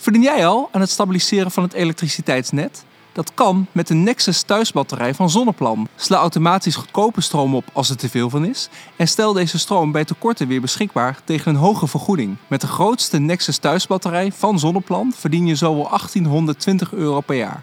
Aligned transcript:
Verdien 0.00 0.22
jij 0.22 0.46
al 0.46 0.68
aan 0.72 0.80
het 0.80 0.90
stabiliseren 0.90 1.50
van 1.50 1.62
het 1.62 1.72
elektriciteitsnet? 1.72 2.84
Dat 3.12 3.34
kan 3.34 3.66
met 3.72 3.86
de 3.86 3.94
Nexus 3.94 4.42
thuisbatterij 4.42 5.14
van 5.14 5.30
Zonneplan. 5.30 5.88
Sla 5.96 6.16
automatisch 6.16 6.76
goedkope 6.76 7.20
stroom 7.20 7.54
op 7.54 7.64
als 7.72 7.90
er 7.90 7.96
te 7.96 8.08
veel 8.08 8.30
van 8.30 8.44
is. 8.44 8.68
En 8.96 9.08
stel 9.08 9.32
deze 9.32 9.58
stroom 9.58 9.92
bij 9.92 10.04
tekorten 10.04 10.48
weer 10.48 10.60
beschikbaar 10.60 11.20
tegen 11.24 11.54
een 11.54 11.60
hoge 11.60 11.86
vergoeding. 11.86 12.36
Met 12.46 12.60
de 12.60 12.66
grootste 12.66 13.18
Nexus 13.18 13.58
thuisbatterij 13.58 14.32
van 14.32 14.58
Zonneplan 14.58 15.12
verdien 15.16 15.46
je 15.46 15.56
zo 15.56 15.74
wel 15.74 15.88
1820 15.88 16.92
euro 16.92 17.20
per 17.20 17.36
jaar. 17.36 17.62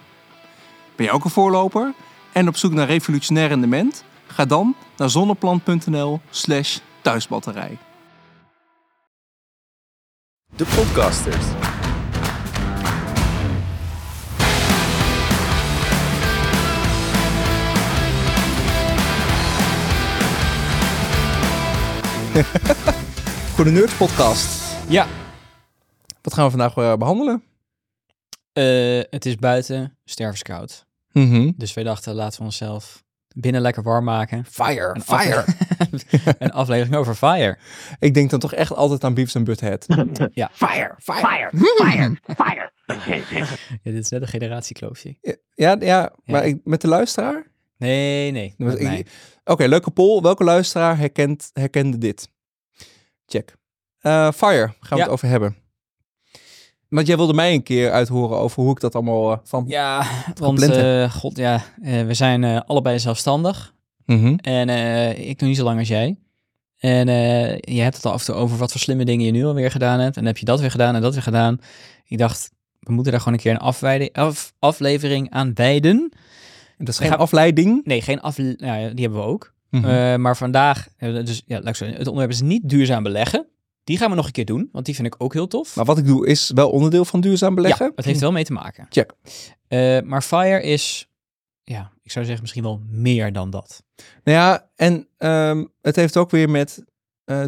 Ben 0.96 1.06
je 1.06 1.12
ook 1.12 1.24
een 1.24 1.30
voorloper 1.30 1.94
en 2.32 2.48
op 2.48 2.58
zoek 2.58 2.74
naar 2.74 2.88
revolutionair 2.88 3.48
rendement? 3.48 4.04
Ga 4.28 4.46
dan 4.46 4.76
naar 4.98 5.10
zonneplan.nl/slash 5.10 6.78
thuisbatterij. 7.02 7.78
De 10.56 10.66
Podcasters. 10.76 11.46
Goede 23.56 23.72
Nerds 23.72 23.94
Podcast. 23.98 24.76
Ja, 24.90 25.08
Wat 26.22 26.34
gaan 26.34 26.44
we 26.46 26.50
vandaag 26.50 26.76
eh, 26.78 26.96
behandelen? 26.98 27.44
eh, 28.54 29.02
het 29.10 29.26
is 29.26 29.36
buiten 29.36 29.98
stervenskoud. 30.06 30.86
Mhm. 31.12 31.52
Dus 31.56 31.74
wij 31.74 31.84
dachten, 31.84 32.14
laten 32.16 32.40
we 32.40 32.46
onszelf 32.46 33.04
binnen 33.28 33.62
lekker 33.62 33.84
warm 33.84 34.04
maken. 34.04 34.46
Fire, 34.46 34.96
Een 34.96 35.02
fire. 35.02 35.46
afle- 35.78 36.36
een 36.40 36.52
aflevering 36.52 36.96
over 36.96 37.16
fire. 37.16 37.58
Ik 38.00 38.14
denk 38.14 38.30
dan 38.30 38.40
toch 38.40 38.54
echt 38.54 38.74
altijd 38.76 39.04
aan 39.04 39.14
Beavis 39.14 39.36
en 39.36 39.44
Butthead. 39.44 39.86
Ja. 40.34 40.50
Fire, 40.54 40.94
fire. 40.98 41.50
Fire, 41.50 41.50
fire, 41.76 42.20
fire. 42.36 42.72
ja, 43.84 43.92
dit 43.92 44.04
is 44.04 44.10
net 44.10 44.22
een 44.22 44.28
generatiekloofje. 44.28 45.18
Ja, 45.56 45.76
ja 45.80 46.14
maar 46.26 46.46
ik, 46.46 46.60
met 46.64 46.82
de 46.82 46.88
luisteraar? 46.88 47.47
Nee, 47.78 48.32
nee. 48.32 48.56
Oké, 49.44 49.66
leuke 49.66 49.92
poll. 49.92 50.22
Welke 50.22 50.44
luisteraar 50.44 50.98
herkent, 50.98 51.50
herkende 51.54 51.98
dit? 51.98 52.30
Check. 53.26 53.56
Eh, 54.00 54.32
fire, 54.32 54.68
gaan 54.68 54.78
we 54.90 54.96
Ja. 54.96 55.02
het 55.04 55.10
over 55.10 55.28
hebben. 55.28 55.56
Want 56.90 57.08
jij 57.08 57.16
wilde 57.18 57.34
mij 57.34 57.54
een 57.54 57.64
keer 57.64 57.92
uithoren 57.92 58.38
over 58.38 58.64
hoe 58.64 58.72
ik 58.72 58.80
dat 58.80 58.96
allemaal 58.96 59.32
eh, 59.32 59.38
van... 59.44 59.66
Ja, 59.68 60.06
want 60.36 60.62
eh, 60.62 61.12
god, 61.14 61.38
ja, 61.38 61.64
we 61.82 62.14
zijn 62.14 62.44
allebei 62.66 63.00
zelfstandig. 63.00 63.74
Mhm. 64.06 64.36
En 64.36 64.70
ik 65.28 65.40
nog 65.40 65.50
niet 65.50 65.58
zo 65.58 65.64
lang 65.64 65.80
als 65.80 65.88
jij. 65.88 66.20
En 66.78 67.08
je 67.74 67.82
hebt 67.82 67.96
het 67.96 68.06
al 68.06 68.12
af 68.12 68.20
en 68.20 68.26
toe 68.26 68.36
over 68.36 68.58
wat 68.58 68.72
voor 68.72 68.80
slimme 68.82 69.06
dingen 69.06 69.26
je 69.26 69.32
nu 69.32 69.46
alweer 69.46 69.72
gedaan 69.72 70.00
hebt. 70.00 70.18
En 70.18 70.26
heb 70.26 70.38
je 70.38 70.46
dat 70.46 70.60
weer 70.60 70.72
gedaan 70.72 70.96
en 70.96 71.02
dat 71.02 71.14
weer 71.14 71.24
gedaan. 71.24 71.60
Ik 72.06 72.18
dacht, 72.18 72.52
we 72.80 72.92
moeten 72.92 73.12
daar 73.12 73.22
gewoon 73.22 73.38
een 73.38 73.44
keer 73.44 73.52
een 73.52 74.12
af, 74.14 74.54
aflevering 74.60 75.30
aan 75.32 75.54
wijden. 75.54 76.12
Dat 76.78 76.88
is 76.88 76.98
geen 76.98 77.10
gaan- 77.10 77.18
afleiding. 77.18 77.86
Nee, 77.86 78.02
geen 78.02 78.22
af, 78.22 78.38
nou 78.38 78.56
ja, 78.60 78.90
die 78.90 79.02
hebben 79.06 79.20
we 79.22 79.26
ook. 79.28 79.54
Mhm. 79.70 79.86
Eh, 79.86 80.16
maar 80.16 80.38
vandaag, 80.38 80.88
eh, 80.98 81.14
dus 81.14 81.44
ja, 81.46 81.58
laat 81.60 81.68
ik 81.68 81.76
zo, 81.76 81.86
het 81.86 81.98
onderwerp 82.08 82.30
is 82.30 82.42
niet 82.42 82.70
duurzaam 82.70 83.04
beleggen. 83.04 83.48
Die 83.84 83.98
gaan 83.98 84.10
we 84.10 84.16
nog 84.16 84.26
een 84.26 84.32
keer 84.32 84.46
doen, 84.46 84.70
want 84.72 84.86
die 84.86 84.96
vind 84.96 85.08
ik 85.08 85.16
ook 85.18 85.34
heel 85.34 85.48
tof. 85.48 85.76
maar 85.76 85.86
wat 85.86 85.98
ik 85.98 86.06
doe 86.06 86.28
is 86.28 86.52
wel 86.56 86.70
onderdeel 86.70 87.06
van 87.06 87.22
duurzaam 87.22 87.56
beleggen. 87.56 87.86
Ja, 87.86 87.92
het 87.96 88.06
heeft 88.06 88.18
er 88.18 88.24
wel 88.24 88.32
mee 88.32 88.44
te 88.44 88.54
maken. 88.54 88.86
Check. 88.90 89.14
Eh, 89.68 90.00
maar 90.02 90.22
FIRE 90.22 90.62
is, 90.62 91.10
ja, 91.64 91.92
ik 92.04 92.12
zou 92.12 92.26
zeggen 92.26 92.42
misschien 92.44 92.64
wel 92.64 92.82
meer 92.90 93.34
dan 93.34 93.50
dat. 93.50 93.84
Nou 94.24 94.38
ja, 94.38 94.70
en 94.76 95.08
ehm, 95.18 95.66
het 95.82 95.96
heeft 95.96 96.18
ook 96.18 96.32
weer 96.32 96.50
met 96.50 96.84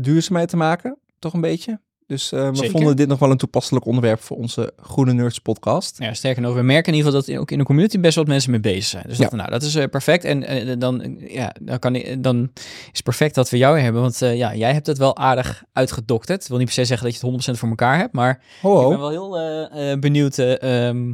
duurzaamheid 0.02 0.50
te 0.50 0.58
maken, 0.58 0.98
toch 1.20 1.34
een 1.34 1.42
beetje. 1.42 1.82
Dus 2.10 2.32
eh, 2.32 2.50
we 2.50 2.56
Zeker. 2.56 2.72
vonden 2.72 2.96
dit 2.96 3.08
nog 3.08 3.20
wel 3.20 3.32
een 3.32 3.38
toepasselijk 3.38 3.86
onderwerp 3.86 4.22
voor 4.22 4.38
onze 4.38 4.74
Groene 4.78 5.14
Nerds 5.14 5.40
podcast. 5.40 6.00
Ja, 6.00 6.14
sterker 6.14 6.42
nog, 6.42 6.54
we 6.56 6.62
merken 6.62 6.92
in 6.94 6.98
ieder 6.98 7.12
geval 7.12 7.28
dat 7.28 7.42
ook 7.42 7.52
in 7.52 7.58
de 7.58 7.64
community 7.64 8.00
best 8.00 8.16
wat 8.16 8.28
mensen 8.28 8.52
mee 8.52 8.60
bezig 8.60 8.84
zijn. 8.84 9.04
Dus 9.08 9.18
Ja. 9.18 9.24
dat, 9.24 9.34
nou, 9.34 9.50
dat 9.50 9.62
is 9.64 9.76
eh, 9.76 9.86
perfect. 9.90 10.24
En 10.24 10.44
eh, 10.44 10.76
dan, 10.80 11.16
ja, 11.28 11.56
dan, 11.62 11.80
kan, 11.80 11.94
dan 12.20 12.50
is 12.56 12.62
het 12.92 13.04
perfect 13.04 13.36
dat 13.36 13.50
we 13.50 13.58
jou 13.58 13.80
hebben. 13.80 14.02
Want 14.02 14.20
ja, 14.20 14.56
jij 14.56 14.74
hebt 14.74 14.88
het 14.88 14.98
wel 14.98 15.18
aardig 15.18 15.64
uitgedokterd. 15.74 16.42
Ik 16.42 16.48
wil 16.50 16.58
niet 16.58 16.66
per 16.66 16.76
se 16.76 16.86
zeggen 16.86 17.08
dat 17.12 17.20
je 17.20 17.28
het 17.28 17.56
100% 17.56 17.60
voor 17.60 17.70
elkaar 17.70 17.98
hebt. 17.98 18.14
Maar 18.14 18.42
Ho, 18.62 18.82
ik 18.84 18.90
ben 18.90 19.00
wel 19.00 19.10
heel 19.10 20.00
benieuwd. 20.00 20.38
ehm, 20.38 21.14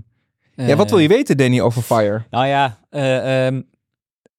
Ja, 0.56 0.76
wat 0.76 0.90
wil 0.90 1.00
je 1.00 1.08
weten, 1.08 1.38
Danny, 1.38 1.62
over 1.62 1.82
Fire? 1.82 2.26
Nou 2.30 2.48
ja, 2.48 2.80
eh, 2.90 3.46
ehm, 3.48 3.56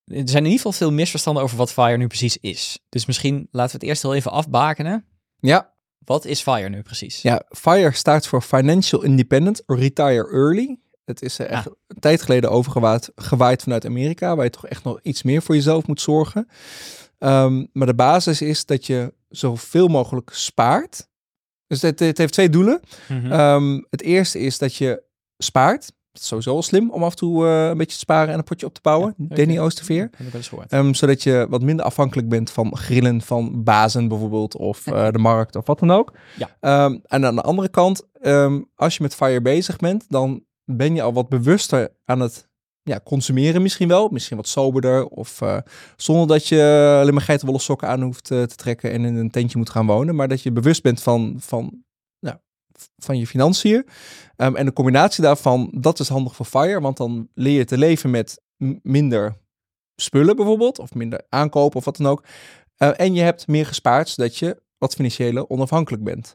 er 0.06 0.28
zijn 0.28 0.44
in 0.44 0.50
ieder 0.50 0.56
geval 0.56 0.72
veel 0.72 0.92
misverstanden 0.92 1.42
over 1.42 1.56
wat 1.56 1.72
FIRE 1.72 1.96
nu 1.96 2.06
precies 2.06 2.36
is. 2.40 2.78
Dus 2.88 3.06
misschien 3.06 3.48
laten 3.50 3.72
we 3.72 3.78
het 3.80 3.88
eerst 3.88 4.02
heel 4.02 4.14
even 4.14 4.30
afbakenen. 4.30 5.04
Ja, 5.40 5.74
Wat 6.06 6.24
is 6.24 6.42
FIRE 6.42 6.68
nu 6.68 6.82
precies? 6.82 7.22
ja, 7.22 7.42
FIRE 7.48 7.92
staat 7.92 8.26
voor 8.26 8.42
Financial 8.42 9.02
Independent 9.02 9.62
Retire 9.66 10.28
Early. 10.30 10.78
Het 11.04 11.22
is 11.22 11.38
er 11.38 11.46
echt 11.46 11.66
een 11.66 12.00
tijd 12.00 12.22
geleden 12.22 12.50
overgewaaid 12.50 13.12
gewaaid 13.14 13.62
vanuit 13.62 13.86
Amerika, 13.86 14.36
waar 14.36 14.44
je 14.44 14.50
toch 14.50 14.66
echt 14.66 14.84
nog 14.84 15.00
iets 15.02 15.22
meer 15.22 15.42
voor 15.42 15.54
jezelf 15.54 15.86
moet 15.86 16.00
zorgen. 16.00 16.48
Ehm, 17.18 17.66
maar 17.72 17.86
de 17.86 17.94
basis 17.94 18.42
is 18.42 18.66
dat 18.66 18.86
je 18.86 19.14
zoveel 19.28 19.88
mogelijk 19.88 20.30
spaart. 20.32 21.08
Dus 21.66 21.82
het, 21.82 21.98
het 21.98 22.18
heeft 22.18 22.32
twee 22.32 22.50
doelen. 22.50 22.80
Mhm. 23.08 23.32
Ehm, 23.32 23.80
het 23.90 24.02
eerste 24.02 24.38
is 24.38 24.58
dat 24.58 24.74
je 24.74 25.02
spaart. 25.38 25.92
Dat 26.16 26.24
is 26.24 26.30
sowieso 26.30 26.52
wel 26.52 26.62
slim 26.62 26.90
om 26.90 27.02
af 27.02 27.10
en 27.10 27.16
toe 27.16 27.46
eh, 27.46 27.68
een 27.68 27.76
beetje 27.76 27.92
te 27.92 27.98
sparen 27.98 28.32
en 28.32 28.38
een 28.38 28.44
potje 28.44 28.66
op 28.66 28.74
te 28.74 28.80
bouwen. 28.82 29.14
Ja, 29.16 29.36
Danny. 29.36 29.58
Oosterveer. 29.58 30.10
Ehm, 30.68 30.92
zodat 30.92 31.22
je 31.22 31.46
wat 31.48 31.62
minder 31.62 31.84
afhankelijk 31.84 32.28
bent 32.28 32.50
van 32.50 32.76
grillen 32.76 33.22
van 33.22 33.64
bazen 33.64 34.08
bijvoorbeeld. 34.08 34.56
Of 34.56 34.86
eh, 34.86 35.10
de 35.10 35.18
markt 35.18 35.56
of 35.56 35.66
wat 35.66 35.78
dan 35.78 35.90
ook. 35.90 36.12
Ja. 36.36 36.56
Ehm, 36.60 36.98
en 37.06 37.26
aan 37.26 37.34
de 37.34 37.42
andere 37.42 37.68
kant, 37.68 38.02
ehm, 38.20 38.60
als 38.74 38.96
je 38.96 39.02
met 39.02 39.14
FIRE 39.14 39.42
bezig 39.42 39.76
bent, 39.76 40.04
dan 40.08 40.44
ben 40.64 40.94
je 40.94 41.02
al 41.02 41.12
wat 41.12 41.28
bewuster 41.28 41.88
aan 42.04 42.20
het 42.20 42.48
ja, 42.82 43.00
consumeren 43.04 43.62
misschien 43.62 43.88
wel. 43.88 44.08
Misschien 44.08 44.36
wat 44.36 44.48
soberder. 44.48 45.06
Of 45.06 45.40
eh, 45.40 45.58
zonder 45.96 46.26
dat 46.26 46.46
je 46.46 46.96
alleen 47.00 47.14
maar 47.14 47.22
geitenwolle 47.22 47.60
sokken 47.60 47.88
aan 47.88 48.02
hoeft 48.02 48.24
te 48.24 48.46
trekken 48.56 48.92
en 48.92 49.04
in 49.04 49.16
een 49.16 49.30
tentje 49.30 49.58
moet 49.58 49.70
gaan 49.70 49.86
wonen. 49.86 50.14
Maar 50.14 50.28
dat 50.28 50.42
je 50.42 50.52
bewust 50.52 50.82
bent 50.82 51.02
van, 51.02 51.36
van, 51.38 51.84
van 52.98 53.18
je 53.18 53.26
financiën. 53.26 53.86
Ehm, 54.36 54.56
en 54.56 54.64
de 54.66 54.72
combinatie 54.72 55.22
daarvan, 55.22 55.68
dat 55.72 56.00
is 56.00 56.08
handig 56.08 56.36
voor 56.36 56.46
FIRE. 56.46 56.80
Want 56.80 56.96
dan 56.96 57.28
leer 57.34 57.58
je 57.58 57.64
te 57.64 57.78
leven 57.78 58.10
met 58.10 58.40
minder 58.82 59.34
spullen 59.96 60.36
bijvoorbeeld. 60.36 60.78
Of 60.78 60.94
minder 60.94 61.22
aankopen 61.28 61.78
of 61.78 61.84
wat 61.84 61.96
dan 61.96 62.06
ook. 62.06 62.24
Eh, 62.76 62.90
en 62.96 63.14
je 63.14 63.22
hebt 63.22 63.46
meer 63.46 63.66
gespaard, 63.66 64.08
zodat 64.08 64.36
je 64.36 64.62
wat 64.78 64.94
financiële 64.94 65.50
onafhankelijk 65.50 66.04
bent. 66.04 66.34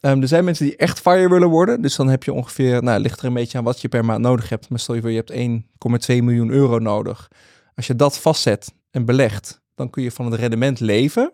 Ehm, 0.00 0.20
er 0.20 0.28
zijn 0.28 0.44
mensen 0.44 0.66
die 0.66 0.76
echt 0.76 1.00
FIRE 1.00 1.28
willen 1.28 1.48
worden. 1.48 1.80
Dus 1.82 1.96
dan 1.96 2.08
heb 2.08 2.22
je 2.22 2.32
ongeveer, 2.32 2.82
nou 2.82 3.00
ligt 3.00 3.20
er 3.20 3.26
een 3.26 3.34
beetje 3.34 3.58
aan 3.58 3.64
wat 3.64 3.80
je 3.80 3.88
per 3.88 4.04
maand 4.04 4.20
nodig 4.20 4.48
hebt. 4.48 4.68
Maar 4.68 4.78
stel 4.78 4.94
je 4.94 5.00
voor, 5.00 5.10
je 5.10 5.16
hebt 5.16 5.30
1,2 5.30 6.22
miljoen 6.22 6.50
euro 6.50 6.78
nodig. 6.78 7.30
Als 7.74 7.86
je 7.86 7.96
dat 7.96 8.18
vastzet 8.18 8.74
en 8.90 9.04
belegt, 9.04 9.62
dan 9.74 9.90
kun 9.90 10.02
je 10.02 10.10
van 10.10 10.30
het 10.30 10.40
rendement 10.40 10.80
leven. 10.80 11.32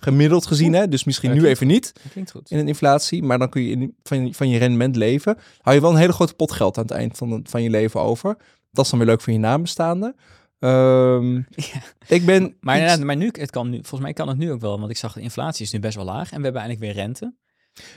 Gemiddeld 0.00 0.46
gezien, 0.46 0.72
hè? 0.72 0.88
dus 0.88 1.04
misschien 1.04 1.32
nu 1.32 1.46
even 1.46 1.66
niet 1.66 1.92
klinkt 2.12 2.30
goed. 2.30 2.50
in 2.50 2.58
een 2.58 2.68
inflatie, 2.68 3.22
maar 3.22 3.38
dan 3.38 3.48
kun 3.48 3.62
je 3.62 3.70
in- 3.70 3.94
van, 4.02 4.34
van 4.34 4.48
je 4.48 4.58
rendement 4.58 4.96
leven. 4.96 5.36
Hou 5.60 5.76
je 5.76 5.82
wel 5.82 5.90
een 5.90 5.96
hele 5.96 6.12
grote 6.12 6.34
pot 6.34 6.52
geld 6.52 6.76
aan 6.76 6.82
het 6.82 6.92
eind 6.92 7.16
van, 7.16 7.44
van 7.48 7.62
je 7.62 7.70
leven 7.70 8.00
over. 8.00 8.36
Dat 8.70 8.84
is 8.84 8.90
dan 8.90 8.98
weer 9.00 9.08
leuk 9.08 9.20
voor 9.20 9.32
je 9.32 9.38
nabestaanden. 9.38 10.14
Ehm, 10.58 11.34
Ja. 11.70 11.82
Ik 12.06 12.24
ben 12.26 12.42
Maar, 12.60 12.74
iets- 12.74 12.82
inderdaad, 12.82 13.00
maar 13.06 13.16
nu, 13.16 13.28
het 13.32 13.50
kan 13.50 13.70
nu, 13.70 13.76
volgens 13.76 14.00
mij 14.00 14.12
kan 14.12 14.28
het 14.28 14.38
nu 14.38 14.52
ook 14.52 14.60
wel, 14.60 14.78
want 14.78 14.90
ik 14.90 14.96
zag 14.96 15.12
de 15.12 15.20
inflatie 15.20 15.64
is 15.64 15.72
nu 15.72 15.78
best 15.80 15.96
wel 15.96 16.04
laag 16.04 16.30
en 16.32 16.38
we 16.38 16.44
hebben 16.44 16.62
eigenlijk 16.62 16.92
weer 16.94 17.04
rente. 17.04 17.34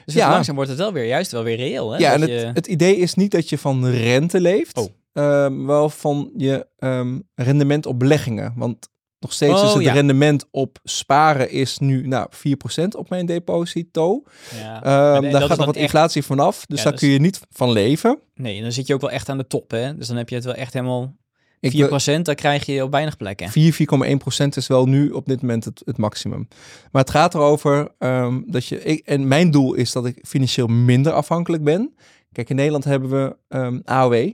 Dus 0.05 0.13
Ja. 0.13 0.23
het 0.25 0.33
langzaam 0.33 0.55
wordt 0.55 0.69
het 0.69 0.79
wel 0.79 0.93
weer, 0.93 1.05
juist 1.05 1.31
wel 1.31 1.43
weer 1.43 1.55
reëel. 1.55 1.91
Hè? 1.91 1.97
ja, 1.97 2.13
en 2.13 2.19
Dat 2.19 2.29
het, 2.29 2.39
je- 2.39 2.51
het 2.53 2.67
idee 2.67 2.95
is 2.97 3.13
niet 3.13 3.31
dat 3.31 3.49
je 3.49 3.57
van 3.57 3.85
rente 3.87 4.41
leeft, 4.41 4.77
Oh. 4.77 4.85
ehm, 5.13 5.65
wel 5.65 5.89
van 5.89 6.31
je 6.37 6.67
ehm, 6.77 7.19
rendement 7.35 7.85
op 7.85 7.99
beleggingen. 7.99 8.53
Want 8.55 8.89
nog 9.23 9.33
steeds 9.33 9.61
Oh, 9.61 9.67
is 9.67 9.73
het 9.73 9.83
ja. 9.83 9.93
rendement 9.93 10.45
op 10.51 10.79
sparen 10.83 11.49
is 11.51 11.77
nu 11.77 12.07
nou, 12.07 12.27
4% 12.31 12.95
op 12.97 13.09
mijn 13.09 13.25
deposito. 13.25 14.23
ja. 14.55 14.75
Ehm, 14.83 15.31
daar 15.31 15.41
gaat 15.41 15.57
nog 15.57 15.65
wat 15.65 15.75
echt- 15.75 15.83
inflatie 15.83 16.23
vanaf, 16.23 16.65
dus 16.65 16.77
Ja, 16.83 16.89
daar 16.89 16.99
kun 16.99 17.07
je 17.09 17.19
niet 17.19 17.39
van 17.49 17.71
leven. 17.71 18.19
Nee, 18.35 18.61
dan 18.61 18.71
zit 18.71 18.87
je 18.87 18.93
ook 18.93 19.01
wel 19.01 19.11
echt 19.11 19.29
aan 19.29 19.37
de 19.37 19.47
top, 19.47 19.71
hè? 19.71 19.97
Dus 19.97 20.07
dan 20.07 20.17
heb 20.17 20.29
je 20.29 20.35
het 20.35 20.43
wel 20.45 20.53
echt 20.53 20.73
helemaal 20.73 21.15
4%, 21.59 21.73
Ik 21.73 22.15
wil- 22.15 22.23
dan 22.23 22.35
krijg 22.35 22.65
je 22.65 22.83
op 22.83 22.91
weinig 22.91 23.17
plekken. 23.17 23.49
4, 23.49 23.73
4,1% 23.73 24.55
is 24.57 24.67
wel 24.67 24.85
nu 24.85 25.09
op 25.09 25.25
dit 25.25 25.41
moment 25.41 25.65
het, 25.65 25.81
het 25.85 25.97
maximum. 25.97 26.47
Maar 26.91 27.01
het 27.01 27.11
gaat 27.11 27.33
erover 27.33 27.87
ehm, 27.99 28.41
dat 28.45 28.65
je... 28.65 28.83
Ik, 28.83 29.05
en 29.07 29.27
mijn 29.27 29.51
doel 29.51 29.73
is 29.73 29.91
dat 29.91 30.05
ik 30.05 30.19
financieel 30.27 30.67
minder 30.67 31.13
afhankelijk 31.13 31.63
ben. 31.63 31.95
Kijk, 32.31 32.49
in 32.49 32.55
Nederland 32.55 32.83
hebben 32.83 33.09
we 33.09 33.35
ehm 33.47 33.79
AOW. 33.85 34.31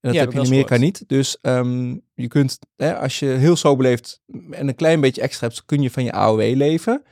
En 0.00 0.12
dat 0.12 0.20
heb 0.20 0.32
je 0.32 0.38
in 0.38 0.46
Amerika 0.46 0.76
niet. 0.76 1.04
Dus 1.06 1.38
ehm, 1.40 1.96
je 2.14 2.28
kunt, 2.28 2.58
hè, 2.76 2.96
als 2.98 3.18
je 3.18 3.26
heel 3.26 3.56
sober 3.56 3.84
leeft 3.84 4.22
en 4.50 4.68
een 4.68 4.74
klein 4.74 5.00
beetje 5.00 5.20
extra 5.22 5.46
hebt, 5.46 5.64
kun 5.64 5.82
je 5.82 5.90
van 5.90 6.04
je 6.04 6.12
AOW 6.12 6.54
leven. 6.54 7.02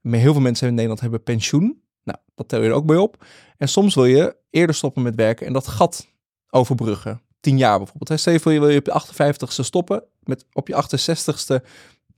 Maar 0.00 0.18
heel 0.18 0.32
veel 0.32 0.42
mensen 0.42 0.68
in 0.68 0.74
Nederland 0.74 1.00
hebben 1.00 1.22
pensioen. 1.22 1.82
Nou, 2.04 2.18
dat 2.34 2.48
tel 2.48 2.62
je 2.62 2.68
er 2.68 2.74
ook 2.74 2.86
bij 2.86 2.96
op. 2.96 3.24
En 3.56 3.68
soms 3.68 3.94
wil 3.94 4.04
je 4.04 4.36
eerder 4.50 4.74
stoppen 4.74 5.02
met 5.02 5.14
werken 5.14 5.46
en 5.46 5.52
dat 5.52 5.66
gat 5.66 6.08
overbruggen. 6.50 7.20
Tien 7.40 7.58
jaar 7.58 7.76
bijvoorbeeld. 7.76 8.08
Hè. 8.08 8.16
Stel 8.16 8.32
je 8.32 8.40
voor, 8.40 8.52
je 8.52 8.60
wil 8.60 8.68
je 8.68 8.78
op 8.78 8.86
je 8.86 8.92
58ste 8.92 9.64
stoppen. 9.64 10.04
Met 10.22 10.44
op 10.52 10.68
je 10.68 10.74
68ste 10.74 11.64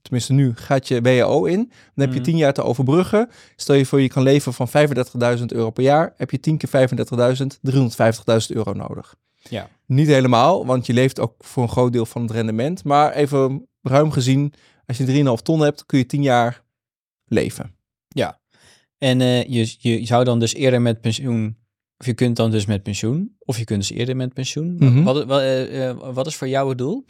tenminste 0.01 0.33
nu, 0.33 0.51
gaat 0.55 0.87
je 0.87 1.01
WAO 1.01 1.45
in. 1.45 1.57
Dan 1.57 2.05
heb 2.05 2.09
je 2.09 2.15
Mhm. 2.15 2.23
10 2.23 2.37
jaar 2.37 2.53
te 2.53 2.63
overbruggen. 2.63 3.29
Stel 3.55 3.75
je 3.75 3.85
voor 3.85 4.01
je 4.01 4.07
kan 4.07 4.23
leven 4.23 4.53
van 4.53 4.67
35.000 4.67 5.51
euro 5.53 5.69
per 5.69 5.83
jaar. 5.83 6.13
Heb 6.17 6.31
je 6.31 6.39
10 6.39 6.57
keer 6.57 6.69
35.000, 6.69 7.59
350.000 7.61 8.55
euro 8.55 8.73
nodig. 8.73 9.15
Ja. 9.49 9.69
Niet 9.85 10.07
helemaal, 10.07 10.65
want 10.65 10.85
je 10.85 10.93
leeft 10.93 11.19
ook 11.19 11.33
voor 11.39 11.63
een 11.63 11.69
groot 11.69 11.93
deel 11.93 12.05
van 12.05 12.21
het 12.21 12.31
rendement. 12.31 12.83
Maar 12.83 13.13
even 13.13 13.67
ruim 13.81 14.11
gezien, 14.11 14.53
als 14.85 14.97
je 14.97 15.23
3,5 15.37 15.41
ton 15.43 15.59
hebt, 15.59 15.85
kun 15.85 15.97
je 15.97 16.05
10 16.05 16.21
jaar 16.21 16.63
leven. 17.25 17.75
En 19.01 19.21
eh, 19.21 19.43
je, 19.43 19.75
je 19.79 20.05
zou 20.05 20.23
dan 20.23 20.39
dus 20.39 20.53
eerder 20.53 20.81
met 20.81 21.01
pensioen, 21.01 21.57
of 21.97 22.05
je 22.05 22.13
kunt 22.13 22.35
dan 22.35 22.51
dus 22.51 22.65
met 22.65 22.83
pensioen, 22.83 23.35
of 23.39 23.57
je 23.57 23.63
kunt 23.63 23.79
dus 23.79 23.97
eerder 23.97 24.15
met 24.15 24.33
pensioen. 24.33 24.75
Mhm. 24.79 25.03
Wat, 25.03 25.25
wat, 25.25 25.39
eh, 25.39 25.89
eh, 25.89 25.97
wat 26.13 26.27
is 26.27 26.35
voor 26.35 26.47
jou 26.47 26.69
het 26.69 26.77
doel? 26.77 27.05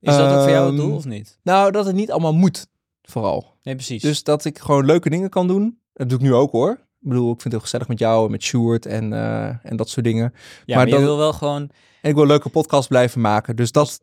Is 0.00 0.16
dat 0.16 0.32
ook 0.32 0.40
voor 0.42 0.50
jou 0.50 0.66
het 0.66 0.76
doel 0.76 0.86
Ehm, 0.86 0.96
of 0.96 1.04
niet? 1.04 1.38
Nou, 1.42 1.70
dat 1.70 1.86
het 1.86 1.94
niet 1.94 2.10
allemaal 2.10 2.34
moet, 2.34 2.66
vooral. 3.02 3.58
Nee, 3.62 3.74
precies. 3.74 4.02
Dus 4.02 4.22
dat 4.22 4.44
ik 4.44 4.58
gewoon 4.58 4.84
leuke 4.84 5.10
dingen 5.10 5.28
kan 5.30 5.46
doen. 5.46 5.78
Dat 5.92 6.08
doe 6.08 6.18
ik 6.18 6.24
nu 6.24 6.34
ook 6.34 6.52
hoor. 6.52 6.88
Ik 7.02 7.08
bedoel, 7.08 7.32
ik 7.32 7.40
vind 7.40 7.42
het 7.42 7.52
heel 7.52 7.60
gezellig 7.60 7.88
met 7.88 7.98
jou 7.98 8.24
en 8.24 8.30
met 8.30 8.42
Sjoerd 8.42 8.86
en, 8.86 9.12
eh, 9.12 9.46
en 9.62 9.76
dat 9.76 9.88
soort 9.88 10.04
dingen. 10.06 10.32
ja, 10.32 10.40
maar, 10.66 10.76
maar 10.76 10.86
je 10.86 10.92
dan- 10.92 11.02
wil 11.02 11.16
wel 11.16 11.32
gewoon, 11.32 11.62
En 12.02 12.08
ik 12.08 12.14
wil 12.14 12.22
een 12.22 12.28
leuke 12.28 12.48
podcast 12.48 12.88
blijven 12.88 13.20
maken. 13.20 13.56
Dus 13.56 13.72
dat, 13.72 14.00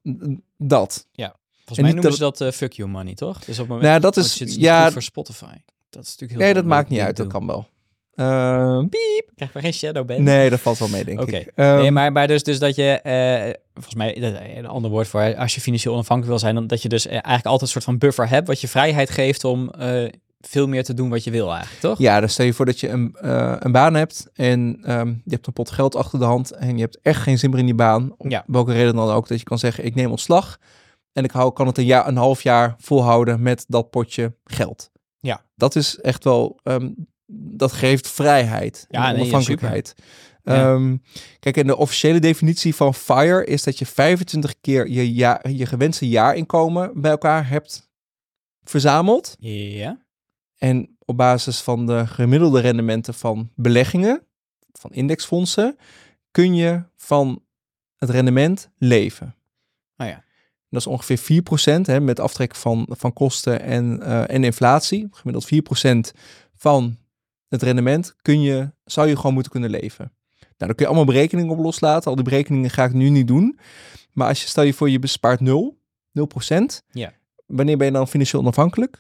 dat. 0.58 1.08
volgens 1.56 1.78
En 1.78 1.84
mij 1.84 1.92
noemen 1.94 2.14
ze 2.14 2.20
dat 2.20 2.42
eh, 2.42 2.52
fuck 2.52 2.74
you 2.74 2.90
money, 2.90 3.14
toch? 3.14 3.40
Dus 3.40 3.50
op 3.50 3.58
het 3.58 3.68
moment 3.68 3.88
Nou, 3.88 4.00
dat 4.00 4.18
is, 4.18 4.38
ja, 4.38 4.92
voor 4.92 5.02
Spotify. 5.02 5.56
Dat 5.90 6.04
is 6.04 6.10
natuurlijk 6.10 6.32
heel 6.32 6.40
nee, 6.40 6.54
dat 6.54 6.66
maakt 6.66 6.90
niet 6.90 7.00
uit. 7.00 7.18
Dat 7.18 7.28
kan 7.28 7.48
wel. 7.48 7.68
Eh, 8.14 8.80
piep. 8.80 9.32
Krijg 9.36 9.54
maar 9.54 9.64
geen 9.64 9.74
shadow 9.74 10.06
ban? 10.06 10.24
Nee, 10.24 10.50
dat 10.50 10.60
valt 10.60 10.78
wel 10.78 10.88
mee, 10.88 11.06
denk 11.06 11.22
ik. 11.22 11.52
Ehm, 11.56 11.78
nee, 11.78 11.92
maar, 11.92 12.12
maar 12.12 12.28
dus, 12.28 12.44
dus 12.44 12.60
dat 12.60 12.76
je, 12.76 13.00
volgens 13.74 13.96
mij, 13.96 14.22
een 14.58 14.66
ander 14.68 14.92
woord 14.92 15.08
voor, 15.08 15.36
als 15.36 15.56
je 15.56 15.62
financieel 15.62 15.94
onafhankelijk 15.94 16.32
wil 16.32 16.42
zijn, 16.42 16.56
dan 16.56 16.68
dat 16.68 16.82
je 16.82 16.90
dus 16.90 17.06
eigenlijk 17.08 17.46
altijd 17.46 17.62
een 17.62 17.68
soort 17.68 17.84
van 17.84 17.98
buffer 17.98 18.30
hebt, 18.30 18.48
wat 18.48 18.62
je 18.62 18.68
vrijheid 18.68 19.10
geeft 19.10 19.44
om 19.44 19.72
veel 20.48 20.68
meer 20.68 20.84
te 20.84 20.94
doen 20.94 21.10
wat 21.10 21.24
je 21.24 21.32
wil 21.32 21.52
eigenlijk, 21.52 21.82
toch? 21.82 21.98
Ja, 21.98 22.20
dus 22.20 22.34
stel 22.34 22.46
je 22.46 22.54
voor 22.54 22.66
dat 22.66 22.80
je 22.80 22.90
een, 22.90 23.16
eh, 23.22 23.56
een 23.60 23.72
baan 23.72 23.94
hebt 23.94 24.30
en 24.34 24.80
ehm, 24.84 25.08
je 25.08 25.34
hebt 25.34 25.48
een 25.48 25.54
pot 25.54 25.72
geld 25.72 25.96
achter 25.96 26.20
de 26.20 26.26
hand 26.26 26.52
en 26.52 26.76
je 26.76 26.82
hebt 26.82 27.00
echt 27.02 27.22
geen 27.22 27.38
zin 27.40 27.50
meer 27.50 27.60
in 27.60 27.66
die 27.66 27.76
baan. 27.76 28.14
Om 28.18 28.30
Ja. 28.30 28.44
welke 28.48 28.72
reden 28.74 28.96
dan 28.96 29.10
ook, 29.10 29.28
dat 29.28 29.40
je 29.40 29.46
kan 29.46 29.60
zeggen, 29.60 29.86
ik 29.86 29.96
neem 29.96 30.10
ontslag 30.10 30.58
en 31.14 31.24
ik 31.24 31.32
hou, 31.32 31.54
kan 31.54 31.68
het 31.68 31.78
een, 31.78 31.86
jaar, 31.86 32.08
een 32.08 32.18
half 32.18 32.42
jaar 32.42 32.76
volhouden 32.78 33.42
met 33.42 33.66
dat 33.68 33.90
potje 33.90 34.36
geld. 34.44 34.90
Ja. 35.20 35.46
Dat 35.56 35.76
is 35.76 36.00
echt 36.00 36.24
wel, 36.24 36.60
ehm, 36.64 36.90
dat 37.32 37.72
geeft 37.72 38.08
vrijheid 38.10 38.86
Ja, 38.90 39.08
en 39.08 39.12
nee, 39.14 39.22
onafhankelijkheid. 39.22 39.96
Ja. 40.44 40.74
Ehm, 40.74 40.98
kijk, 41.40 41.58
en 41.58 41.68
de 41.68 41.78
officiële 41.78 42.20
definitie 42.20 42.76
van 42.76 42.94
FIRE 42.94 43.46
is 43.46 43.64
dat 43.64 43.78
je 43.80 43.86
25 43.86 44.56
keer 44.62 44.88
je, 44.90 45.14
ja, 45.16 45.42
je 45.50 45.66
gewenste 45.66 46.10
jaarinkomen 46.10 47.02
bij 47.02 47.12
elkaar 47.12 47.50
hebt 47.50 47.90
verzameld. 48.64 49.36
Ja. 49.40 50.06
En 50.58 50.98
op 51.06 51.18
basis 51.18 51.62
van 51.62 51.86
de 51.86 52.08
gemiddelde 52.08 52.60
rendementen 52.60 53.14
van 53.14 53.50
beleggingen, 53.56 54.22
van 54.72 54.92
indexfondsen, 54.92 55.78
kun 56.32 56.56
je 56.56 56.84
van 56.96 57.44
het 57.96 58.10
rendement 58.10 58.70
leven. 58.78 59.36
Oh 59.98 60.08
ja. 60.08 60.26
Dat 60.70 60.82
is 60.82 60.88
ongeveer 60.88 61.44
4% 61.80 61.82
hè, 61.82 62.00
met 62.00 62.20
aftrek 62.20 62.56
van, 62.56 62.88
van 62.90 63.14
kosten 63.14 63.62
en, 63.62 64.02
eh, 64.02 64.30
en 64.30 64.44
inflatie. 64.44 65.08
Gemiddeld 65.12 65.46
4% 65.46 66.14
van 66.56 66.98
het 67.48 67.62
rendement 67.62 68.16
kun 68.22 68.42
je, 68.42 68.72
zou 68.86 69.08
je 69.08 69.16
gewoon 69.16 69.34
moeten 69.34 69.52
kunnen 69.52 69.70
leven. 69.70 70.12
Nou, 70.40 70.56
daar 70.58 70.76
kun 70.76 70.86
je 70.86 70.86
allemaal 70.86 71.14
berekeningen 71.14 71.52
op 71.52 71.64
loslaten. 71.64 72.10
Al 72.10 72.16
die 72.16 72.24
berekeningen 72.24 72.70
ga 72.70 72.84
ik 72.84 72.94
nu 72.94 73.10
niet 73.10 73.28
doen. 73.28 73.60
Maar 74.14 74.28
als 74.28 74.42
je 74.42 74.48
stel 74.48 74.64
je 74.64 74.74
voor 74.74 74.90
je 74.90 75.00
bespaart 75.00 75.40
0, 75.40 75.78
0%. 76.12 76.84
Ja. 76.92 77.14
Wanneer 77.46 77.78
ben 77.78 77.88
je 77.88 77.94
dan 77.94 78.08
financieel 78.08 78.42
onafhankelijk? 78.42 79.00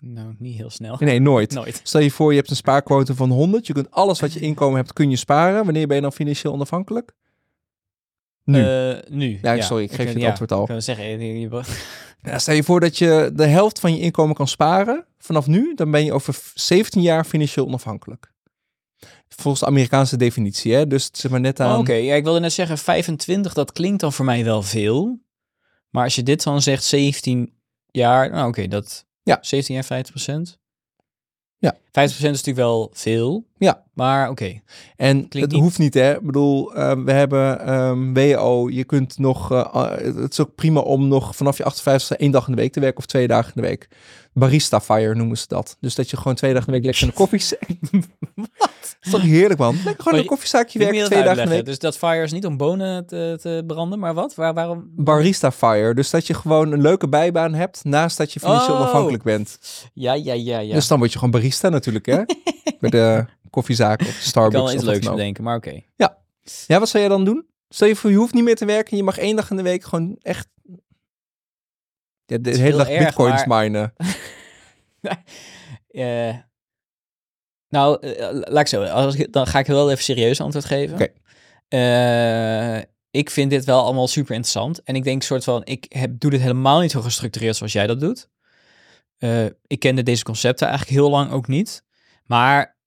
Nou, 0.00 0.34
niet 0.38 0.56
heel 0.56 0.70
snel. 0.70 0.96
Nee, 0.98 1.20
nooit. 1.20 1.52
Nooit. 1.52 1.80
Stel 1.82 2.00
je 2.00 2.10
voor, 2.10 2.30
je 2.30 2.36
hebt 2.38 2.50
een 2.50 2.56
spaarquote 2.56 3.14
van 3.14 3.30
100. 3.30 3.66
Je 3.66 3.72
kunt 3.72 3.90
alles 3.90 4.20
wat 4.20 4.32
je 4.32 4.40
inkomen 4.50 4.76
hebt, 4.76 4.92
kun 4.92 5.10
je 5.10 5.16
sparen. 5.16 5.64
Wanneer 5.64 5.86
ben 5.86 5.96
je 5.96 6.02
dan 6.02 6.12
financieel 6.12 6.52
onafhankelijk? 6.52 7.12
Nu. 8.44 8.64
Eh, 8.64 8.96
nu. 9.08 9.38
Ja, 9.42 9.60
sorry, 9.60 9.82
ik 9.84 9.90
geef 9.92 10.06
je 10.06 10.12
het 10.12 10.20
ja, 10.22 10.28
antwoord 10.28 10.52
al. 10.52 10.60
Ik 10.62 10.68
kan 10.68 10.82
zeggen, 10.82 11.04
je- 11.08 11.40
je- 11.40 11.62
Ja, 12.22 12.38
stel 12.38 12.54
je 12.54 12.62
voor 12.62 12.80
dat 12.80 12.98
je 12.98 13.30
de 13.34 13.46
helft 13.46 13.80
van 13.80 13.94
je 13.94 14.00
inkomen 14.00 14.34
kan 14.34 14.48
sparen. 14.48 15.06
Vanaf 15.18 15.46
nu, 15.46 15.74
dan 15.74 15.90
ben 15.90 16.04
je 16.04 16.12
over 16.12 16.38
17 16.54 17.02
jaar 17.02 17.24
financieel 17.24 17.66
onafhankelijk. 17.66 18.32
Volgens 19.28 19.60
de 19.62 19.66
Amerikaanse 19.68 20.16
definitie, 20.16 20.72
hè? 20.74 20.86
Dus 20.86 21.10
is 21.12 21.28
maar 21.28 21.40
net 21.40 21.60
aan... 21.60 21.72
Oh, 21.72 21.78
Oké, 21.78 21.92
ja, 21.92 22.14
ik 22.14 22.24
wilde 22.24 22.40
net 22.40 22.52
zeggen 22.52 22.78
25, 22.78 23.52
dat 23.54 23.72
klinkt 23.72 24.00
dan 24.00 24.12
voor 24.12 24.24
mij 24.24 24.44
wel 24.44 24.62
veel. 24.62 25.20
Maar 25.90 26.04
als 26.04 26.14
je 26.14 26.22
dit 26.22 26.42
dan 26.42 26.62
zegt 26.62 26.84
17 26.84 27.52
jaar, 27.90 28.30
nou 28.30 28.48
oké, 28.48 28.68
dat 28.68 29.06
Ja. 29.22 29.38
17 29.40 29.74
jaar 29.74 29.84
50 29.84 30.10
procent. 30.14 30.58
Ja. 31.58 31.74
50% 31.74 31.80
is 31.92 32.20
natuurlijk 32.20 32.56
wel 32.56 32.90
veel. 32.92 33.46
Ja. 33.58 33.84
Maar 33.94 34.30
oké. 34.30 34.60
En 34.96 35.16
Klinkt 35.28 35.32
het 35.34 35.50
niet- 35.50 35.60
hoeft 35.60 35.78
niet, 35.78 35.94
hè? 35.94 36.14
Ik 36.14 36.26
bedoel, 36.26 36.74
eh, 36.74 36.92
we 37.04 37.12
hebben 37.12 37.60
ehm 37.60 38.12
WO. 38.12 38.68
Je 38.70 38.84
kunt 38.84 39.18
nog... 39.18 39.52
eh, 39.52 39.64
ah, 39.72 39.90
het 39.98 40.32
is 40.32 40.40
ook 40.40 40.54
prima 40.54 40.80
om 40.80 41.08
nog 41.08 41.36
vanaf 41.36 41.56
je 41.56 41.64
58 41.64 42.16
één 42.16 42.30
dag 42.30 42.46
in 42.48 42.54
de 42.54 42.60
week 42.60 42.72
te 42.72 42.80
werken 42.80 42.98
of 42.98 43.06
twee 43.06 43.26
dagen 43.26 43.52
in 43.54 43.62
de 43.62 43.68
week. 43.68 43.88
Barista 44.40 44.80
fire 44.80 45.14
noemen 45.14 45.38
ze 45.38 45.44
dat. 45.48 45.76
Dus 45.80 45.94
dat 45.94 46.10
je 46.10 46.16
gewoon 46.16 46.34
twee 46.34 46.52
dagen 46.54 46.72
in 46.74 46.80
de 46.82 46.88
week 46.88 47.00
lekker 47.00 47.02
in 47.02 47.08
de 47.08 47.14
koffie... 47.24 47.58
Wat? 48.34 48.48
Dat 48.58 48.96
is 49.02 49.10
toch 49.10 49.22
heerlijk, 49.22 49.58
man? 49.60 49.74
Lekker 49.74 49.94
gewoon 50.02 50.14
in 50.14 50.20
een 50.20 50.26
koffiezaakje 50.30 50.78
werken 50.78 51.04
twee 51.04 51.22
dagen 51.22 51.42
in 51.42 51.48
de 51.48 51.54
week. 51.54 51.64
Dus 51.64 51.78
dat 51.78 51.98
fire 51.98 52.22
is 52.22 52.32
niet 52.32 52.46
om 52.46 52.56
bonen 52.56 53.06
te, 53.06 53.38
te 53.40 53.64
branden, 53.66 53.98
maar 53.98 54.14
wat? 54.14 54.34
Waar, 54.34 54.54
waarom? 54.54 54.90
Barista 54.96 55.52
fire. 55.52 55.94
Dus 55.94 56.10
dat 56.10 56.26
je 56.26 56.34
gewoon 56.34 56.72
een 56.72 56.80
leuke 56.80 57.08
bijbaan 57.08 57.54
hebt 57.54 57.84
naast 57.84 58.16
dat 58.16 58.32
je 58.32 58.40
financieel 58.40 58.74
Oh. 58.74 58.80
onafhankelijk 58.80 59.22
bent. 59.22 59.58
Ja, 59.92 60.12
ja, 60.14 60.32
ja, 60.32 60.58
ja. 60.58 60.74
Dus 60.74 60.88
dan 60.88 60.98
word 60.98 61.12
je 61.12 61.18
gewoon 61.18 61.32
barista 61.40 61.68
natuurlijk, 61.68 62.06
hè? 62.06 62.22
Bij 62.80 62.90
de 62.90 63.24
koffiezaak 63.50 64.00
of 64.00 64.06
ik 64.06 64.12
kan 64.12 64.22
Starbucks. 64.22 64.64
wel 64.64 64.72
iets 64.74 64.82
leuks 64.84 65.08
bedenken, 65.10 65.44
maar 65.44 65.56
oké. 65.56 65.80
Ja, 66.66 66.78
wat 66.78 66.88
zou 66.88 67.02
jij 67.02 67.08
dan 67.12 67.24
doen? 67.24 67.46
Stel 67.68 67.88
je 67.88 67.96
voor, 67.96 68.10
je 68.10 68.16
hoeft 68.16 68.34
niet 68.34 68.44
meer 68.44 68.56
te 68.56 68.64
werken. 68.64 68.96
Je 68.96 69.02
mag 69.02 69.18
één 69.18 69.36
dag 69.36 69.50
in 69.50 69.56
de 69.56 69.62
week 69.62 69.84
gewoon 69.84 70.16
echt... 70.22 70.48
Ja, 72.30 72.38
de 72.38 72.56
hele 72.56 72.76
dag 72.76 72.88
erg, 72.88 73.04
bitcoins 73.04 73.44
maar- 73.44 73.62
minen. 73.62 73.92
Eh, 75.90 76.34
nou, 77.68 78.06
eh, 78.06 78.28
laat 78.30 78.60
ik 78.60 78.66
zo. 78.66 78.82
Als 78.82 79.14
ik, 79.14 79.32
dan 79.32 79.46
ga 79.46 79.58
ik 79.58 79.66
wel 79.66 79.90
even 79.90 80.04
serieus 80.04 80.40
antwoord 80.40 80.64
geven. 80.64 80.94
Oké. 80.94 81.08
Eh, 81.68 82.82
ik 83.10 83.30
vind 83.30 83.50
dit 83.50 83.64
wel 83.64 83.82
allemaal 83.82 84.08
super 84.08 84.34
interessant. 84.34 84.82
En 84.82 84.94
ik 84.94 85.04
denk 85.04 85.22
soort 85.22 85.44
van, 85.44 85.64
ik 85.64 85.86
heb, 85.88 86.20
doe 86.20 86.30
dit 86.30 86.40
helemaal 86.40 86.80
niet 86.80 86.90
zo 86.90 87.00
gestructureerd 87.00 87.56
zoals 87.56 87.72
jij 87.72 87.86
dat 87.86 88.00
doet. 88.00 88.28
Eh, 89.18 89.44
ik 89.66 89.78
kende 89.78 90.02
deze 90.02 90.24
concepten 90.24 90.68
eigenlijk 90.68 90.98
heel 90.98 91.10
lang 91.10 91.30
ook 91.30 91.48
niet. 91.48 91.84
Maar 92.24 92.78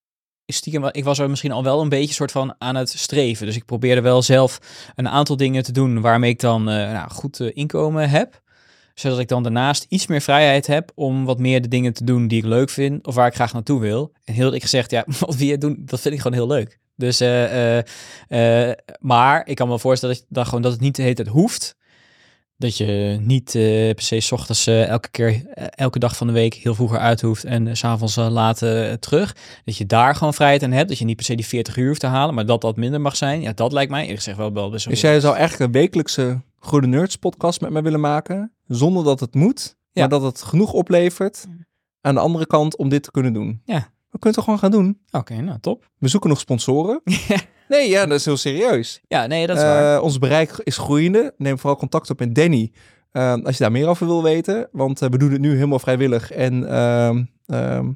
stiekem, 0.45 0.89
ik 0.91 1.03
was 1.03 1.19
er 1.19 1.29
misschien 1.29 1.51
al 1.51 1.63
wel 1.63 1.81
een 1.81 1.89
beetje 1.89 2.13
soort 2.13 2.31
van 2.31 2.55
aan 2.57 2.75
het 2.75 2.89
streven. 2.89 3.45
Dus 3.45 3.55
ik 3.55 3.65
probeerde 3.65 4.01
wel 4.01 4.21
zelf 4.21 4.59
een 4.95 5.09
aantal 5.09 5.37
dingen 5.37 5.63
te 5.63 5.71
doen 5.71 6.01
waarmee 6.01 6.29
ik 6.29 6.39
dan 6.39 6.69
eh, 6.69 6.91
nou, 6.91 7.09
goed 7.09 7.39
eh, 7.39 7.49
inkomen 7.53 8.09
heb. 8.09 8.41
Zodat 8.93 9.19
ik 9.19 9.27
dan 9.27 9.43
daarnaast 9.43 9.85
iets 9.89 10.07
meer 10.07 10.21
vrijheid 10.21 10.67
heb 10.67 10.91
om 10.95 11.25
wat 11.25 11.39
meer 11.39 11.61
de 11.61 11.67
dingen 11.67 11.93
te 11.93 12.03
doen 12.03 12.27
die 12.27 12.37
ik 12.37 12.45
leuk 12.45 12.69
vind 12.69 13.05
of 13.07 13.15
waar 13.15 13.27
ik 13.27 13.35
graag 13.35 13.53
naartoe 13.53 13.79
wil. 13.79 14.11
En 14.23 14.33
heel 14.33 14.53
ik 14.53 14.61
gezegd, 14.61 14.91
ja, 14.91 15.03
wat 15.19 15.35
wil 15.35 15.47
je 15.47 15.57
doen, 15.57 15.81
dat 15.85 15.99
vind 15.99 16.13
ik 16.13 16.21
gewoon 16.21 16.37
heel 16.37 16.47
leuk. 16.47 16.79
Dus, 16.95 17.19
eh, 17.19 17.77
eh, 17.77 17.83
eh, 18.69 18.77
maar 18.99 19.47
ik 19.47 19.55
kan 19.55 19.67
me 19.67 19.79
voorstellen 19.79 20.15
dat, 20.15 20.23
je- 20.29 20.33
dat, 20.35 20.45
gewoon, 20.47 20.61
dat 20.61 20.71
het 20.71 20.81
niet 20.81 20.95
de 20.95 21.01
hele 21.01 21.13
tijd 21.13 21.27
hoeft. 21.27 21.75
Dat 22.57 22.77
je 22.77 23.17
niet 23.21 23.51
per 23.95 24.01
se 24.03 24.19
's 24.19 24.31
ochtends 24.31 24.67
elke 24.67 25.09
keer, 25.09 25.45
elke 25.69 25.99
dag 25.99 26.17
van 26.17 26.27
de 26.27 26.33
week 26.33 26.53
heel 26.53 26.75
vroeger 26.75 26.97
uit 26.99 27.21
hoeft 27.21 27.43
en 27.43 27.75
s 27.75 27.79
s'avonds 27.79 28.15
laat 28.15 28.61
eh, 28.61 28.91
terug. 28.93 29.35
Dat 29.65 29.77
je 29.77 29.85
daar 29.85 30.15
gewoon 30.15 30.33
vrijheid 30.33 30.63
aan 30.63 30.71
hebt. 30.71 30.89
Dat 30.89 30.97
je 30.97 31.05
niet 31.05 31.15
per 31.15 31.25
se 31.25 31.35
die 31.35 31.45
40 31.47 31.75
uur 31.77 31.87
hoeft 31.87 31.99
te 31.99 32.07
halen, 32.07 32.35
maar 32.35 32.45
dat 32.45 32.61
dat 32.61 32.75
minder 32.77 33.01
mag 33.01 33.15
zijn. 33.15 33.41
Ja, 33.41 33.53
dat 33.53 33.71
lijkt 33.71 33.91
mij 33.91 33.99
eerlijk 34.01 34.17
gezegd 34.19 34.37
wel 34.37 34.53
wel 34.53 34.69
best 34.69 34.85
wel... 34.85 34.93
Dus 34.93 35.03
jij 35.03 35.19
zou 35.19 35.35
eigenlijk 35.35 35.73
een 35.73 35.81
wekelijkse 35.81 36.41
Goede 36.63 36.87
Nerds 36.87 37.15
podcast 37.15 37.61
met 37.61 37.69
mij 37.71 37.83
willen 37.83 37.99
maken. 37.99 38.51
Zonder 38.67 39.03
dat 39.03 39.19
het 39.19 39.35
moet. 39.35 39.75
Ja. 39.91 40.01
Maar 40.01 40.09
dat 40.09 40.21
het 40.21 40.41
genoeg 40.41 40.73
oplevert. 40.73 41.45
Aan 42.01 42.13
de 42.13 42.19
andere 42.19 42.45
kant 42.47 42.77
om 42.77 42.89
dit 42.89 43.03
te 43.03 43.11
kunnen 43.11 43.33
doen. 43.33 43.61
Ja. 43.65 43.77
We 44.09 44.19
kunnen 44.19 44.39
het 44.39 44.43
gewoon 44.43 44.59
gaan 44.59 44.71
doen. 44.71 44.99
Oké, 45.11 45.41
nou 45.41 45.59
top. 45.59 45.89
We 45.97 46.07
zoeken 46.07 46.29
nog 46.29 46.39
sponsoren. 46.39 47.01
nee, 47.69 47.89
ja, 47.89 48.05
dat 48.05 48.19
is 48.19 48.25
heel 48.25 48.37
serieus. 48.37 49.01
Ja, 49.07 49.25
nee, 49.27 49.47
dat 49.47 49.57
is 49.57 49.63
waar. 49.63 49.95
Eh, 49.95 50.03
ons 50.03 50.17
bereik 50.19 50.51
is 50.63 50.77
groeiende. 50.77 51.33
Neem 51.37 51.57
vooral 51.59 51.77
contact 51.79 52.09
op 52.09 52.19
met 52.19 52.35
Danny. 52.35 52.71
eh, 53.11 53.33
als 53.43 53.57
je 53.57 53.63
daar 53.63 53.71
meer 53.71 53.87
over 53.87 54.05
wil 54.07 54.23
weten. 54.23 54.69
Want 54.71 55.01
eh, 55.01 55.09
we 55.09 55.17
doen 55.17 55.31
het 55.31 55.41
nu 55.41 55.53
helemaal 55.53 55.79
vrijwillig. 55.79 56.31
En 56.31 56.69
ehm, 56.69 57.23
ehm, 57.45 57.91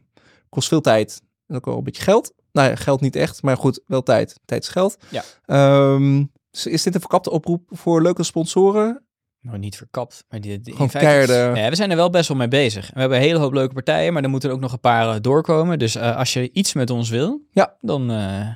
kost 0.50 0.68
veel 0.68 0.82
tijd. 0.82 1.22
En 1.48 1.56
ook 1.56 1.66
wel 1.66 1.78
een 1.78 1.84
beetje 1.84 2.04
geld. 2.04 2.34
Nou 2.52 2.70
ja, 2.70 2.76
geld 2.76 3.02
niet 3.02 3.16
echt. 3.16 3.42
Maar 3.44 3.58
goed, 3.58 3.82
wel 3.86 4.04
tijd. 4.04 4.40
Tijd 4.46 4.64
is 4.64 4.70
geld. 4.70 4.98
Ja. 5.10 5.24
Ehm, 5.46 6.24
is 6.66 6.84
dit 6.84 6.94
een 6.96 7.00
verkapte 7.00 7.32
oproep 7.32 7.62
voor 7.70 8.02
leuke 8.02 8.24
sponsoren? 8.24 9.02
Nou, 9.42 9.58
niet 9.60 9.76
verkapt. 9.78 10.24
Maar 10.30 10.42
die, 10.42 10.60
in 10.64 10.90
feite- 10.90 11.52
Ja, 11.56 11.70
we 11.70 11.76
zijn 11.76 11.90
er 11.90 11.96
wel 11.96 12.10
best 12.10 12.28
wel 12.28 12.38
mee 12.38 12.48
bezig. 12.48 12.92
We 12.94 13.00
hebben 13.00 13.18
een 13.18 13.24
hele 13.24 13.40
hoop 13.40 13.54
leuke 13.54 13.74
partijen, 13.74 14.14
maar 14.14 14.24
er 14.24 14.30
moeten 14.30 14.50
er 14.50 14.56
ook 14.56 14.62
nog 14.62 14.72
een 14.72 14.80
paar 14.80 15.16
eh, 15.16 15.22
doorkomen. 15.22 15.80
Dus 15.80 15.96
eh, 15.96 16.18
als 16.18 16.34
je 16.34 16.52
iets 16.52 16.74
met 16.74 16.90
ons 16.90 17.10
wil, 17.10 17.42
Ja. 17.52 17.78
dan... 17.82 18.12
eh, 18.12 18.48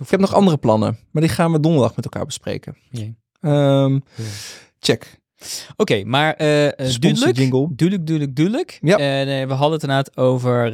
Ik 0.00 0.10
heb 0.10 0.20
nog 0.20 0.34
andere 0.34 0.56
plannen. 0.58 0.98
Maar 1.10 1.22
die 1.22 1.30
gaan 1.30 1.52
we 1.52 1.60
donderdag 1.60 1.96
met 1.96 2.04
elkaar 2.04 2.24
bespreken. 2.26 2.76
Ehm, 3.40 3.98
check. 4.78 5.18
Oké, 5.76 6.04
maar 6.04 6.34
eh, 6.34 6.68
Sponsor 6.88 7.00
duidelijk, 7.00 7.50
duidelijk, 7.50 8.06
duidelijk, 8.06 8.36
duidelijk. 8.36 8.78
Ja. 8.82 8.96
We 9.46 9.52
hadden 9.54 9.72
het 9.72 9.82
inderdaad 9.82 10.16
over... 10.16 10.66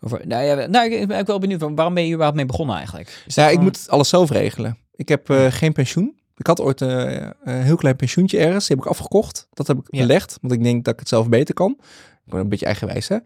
over 0.00 0.26
nou 0.26 0.44
ja, 0.44 0.66
nou, 0.66 0.92
ik 0.92 1.08
ben 1.08 1.18
ook 1.20 1.26
wel 1.26 1.38
benieuwd, 1.38 1.60
waarom 1.60 1.94
ben 1.94 2.02
je 2.02 2.08
überhaupt 2.10 2.36
mee 2.36 2.46
begonnen 2.46 2.76
eigenlijk? 2.76 3.22
Is 3.26 3.34
Ja, 3.34 3.48
ik 3.48 3.60
moet 3.60 3.88
alles 3.90 4.08
zelf 4.08 4.30
regelen. 4.30 4.78
Ik 4.98 5.08
heb 5.08 5.30
eh, 5.30 5.46
geen 5.52 5.72
pensioen. 5.72 6.16
Ik 6.36 6.46
had 6.46 6.60
ooit 6.60 6.80
eh, 6.82 7.26
een 7.42 7.62
heel 7.62 7.76
klein 7.76 7.96
pensioentje 7.96 8.38
ergens. 8.38 8.66
Die 8.66 8.76
heb 8.76 8.84
ik 8.84 8.90
afgekocht. 8.90 9.48
Dat 9.52 9.66
heb 9.66 9.78
ik 9.78 9.86
Ja. 9.90 10.00
belegd. 10.00 10.38
Want 10.40 10.52
ik 10.54 10.62
denk 10.62 10.84
dat 10.84 10.92
ik 10.94 11.00
het 11.00 11.08
zelf 11.08 11.28
beter 11.28 11.54
kan. 11.54 11.76
Ik 12.24 12.32
ben 12.32 12.40
een 12.40 12.48
beetje 12.48 12.66
eigenwijs, 12.66 13.08
hè. 13.08 13.16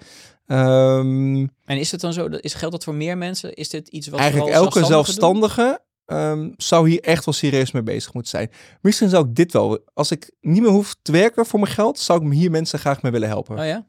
Ehm, 0.46 1.46
En 1.64 1.78
is 1.78 1.90
het 1.90 2.00
dan 2.00 2.12
zo, 2.12 2.28
dat- 2.28 2.42
is, 2.42 2.54
geldt 2.54 2.74
dat 2.74 2.84
voor 2.84 2.94
meer 2.94 3.18
mensen? 3.18 3.54
Is 3.54 3.68
dit 3.68 3.88
iets 3.88 4.08
wat 4.08 4.20
eigenlijk 4.20 4.50
elke 4.52 4.84
zelfstandige 4.84 5.80
ehm, 6.06 6.50
zou 6.56 6.88
hier 6.88 7.00
echt 7.00 7.24
wel 7.24 7.34
serieus 7.34 7.72
mee 7.72 7.82
bezig 7.82 8.14
moeten 8.14 8.30
zijn. 8.30 8.50
Misschien 8.80 9.08
zou 9.08 9.28
ik 9.28 9.34
dit 9.34 9.52
wel... 9.52 9.78
Als 9.94 10.10
ik 10.10 10.32
niet 10.40 10.62
meer 10.62 10.70
hoef 10.70 10.94
te 11.02 11.12
werken 11.12 11.46
voor 11.46 11.60
mijn 11.60 11.72
geld... 11.72 11.98
zou 11.98 12.20
ik 12.20 12.26
me 12.26 12.34
hier 12.34 12.50
mensen 12.50 12.78
graag 12.78 13.02
mee 13.02 13.12
willen 13.12 13.28
helpen. 13.28 13.58
Oh 13.58 13.64
ja? 13.64 13.86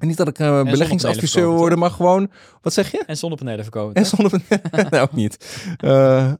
En 0.00 0.08
niet 0.08 0.16
dat 0.16 0.28
ik 0.28 0.34
eh, 0.38 0.38
zonnepanelen 0.38 0.72
beleggingsadviseur 0.78 1.30
verkopen, 1.30 1.58
worden, 1.58 1.78
maar 1.78 1.90
gewoon... 1.90 2.30
Wat 2.62 2.72
zeg 2.72 2.90
je? 2.92 3.02
En 3.06 3.16
zonnepanelen 3.16 3.62
verkopen. 3.64 3.94
En 3.94 4.06
zonder... 4.06 4.40
nou, 4.90 5.02
ook 5.02 5.12
niet. 5.12 5.64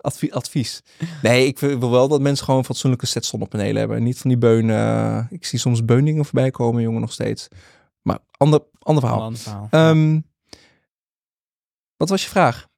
Advi- 0.00 0.30
advies. 0.32 0.82
Nee, 1.22 1.46
ik 1.46 1.58
wil 1.58 1.90
wel 1.90 2.08
dat 2.08 2.20
mensen 2.20 2.44
gewoon 2.44 2.64
fatsoenlijke 2.64 3.06
set 3.06 3.24
zonnepanelen 3.24 3.76
hebben. 3.76 3.96
En 3.96 4.02
niet 4.02 4.18
van 4.18 4.30
die 4.30 4.38
beun... 4.38 4.70
eh, 4.70 5.24
ik 5.30 5.44
zie 5.44 5.58
soms 5.58 5.84
beundingen 5.84 6.24
voorbij 6.24 6.50
komen, 6.50 6.82
jongen, 6.82 7.00
nog 7.00 7.12
steeds. 7.12 7.48
Maar 8.02 8.18
ander, 8.36 8.60
ander 8.78 9.02
verhaal. 9.02 9.22
ander 9.22 9.40
verhaal. 9.40 9.68
Ehm, 9.70 10.20
wat 11.96 12.08
was 12.08 12.22
je 12.22 12.28
vraag? 12.28 12.68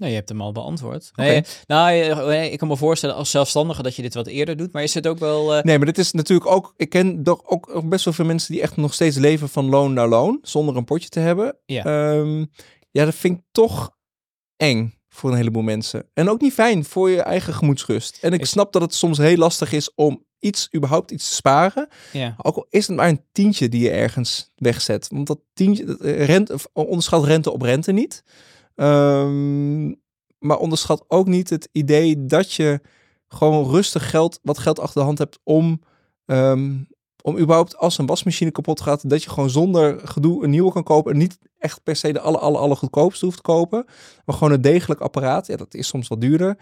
Nee, 0.00 0.10
je 0.10 0.16
hebt 0.16 0.28
hem 0.28 0.40
al 0.40 0.52
beantwoord. 0.52 1.08
Oké. 1.12 1.22
Nee, 1.22 1.42
nou, 1.66 1.92
eh, 2.32 2.52
ik 2.52 2.58
kan 2.58 2.68
me 2.68 2.76
voorstellen 2.76 3.14
als 3.14 3.30
zelfstandige 3.30 3.82
dat 3.82 3.96
je 3.96 4.02
dit 4.02 4.14
wat 4.14 4.26
eerder 4.26 4.56
doet. 4.56 4.72
Maar 4.72 4.82
is 4.82 4.94
het 4.94 5.06
ook 5.06 5.18
wel... 5.18 5.54
eh, 5.56 5.62
Nee, 5.62 5.76
maar 5.76 5.86
dit 5.86 5.98
is 5.98 6.12
natuurlijk 6.12 6.50
ook... 6.50 6.74
Ik 6.76 6.88
ken 6.88 7.22
toch 7.22 7.40
ook 7.44 7.88
best 7.88 8.04
wel 8.04 8.14
veel 8.14 8.24
mensen 8.24 8.52
die 8.52 8.62
echt 8.62 8.76
nog 8.76 8.94
steeds 8.94 9.16
leven 9.16 9.48
van 9.48 9.68
loon 9.68 9.92
naar 9.92 10.08
loon. 10.08 10.38
Zonder 10.42 10.76
een 10.76 10.84
potje 10.84 11.08
te 11.08 11.20
hebben. 11.20 11.56
Ja. 11.66 11.84
Ehm, 11.84 12.38
ja, 12.90 13.04
dat 13.04 13.14
vind 13.14 13.38
ik 13.38 13.44
toch 13.52 13.96
eng 14.56 14.94
voor 15.08 15.30
een 15.30 15.36
heleboel 15.36 15.62
mensen. 15.62 16.08
En 16.14 16.28
ook 16.28 16.40
niet 16.40 16.52
fijn 16.52 16.84
voor 16.84 17.10
je 17.10 17.22
eigen 17.22 17.54
gemoedsrust. 17.54 18.18
En 18.20 18.32
ik 18.32 18.44
snap 18.46 18.72
dat 18.72 18.82
het 18.82 18.94
soms 18.94 19.18
heel 19.18 19.36
lastig 19.36 19.72
is 19.72 19.94
om 19.94 20.24
iets, 20.38 20.68
überhaupt 20.76 21.10
iets 21.10 21.28
te 21.28 21.34
sparen. 21.34 21.88
ja. 22.12 22.34
Ook 22.42 22.56
al 22.56 22.66
is 22.70 22.86
het 22.86 22.96
maar 22.96 23.08
een 23.08 23.24
tientje 23.32 23.68
die 23.68 23.82
je 23.82 23.90
ergens 23.90 24.50
wegzet. 24.56 25.08
Want 25.10 25.26
dat 25.26 25.40
tientje, 25.52 25.98
eh, 25.98 26.54
of 26.54 26.66
onderschat 26.72 27.24
rente 27.24 27.50
op 27.52 27.62
rente 27.62 27.92
niet. 27.92 28.22
Ehm, 28.80 29.88
maar 30.38 30.58
onderschat 30.58 31.04
ook 31.08 31.26
niet 31.26 31.50
het 31.50 31.68
idee 31.72 32.26
dat 32.26 32.52
je 32.52 32.80
gewoon 33.28 33.70
rustig 33.70 34.10
geld, 34.10 34.38
wat 34.42 34.58
geld 34.58 34.78
achter 34.78 35.00
de 35.00 35.06
hand 35.06 35.18
hebt 35.18 35.38
om, 35.42 35.80
ehm, 36.26 36.74
om 37.22 37.38
überhaupt 37.38 37.76
als 37.76 37.98
een 37.98 38.06
wasmachine 38.06 38.50
kapot 38.50 38.80
gaat, 38.80 39.10
dat 39.10 39.22
je 39.22 39.30
gewoon 39.30 39.50
zonder 39.50 40.00
gedoe 40.08 40.44
een 40.44 40.50
nieuwe 40.50 40.72
kan 40.72 40.82
kopen. 40.82 41.12
En 41.12 41.18
niet 41.18 41.38
echt 41.58 41.82
per 41.82 41.96
se 41.96 42.12
de 42.12 42.20
alle, 42.20 42.38
alle, 42.38 42.58
alle 42.58 42.76
goedkoopste 42.76 43.24
hoeft 43.24 43.36
te 43.36 43.42
kopen. 43.42 43.84
Maar 44.24 44.36
gewoon 44.36 44.52
een 44.52 44.60
degelijk 44.60 45.00
apparaat. 45.00 45.46
Ja, 45.46 45.56
dat 45.56 45.74
is 45.74 45.86
soms 45.86 46.08
wat 46.08 46.20
duurder. 46.20 46.58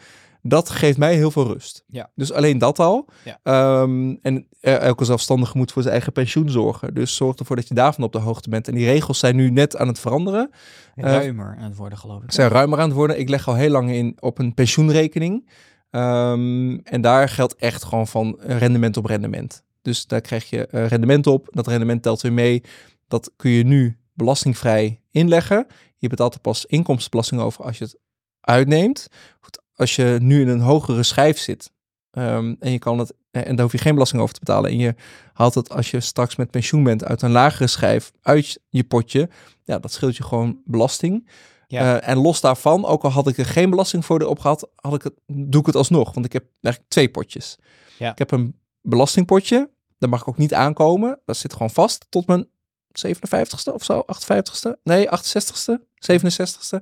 Dat 0.48 0.70
geeft 0.70 0.98
mij 0.98 1.14
heel 1.14 1.30
veel 1.30 1.46
rust. 1.46 1.84
Ja. 1.86 2.10
Dus 2.14 2.32
alleen 2.32 2.58
dat 2.58 2.78
al. 2.78 3.08
Ja. 3.24 3.38
Ehm, 3.42 4.16
en 4.22 4.46
eh, 4.60 4.80
elke 4.80 5.04
zelfstandige 5.04 5.56
moet 5.56 5.72
voor 5.72 5.82
zijn 5.82 5.94
eigen 5.94 6.12
pensioen 6.12 6.50
zorgen. 6.50 6.94
Dus 6.94 7.16
zorg 7.16 7.36
ervoor 7.36 7.56
dat 7.56 7.68
je 7.68 7.74
daarvan 7.74 8.04
op 8.04 8.12
de 8.12 8.18
hoogte 8.18 8.50
bent. 8.50 8.68
En 8.68 8.74
die 8.74 8.86
regels 8.86 9.18
zijn 9.18 9.36
nu 9.36 9.50
net 9.50 9.76
aan 9.76 9.88
het 9.88 9.98
veranderen. 9.98 10.50
Eh, 10.94 11.04
ruimer 11.04 11.56
aan 11.58 11.68
het 11.68 11.76
worden, 11.76 11.98
geloof 11.98 12.22
ik. 12.22 12.30
Ze 12.30 12.40
zijn 12.40 12.50
ruimer 12.50 12.78
aan 12.78 12.88
het 12.88 12.96
worden. 12.96 13.18
Ik 13.18 13.28
leg 13.28 13.48
al 13.48 13.54
heel 13.54 13.70
lang 13.70 13.90
in 13.90 14.16
op 14.20 14.38
een 14.38 14.54
pensioenrekening. 14.54 15.50
Ehm, 15.90 16.78
en 16.82 17.00
daar 17.00 17.28
geldt 17.28 17.56
echt 17.56 17.84
gewoon 17.84 18.06
van 18.06 18.36
rendement 18.40 18.96
op 18.96 19.04
rendement. 19.04 19.62
Dus 19.82 20.06
daar 20.06 20.20
krijg 20.20 20.50
je 20.50 20.66
eh, 20.66 20.86
rendement 20.86 21.26
op. 21.26 21.48
Dat 21.50 21.66
rendement 21.66 22.02
telt 22.02 22.20
weer 22.20 22.32
mee. 22.32 22.62
Dat 23.08 23.32
kun 23.36 23.50
je 23.50 23.64
nu 23.64 23.98
belastingvrij 24.12 25.00
inleggen. 25.10 25.66
Je 25.96 26.08
betaalt 26.08 26.34
er 26.34 26.40
pas 26.40 26.66
inkomstenbelasting 26.66 27.40
over 27.40 27.64
als 27.64 27.78
je 27.78 27.84
het 27.84 27.98
uitneemt. 28.40 29.08
Goed, 29.40 29.62
als 29.78 29.96
je 29.96 30.18
nu 30.20 30.40
in 30.40 30.48
een 30.48 30.60
hogere 30.60 31.02
schijf 31.02 31.38
zit 31.38 31.72
ehm, 32.10 32.54
en 32.60 32.70
je 32.70 32.78
kan 32.78 32.98
het 32.98 33.14
eh, 33.30 33.46
en 33.46 33.56
daar 33.56 33.64
hoef 33.64 33.72
je 33.72 33.78
geen 33.78 33.92
belasting 33.92 34.22
over 34.22 34.34
te 34.34 34.40
betalen. 34.40 34.70
En 34.70 34.78
je 34.78 34.94
haalt 35.32 35.54
het 35.54 35.70
als 35.70 35.90
je 35.90 36.00
straks 36.00 36.36
met 36.36 36.50
pensioen 36.50 36.82
bent 36.82 37.04
uit 37.04 37.22
een 37.22 37.30
lagere 37.30 37.66
schijf 37.66 38.12
uit 38.22 38.60
je 38.68 38.84
potje. 38.84 39.28
Ja, 39.64 39.78
dat 39.78 39.92
scheelt 39.92 40.16
je 40.16 40.22
gewoon 40.22 40.60
belasting. 40.64 41.28
Ja. 41.66 42.00
Eh, 42.00 42.08
en 42.08 42.18
los 42.18 42.40
daarvan, 42.40 42.84
ook 42.86 43.02
al 43.02 43.10
had 43.10 43.28
ik 43.28 43.38
er 43.38 43.46
geen 43.46 43.70
belastingvoordeel 43.70 44.28
op 44.28 44.38
gehad, 44.38 44.68
had 44.74 44.94
ik 44.94 45.02
het, 45.02 45.14
doe 45.26 45.60
ik 45.60 45.66
het 45.66 45.76
alsnog. 45.76 46.14
Want 46.14 46.26
ik 46.26 46.32
heb 46.32 46.44
eigenlijk 46.60 46.92
twee 46.92 47.08
potjes. 47.08 47.58
Ja. 47.98 48.10
Ik 48.10 48.18
heb 48.18 48.30
een 48.30 48.54
belastingpotje. 48.80 49.70
Daar 49.98 50.08
mag 50.08 50.20
ik 50.20 50.28
ook 50.28 50.36
niet 50.36 50.54
aankomen. 50.54 51.20
Dat 51.24 51.36
zit 51.36 51.52
gewoon 51.52 51.70
vast 51.70 52.06
tot 52.08 52.26
mijn 52.26 52.48
57ste 52.92 53.72
of 53.72 53.84
zo, 53.84 54.02
58ste. 54.06 54.76
Nee, 54.82 55.06
68ste, 55.06 55.80
67ste. 55.98 56.80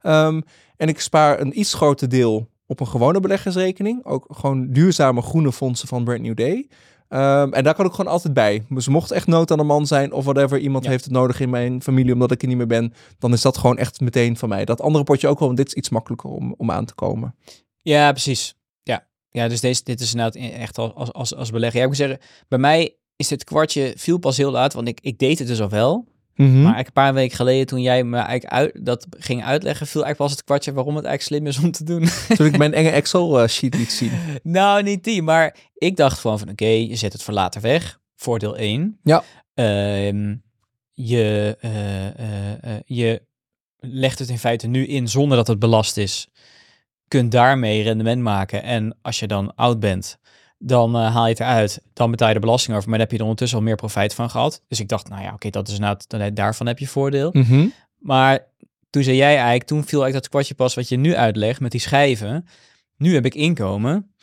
Ehm, 0.00 0.40
en 0.76 0.88
ik 0.88 1.00
spaar 1.00 1.40
een 1.40 1.58
iets 1.58 1.74
groter 1.74 2.08
deel 2.08 2.48
op 2.66 2.80
een 2.80 2.88
gewone 2.88 3.20
beleggersrekening. 3.20 4.04
Ook 4.04 4.26
gewoon 4.28 4.72
duurzame 4.72 5.22
groene 5.22 5.52
fondsen 5.52 5.88
van 5.88 6.04
Brand 6.04 6.20
New 6.20 6.36
Day. 6.36 6.68
Ehm, 7.08 7.52
en 7.52 7.64
daar 7.64 7.74
kan 7.74 7.86
ik 7.86 7.92
gewoon 7.92 8.12
altijd 8.12 8.34
bij. 8.34 8.64
Dus 8.68 8.88
mocht 8.88 9.10
echt 9.10 9.26
nood 9.26 9.50
aan 9.50 9.58
de 9.58 9.64
man 9.64 9.86
zijn 9.86 10.12
of 10.12 10.24
whatever, 10.24 10.58
iemand 10.58 10.84
Ja. 10.84 10.90
heeft 10.90 11.04
het 11.04 11.12
nodig 11.12 11.40
in 11.40 11.50
mijn 11.50 11.82
familie 11.82 12.12
omdat 12.12 12.30
ik 12.30 12.42
er 12.42 12.48
niet 12.48 12.56
meer 12.56 12.66
ben, 12.66 12.92
dan 13.18 13.32
is 13.32 13.42
dat 13.42 13.58
gewoon 13.58 13.78
echt 13.78 14.00
meteen 14.00 14.36
van 14.36 14.48
mij. 14.48 14.64
Dat 14.64 14.80
andere 14.80 15.04
potje 15.04 15.28
ook 15.28 15.38
wel, 15.38 15.46
want 15.48 15.58
dit 15.60 15.66
is 15.68 15.74
iets 15.74 15.88
makkelijker 15.88 16.30
om, 16.30 16.54
om 16.56 16.70
aan 16.70 16.84
te 16.84 16.94
komen. 16.94 17.34
Ja, 17.82 18.10
precies. 18.10 18.54
Ja, 18.82 19.06
ja 19.30 19.48
dus 19.48 19.60
deze, 19.60 19.84
dit 19.84 20.00
is 20.00 20.10
inderdaad 20.10 20.34
e- 20.34 20.48
echt 20.48 20.78
als, 20.78 21.12
als, 21.12 21.34
als 21.34 21.50
belegger. 21.50 21.76
Ja, 21.76 21.82
ik 21.82 21.88
moet 21.88 21.98
zeggen, 21.98 22.18
bij 22.48 22.58
mij 22.58 22.96
is 23.24 23.30
dit 23.30 23.44
kwartje 23.44 23.92
viel 23.96 24.18
pas 24.18 24.36
heel 24.36 24.50
laat, 24.50 24.72
want 24.72 24.88
ik, 24.88 24.98
ik 25.02 25.18
deed 25.18 25.38
het 25.38 25.48
dus 25.48 25.60
al 25.60 25.68
wel. 25.68 26.12
Mhm. 26.34 26.48
Maar 26.48 26.56
eigenlijk 26.56 26.86
een 26.86 26.92
paar 26.92 27.14
weken 27.14 27.36
geleden, 27.36 27.66
toen 27.66 27.82
jij 27.82 28.04
me 28.04 28.16
eigenlijk 28.16 28.52
uit, 28.52 28.84
dat 28.86 29.06
ging 29.10 29.44
uitleggen, 29.44 29.86
viel 29.86 30.04
eigenlijk 30.04 30.30
pas 30.30 30.30
het 30.30 30.44
kwartje 30.44 30.72
waarom 30.72 30.96
het 30.96 31.04
eigenlijk 31.04 31.42
slim 31.42 31.52
is 31.52 31.64
om 31.64 31.70
te 31.72 31.84
doen. 31.84 32.08
Toen 32.36 32.46
ik 32.46 32.58
mijn 32.64 32.74
enge 32.74 32.90
Excel-sheet 32.90 33.74
liet 33.74 33.92
zien. 33.92 34.12
nou, 34.42 34.82
niet 34.82 35.04
die, 35.04 35.22
maar 35.22 35.56
ik 35.74 35.96
dacht 35.96 36.18
gewoon 36.18 36.38
van, 36.38 36.48
oké, 36.48 36.66
je 36.66 36.96
zet 36.96 37.12
het 37.12 37.22
voor 37.22 37.34
later 37.34 37.60
weg. 37.60 38.00
Voordeel 38.16 38.56
1. 38.56 38.98
Ja. 39.02 39.24
Ehm, 39.54 40.34
je, 40.92 41.56
eh, 41.60 42.06
eh, 42.06 42.62
eh, 42.62 42.80
je 42.86 43.22
legt 43.78 44.18
het 44.18 44.28
in 44.28 44.38
feite 44.38 44.66
nu 44.66 44.86
in 44.86 45.08
zonder 45.08 45.36
dat 45.36 45.46
het 45.46 45.58
belast 45.58 45.96
is. 45.96 46.28
Kunt 47.08 47.32
daarmee 47.32 47.82
rendement 47.82 48.22
maken. 48.22 48.62
En 48.62 48.96
als 49.02 49.18
je 49.18 49.26
dan 49.26 49.54
oud 49.54 49.80
bent, 49.80 50.18
dan 50.58 50.96
eh, 50.96 51.14
haal 51.14 51.24
je 51.24 51.30
het 51.30 51.40
eruit. 51.40 51.82
Dan 51.92 52.10
betaal 52.10 52.28
je 52.28 52.34
de 52.34 52.40
belasting 52.40 52.76
over. 52.76 52.88
Maar 52.88 52.98
dan 52.98 53.06
heb 53.06 53.10
je 53.10 53.16
er 53.18 53.22
ondertussen 53.30 53.58
al 53.58 53.64
meer 53.64 53.76
profijt 53.76 54.14
van 54.14 54.30
gehad. 54.30 54.62
Dus 54.68 54.80
ik 54.80 54.88
dacht, 54.88 55.08
nou 55.08 55.22
ja, 55.22 55.32
oké, 55.32 55.50
dat 55.50 55.68
is 55.68 55.78
dan- 55.78 56.34
daarvan 56.34 56.66
heb 56.66 56.78
je 56.78 56.88
voordeel. 56.88 57.30
Mhm. 57.32 57.66
Maar 57.98 58.46
toen 58.90 59.02
zei 59.02 59.16
jij 59.16 59.34
eigenlijk, 59.34 59.64
toen 59.64 59.84
viel 59.84 60.02
eigenlijk 60.02 60.22
dat 60.22 60.28
kwartje 60.28 60.54
pas 60.54 60.74
wat 60.74 60.88
je 60.88 60.96
nu 60.96 61.16
uitlegt 61.16 61.60
met 61.60 61.70
die 61.70 61.80
schijven. 61.80 62.46
Nu 62.96 63.14
heb 63.14 63.24
ik 63.24 63.34
inkomen, 63.34 64.14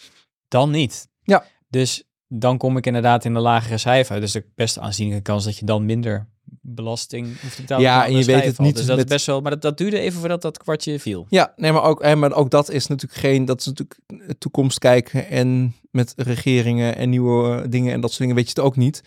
dan 0.47 0.69
niet. 0.71 1.07
Ja. 1.23 1.43
Dus 1.69 2.03
dan 2.27 2.57
kom 2.57 2.77
ik 2.77 2.85
inderdaad 2.85 3.25
in 3.25 3.33
de 3.33 3.39
lagere 3.39 3.77
cijfer. 3.77 4.19
Dus 4.19 4.31
de 4.31 4.45
best 4.55 4.79
aanzienlijke 4.79 5.23
kans 5.23 5.43
dat 5.45 5.57
je 5.57 5.65
dan 5.65 5.85
minder 5.85 6.29
belasting 6.61 7.41
hoeft 7.41 7.55
te 7.55 7.61
betalen. 7.61 7.83
Ja, 7.83 8.05
en 8.05 8.17
je 8.17 8.25
weet 8.25 8.45
het 8.45 8.59
niet 8.59 8.75
Dus 8.75 8.85
dat 8.85 8.95
met- 8.97 9.05
is 9.05 9.11
best 9.11 9.25
wel, 9.25 9.41
maar 9.41 9.51
dat, 9.51 9.61
dat 9.61 9.77
duurde 9.77 9.99
even 9.99 10.19
voordat 10.19 10.41
dat 10.41 10.57
kwartje 10.57 10.99
viel. 10.99 11.25
Ja, 11.29 11.53
nee, 11.55 11.71
maar 11.71 11.83
ook, 11.83 12.03
hè, 12.03 12.15
maar 12.15 12.33
ook 12.33 12.49
dat 12.49 12.69
is 12.69 12.87
natuurlijk 12.87 13.19
geen, 13.21 13.45
dat 13.45 13.59
is 13.59 13.65
natuurlijk 13.65 13.99
toekomst 14.37 14.79
kijken 14.79 15.27
en 15.27 15.75
met 15.91 16.13
regeringen 16.17 16.95
en 16.95 17.09
nieuwe 17.09 17.61
eh, 17.61 17.69
dingen 17.69 17.93
en 17.93 18.01
dat 18.01 18.09
soort 18.09 18.21
dingen 18.21 18.35
weet 18.35 18.45
je 18.47 18.53
het 18.55 18.63
ook 18.65 18.75
niet. 18.75 19.03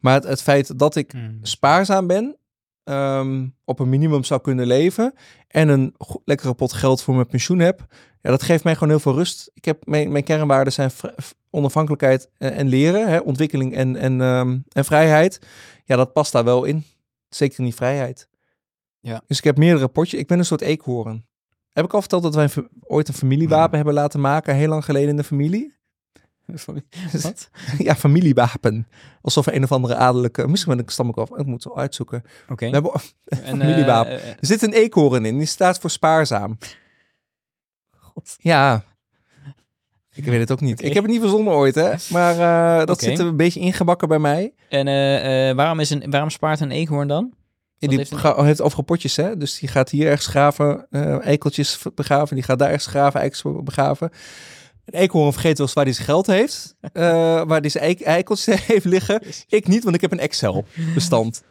Maar 0.00 0.14
het, 0.14 0.24
het 0.24 0.42
feit 0.42 0.78
dat 0.78 0.96
ik 0.96 1.12
spaarzaam 1.42 2.06
ben, 2.06 2.36
ehm, 2.84 3.46
op 3.64 3.78
een 3.78 3.88
minimum 3.88 4.24
zou 4.24 4.40
kunnen 4.40 4.66
leven 4.66 5.12
en 5.48 5.68
een 5.68 5.94
lekkere 6.24 6.54
pot 6.54 6.72
geld 6.72 7.02
voor 7.02 7.14
mijn 7.14 7.26
pensioen 7.26 7.58
heb, 7.58 7.86
ja, 8.22 8.30
dat 8.30 8.42
geeft 8.42 8.64
mij 8.64 8.74
gewoon 8.74 8.88
heel 8.88 9.00
veel 9.00 9.14
rust. 9.14 9.50
Ik 9.54 9.64
heb 9.64 9.86
mijn, 9.86 10.12
mijn 10.12 10.24
kernwaarden 10.24 10.72
zijn 10.72 10.90
onafhankelijkheid 11.50 12.30
en, 12.38 12.52
en 12.52 12.68
leren, 12.68 13.08
hè, 13.08 13.18
ontwikkeling 13.18 13.74
en, 13.74 13.96
en, 13.96 14.20
ehm, 14.20 14.58
en 14.72 14.84
vrijheid. 14.84 15.38
Ja, 15.84 15.96
dat 15.96 16.12
past 16.12 16.32
daar 16.32 16.44
wel 16.44 16.64
in. 16.64 16.84
Zeker 17.28 17.58
in 17.58 17.64
die 17.64 17.74
vrijheid. 17.74 18.28
Ja. 19.00 19.22
Dus 19.26 19.38
ik 19.38 19.44
heb 19.44 19.56
meerdere 19.58 19.88
potjes. 19.88 20.20
Ik 20.20 20.26
ben 20.26 20.38
een 20.38 20.44
soort 20.44 20.60
eekhoorn. 20.60 21.26
Heb 21.72 21.84
ik 21.84 21.94
al 21.94 22.00
verteld 22.00 22.22
dat 22.22 22.34
wij 22.34 22.48
ooit 22.80 23.08
een 23.08 23.14
familiewapen 23.14 23.76
hebben 23.76 23.94
laten 23.94 24.20
maken, 24.20 24.54
heel 24.54 24.68
lang 24.68 24.84
geleden 24.84 25.08
in 25.08 25.16
de 25.16 25.24
familie? 25.24 25.76
Wat? 27.22 27.50
ja, 27.78 27.94
familiewapen. 27.94 28.88
Alsof 29.20 29.46
een 29.46 29.62
of 29.62 29.72
andere 29.72 29.94
adellijke... 29.94 30.48
Misschien 30.48 30.74
ben 30.76 30.84
ik 30.84 30.90
stam 30.90 31.08
ik 31.08 31.16
af. 31.16 31.30
Ik 31.30 31.46
moet 31.46 31.64
het 31.64 31.74
uitzoeken. 31.74 32.22
Oké. 32.48 32.66
We 32.66 32.72
hebben, 32.72 32.92
En, 33.24 33.38
familiewapen. 33.58 34.12
eh, 34.12 34.30
eh, 34.30 34.30
er 34.30 34.46
zit 34.46 34.62
een 34.62 34.72
eekhoorn 34.72 35.24
in. 35.24 35.38
Die 35.38 35.46
staat 35.46 35.78
voor 35.78 35.90
spaarzaam. 35.90 36.58
Ja. 38.36 38.84
Ik 40.18 40.24
weet 40.24 40.40
het 40.40 40.52
ook 40.52 40.60
niet. 40.60 40.82
Ik 40.84 40.94
heb 40.94 41.02
het 41.02 41.12
niet 41.12 41.20
verzonnen 41.20 41.52
ooit, 41.52 41.74
hè. 41.74 41.90
Maar 42.10 42.32
eh, 42.80 42.86
dat 42.86 42.96
Oké. 42.96 43.04
zit 43.04 43.18
er 43.18 43.26
een 43.26 43.36
beetje 43.36 43.60
ingebakken 43.60 44.08
bij 44.08 44.18
mij. 44.18 44.52
en 44.68 44.88
eh, 44.88 45.48
eh, 45.50 45.56
waarom, 45.56 45.80
is 45.80 45.90
een, 45.90 46.10
waarom 46.10 46.30
spaart 46.30 46.60
een 46.60 46.70
eekhoorn 46.70 47.08
dan? 47.08 47.24
Ja, 47.32 47.34
Wat 47.78 47.88
die 47.90 47.98
heeft 47.98 48.24
een- 48.38 48.44
heeft 48.44 48.60
overal 48.62 48.84
potjes, 48.84 49.16
hè. 49.16 49.36
Dus 49.36 49.58
die 49.58 49.68
gaat 49.68 49.90
hier 49.90 50.06
ergens 50.06 50.26
graven, 50.26 50.86
eikeltjes 51.22 51.78
begraven. 51.94 52.34
Die 52.34 52.44
gaat 52.44 52.58
daar 52.58 52.68
ergens 52.68 52.86
graven, 52.86 53.20
eikels 53.20 53.42
begraven. 53.64 54.10
Een 54.84 55.00
eekhoorn 55.00 55.32
vergeet 55.32 55.58
wel 55.58 55.66
eens 55.66 55.74
waar 55.74 55.84
hij 55.84 55.92
zijn 55.92 56.06
geld 56.06 56.26
heeft. 56.26 56.74
waar 57.48 57.60
hij 57.60 57.68
zijn 57.68 57.84
eik- 57.84 58.00
eikeltjes 58.00 58.66
heeft 58.66 58.84
liggen. 58.84 59.22
Ik 59.48 59.68
niet, 59.68 59.82
want 59.84 59.94
ik 59.94 60.00
heb 60.00 60.12
een 60.12 60.18
Excel-bestand. 60.20 61.42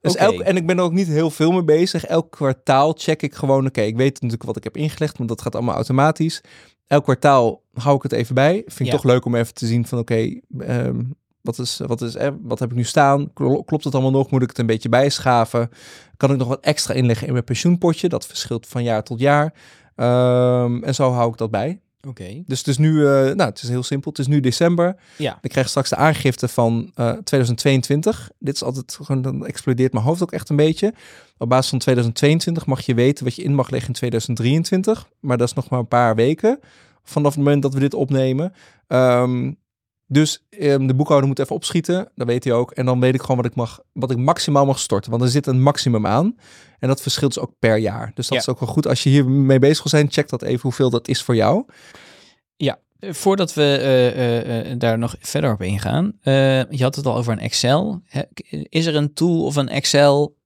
Dus 0.00 0.16
elk, 0.16 0.40
en 0.40 0.56
ik 0.56 0.66
ben 0.66 0.78
er 0.78 0.84
ook 0.84 0.92
niet 0.92 1.06
heel 1.06 1.30
veel 1.30 1.52
mee 1.52 1.64
bezig. 1.64 2.04
Elk 2.04 2.30
kwartaal 2.30 2.92
check 2.98 3.22
ik 3.22 3.34
gewoon, 3.34 3.66
oké, 3.66 3.80
ik 3.80 3.96
weet 3.96 4.14
natuurlijk 4.14 4.42
wat 4.42 4.56
ik 4.56 4.64
heb 4.64 4.76
ingelegd, 4.76 5.16
want 5.16 5.28
dat 5.28 5.42
gaat 5.42 5.54
allemaal 5.54 5.74
automatisch. 5.74 6.40
Elk 6.86 7.02
kwartaal 7.04 7.62
hou 7.74 7.96
ik 7.96 8.02
het 8.02 8.12
even 8.12 8.34
bij. 8.34 8.52
Vind 8.66 8.80
ik 8.80 8.86
Ja. 8.86 8.92
toch 8.92 9.04
leuk 9.04 9.24
om 9.24 9.34
even 9.34 9.54
te 9.54 9.66
zien 9.66 9.86
van, 9.86 9.98
oké, 9.98 10.40
ehm, 10.58 11.02
wat, 11.40 11.58
is, 11.58 11.80
wat, 11.86 12.00
is, 12.02 12.14
eh, 12.14 12.28
wat 12.42 12.58
heb 12.58 12.70
ik 12.70 12.76
nu 12.76 12.84
staan? 12.84 13.32
Klo- 13.32 13.62
Klopt 13.62 13.84
het 13.84 13.92
allemaal 13.94 14.12
nog? 14.12 14.30
Moet 14.30 14.42
ik 14.42 14.48
het 14.48 14.58
een 14.58 14.66
beetje 14.66 14.88
bijschaven? 14.88 15.70
Kan 16.16 16.30
ik 16.30 16.36
nog 16.38 16.48
wat 16.48 16.60
extra 16.64 16.94
inleggen 16.94 17.26
in 17.26 17.32
mijn 17.32 17.44
pensioenpotje? 17.44 18.08
Dat 18.08 18.26
verschilt 18.26 18.66
van 18.66 18.82
jaar 18.82 19.02
tot 19.02 19.18
jaar. 19.20 19.54
Ehm, 19.94 20.82
en 20.84 20.94
zo 20.94 21.10
hou 21.12 21.30
ik 21.30 21.36
dat 21.36 21.50
bij. 21.50 21.80
Oké. 22.06 22.42
Dus 22.46 22.58
het 22.58 22.68
is 22.68 22.78
nu, 22.78 23.06
eh, 23.06 23.12
nou, 23.12 23.50
het 23.50 23.62
is 23.62 23.68
heel 23.68 23.82
simpel. 23.82 24.10
Het 24.10 24.20
is 24.20 24.26
nu 24.26 24.40
december. 24.40 24.96
Ja. 25.18 25.38
Ik 25.42 25.50
krijg 25.50 25.68
straks 25.68 25.88
de 25.88 25.96
aangifte 25.96 26.48
van 26.48 26.90
eh, 26.94 27.12
2022. 27.12 28.30
Dit 28.38 28.54
is 28.54 28.62
altijd 28.62 28.98
gewoon, 29.02 29.22
dan 29.22 29.46
explodeert 29.46 29.92
mijn 29.92 30.04
hoofd 30.04 30.22
ook 30.22 30.32
echt 30.32 30.48
een 30.48 30.56
beetje. 30.56 30.94
Op 31.38 31.48
basis 31.48 31.70
van 31.70 31.78
2022 31.78 32.66
mag 32.66 32.80
je 32.80 32.94
weten 32.94 33.24
wat 33.24 33.34
je 33.34 33.42
in 33.42 33.54
mag 33.54 33.70
leggen 33.70 33.88
in 33.88 33.94
2023. 33.94 35.08
Maar 35.20 35.36
dat 35.36 35.48
is 35.48 35.54
nog 35.54 35.68
maar 35.68 35.78
een 35.78 35.88
paar 35.88 36.14
weken 36.14 36.58
vanaf 37.02 37.34
het 37.34 37.44
moment 37.44 37.62
dat 37.62 37.74
we 37.74 37.80
dit 37.80 37.94
opnemen. 37.94 38.52
Ehm, 38.86 39.52
dus 40.06 40.44
ehm, 40.50 40.86
de 40.86 40.94
boekhouder 40.94 41.28
moet 41.28 41.38
even 41.38 41.54
opschieten, 41.54 42.08
dat 42.14 42.26
weet 42.26 42.44
hij 42.44 42.52
ook. 42.52 42.70
En 42.70 42.86
dan 42.86 43.00
weet 43.00 43.14
ik 43.14 43.20
gewoon 43.20 43.36
wat 43.36 43.46
ik, 43.46 43.54
mag, 43.54 43.80
wat 43.92 44.10
ik 44.10 44.16
maximaal 44.16 44.66
mag 44.66 44.78
storten. 44.78 45.10
Want 45.10 45.22
er 45.22 45.28
zit 45.28 45.46
een 45.46 45.62
maximum 45.62 46.06
aan. 46.06 46.36
En 46.78 46.88
dat 46.88 47.02
verschilt 47.02 47.34
dus 47.34 47.42
ook 47.42 47.52
per 47.58 47.76
jaar. 47.76 48.10
Dus 48.14 48.26
dat 48.26 48.34
Ja. 48.34 48.40
is 48.42 48.48
ook 48.48 48.60
wel 48.60 48.68
goed. 48.68 48.86
Als 48.86 49.02
je 49.02 49.10
hier 49.10 49.28
mee 49.28 49.58
bezig 49.58 49.78
wil 49.82 49.90
zijn, 50.00 50.10
check 50.10 50.28
dat 50.28 50.42
even 50.42 50.62
hoeveel 50.62 50.90
dat 50.90 51.08
is 51.08 51.22
voor 51.22 51.34
jou. 51.36 51.64
Eh, 52.98 53.12
Voordat 53.12 53.54
we 53.54 53.62
eh, 53.62 54.06
eh, 54.08 54.70
eh, 54.72 54.78
daar 54.78 54.98
nog 54.98 55.14
verder 55.20 55.52
op 55.52 55.62
ingaan, 55.62 56.18
je 56.70 56.78
had 56.78 56.94
het 56.96 57.06
al 57.06 57.16
over 57.16 57.32
een 57.32 57.38
Excel. 57.38 58.02
Is 58.68 58.86
er 58.86 58.96
een 58.96 59.14
tool 59.14 59.44
of 59.44 59.56
een 59.56 59.68
Excel, 59.68 60.36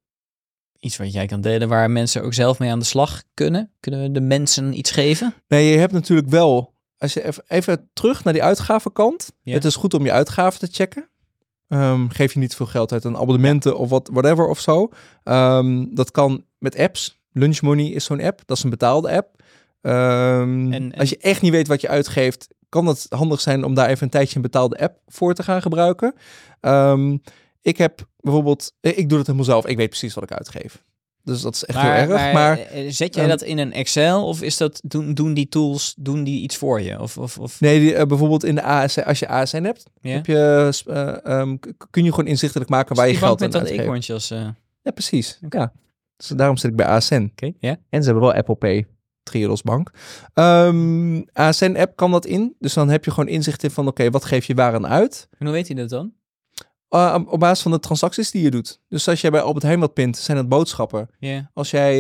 iets 0.81 0.97
wat 0.97 1.13
jij 1.13 1.27
kan 1.27 1.41
delen, 1.41 1.69
waar 1.69 1.91
mensen 1.91 2.23
ook 2.23 2.35
zelf 2.35 2.59
mee 2.59 2.71
aan 2.71 2.79
de 2.79 2.85
slag 2.85 3.23
kunnen? 3.35 3.73
Kunnen 3.81 4.03
we 4.03 4.11
de 4.11 4.21
mensen 4.21 4.79
iets 4.79 4.91
geven? 4.91 5.35
Nee, 5.49 5.73
je 5.73 5.79
hebt 5.79 5.93
natuurlijk 5.93 6.29
wel, 6.29 6.75
als 7.01 7.13
je 7.13 7.25
even, 7.25 7.45
even 7.47 7.91
terug 7.93 8.25
naar 8.25 8.33
die 8.33 8.43
uitgavenkant. 8.43 9.33
Ja. 9.43 9.53
Het 9.55 9.65
is 9.65 9.77
goed 9.77 9.95
om 9.95 10.05
je 10.05 10.13
uitgaven 10.13 10.59
te 10.61 10.69
checken. 10.73 11.09
Ehm, 11.69 12.09
geef 12.09 12.33
je 12.33 12.39
niet 12.39 12.55
veel 12.55 12.67
geld 12.67 12.93
uit 12.93 13.05
aan 13.05 13.17
abonnementen 13.17 13.79
of 13.79 13.89
wat, 13.89 14.09
whatever 14.13 14.49
of 14.49 14.61
zo. 14.61 14.89
Ehm, 15.25 15.87
dat 15.95 16.11
kan 16.11 16.45
met 16.59 16.79
apps. 16.79 17.21
Lunch 17.33 17.61
Money 17.61 17.87
is 17.87 18.05
zo'n 18.05 18.21
app. 18.23 18.41
Dat 18.47 18.57
is 18.57 18.63
een 18.63 18.71
betaalde 18.71 19.11
app. 19.11 19.43
Ehm, 19.81 19.93
En- 19.93 20.73
en- 20.73 20.95
Als 20.95 21.09
je 21.11 21.17
echt 21.19 21.43
niet 21.43 21.53
weet 21.53 21.69
wat 21.69 21.81
je 21.81 21.89
uitgeeft, 21.89 22.49
kan 22.69 22.87
het 22.87 23.07
handig 23.09 23.41
zijn 23.41 23.65
om 23.65 23.75
daar 23.75 23.89
even 23.89 24.03
een 24.05 24.11
tijdje 24.11 24.37
een 24.37 24.43
betaalde 24.43 24.79
app 24.79 25.01
voor 25.07 25.35
te 25.35 25.43
gaan 25.43 25.63
gebruiken. 25.63 26.15
Ik 27.63 27.77
heb 27.79 28.07
bijvoorbeeld, 28.21 28.73
ik 28.81 29.09
doe 29.09 29.19
het 29.19 29.27
helemaal 29.27 29.45
zelf. 29.45 29.67
Ik 29.67 29.77
weet 29.77 29.89
precies 29.89 30.15
wat 30.15 30.25
ik 30.25 30.33
uitgeef. 30.33 30.85
Dus 31.31 31.43
dat 31.43 31.55
is 31.55 31.65
echt 31.65 31.81
heel 31.81 31.91
erg. 31.91 32.33
Maar, 32.33 32.59
eh, 32.59 32.85
zet 32.89 33.15
jij 33.15 33.23
ehm, 33.25 33.33
dat 33.33 33.43
in 33.43 33.59
een 33.59 33.73
Excel 33.73 34.27
of 34.27 34.43
is 34.43 34.57
dat, 34.57 34.81
doen, 34.85 35.15
doen 35.15 35.35
die 35.35 35.49
tools, 35.49 35.95
doen 35.99 36.25
die 36.25 36.43
iets 36.43 36.57
voor 36.57 36.81
je? 36.81 37.01
Of, 37.01 37.19
of, 37.19 37.39
of, 37.39 37.61
Nee, 37.61 37.81
die, 37.81 37.95
eh, 37.95 38.07
bijvoorbeeld 38.07 38.45
in 38.45 38.55
de 38.55 38.63
ASN, 38.63 39.01
als 39.01 39.19
je 39.19 39.29
ASN 39.29 39.63
hebt, 39.63 39.85
heb 40.01 40.27
je, 40.27 40.71
eh, 40.87 41.25
ehm, 41.41 41.57
kun 41.91 42.05
je 42.05 42.11
gewoon 42.11 42.27
inzichtelijk 42.27 42.71
maken 42.71 42.97
waar 42.97 43.09
je 43.09 43.15
geld 43.15 43.41
met 43.41 43.43
aan 43.43 43.51
dat 43.51 43.61
uitgeeft. 43.61 43.81
eekhoorntje 43.81 44.13
als... 44.13 44.31
eh, 44.31 44.49
Ja, 44.83 44.91
precies. 44.91 45.39
Ja. 45.51 45.73
Dus 46.17 46.29
daarom 46.29 46.57
zit 46.57 46.71
ik 46.71 46.77
bij 46.77 46.87
ASN. 46.87 47.29
Oké, 47.31 47.53
ja. 47.59 47.77
En 47.89 48.03
ze 48.03 48.11
hebben 48.11 48.23
wel 48.29 48.35
Apple 48.35 48.55
Pay, 48.55 48.87
Triodos 49.23 49.63
Bank. 49.63 49.91
Ehm 50.35 51.21
ASN-app 51.33 51.97
kan 51.97 52.11
dat 52.11 52.27
in. 52.27 52.55
Dus 52.59 52.75
dan 52.75 52.89
heb 52.89 53.05
je 53.05 53.11
gewoon 53.11 53.29
inzicht 53.29 53.63
in 53.63 53.71
van, 53.71 53.87
oké, 53.87 54.11
wat 54.11 54.25
geef 54.25 54.45
je 54.45 54.55
waar 54.55 54.75
aan 54.75 54.87
uit? 54.87 55.29
En 55.39 55.47
hoe 55.47 55.55
weet 55.55 55.67
hij 55.67 55.77
dat 55.77 55.89
dan? 55.89 56.13
Uh, 56.91 57.17
op- 57.27 57.41
basis 57.41 57.63
van 57.63 57.71
de 57.73 57.79
transacties 57.79 58.31
die 58.31 58.43
je 58.43 58.51
doet. 58.51 58.81
Dus 58.89 59.09
als 59.09 59.21
jij 59.21 59.31
bij 59.31 59.41
Albert 59.41 59.65
Heijn 59.65 59.81
wat 59.81 59.95
pint, 59.95 60.17
zijn 60.17 60.37
het 60.37 60.49
boodschappen. 60.49 61.09
Ja. 61.19 61.51
Als 61.55 61.71
jij, 61.71 61.97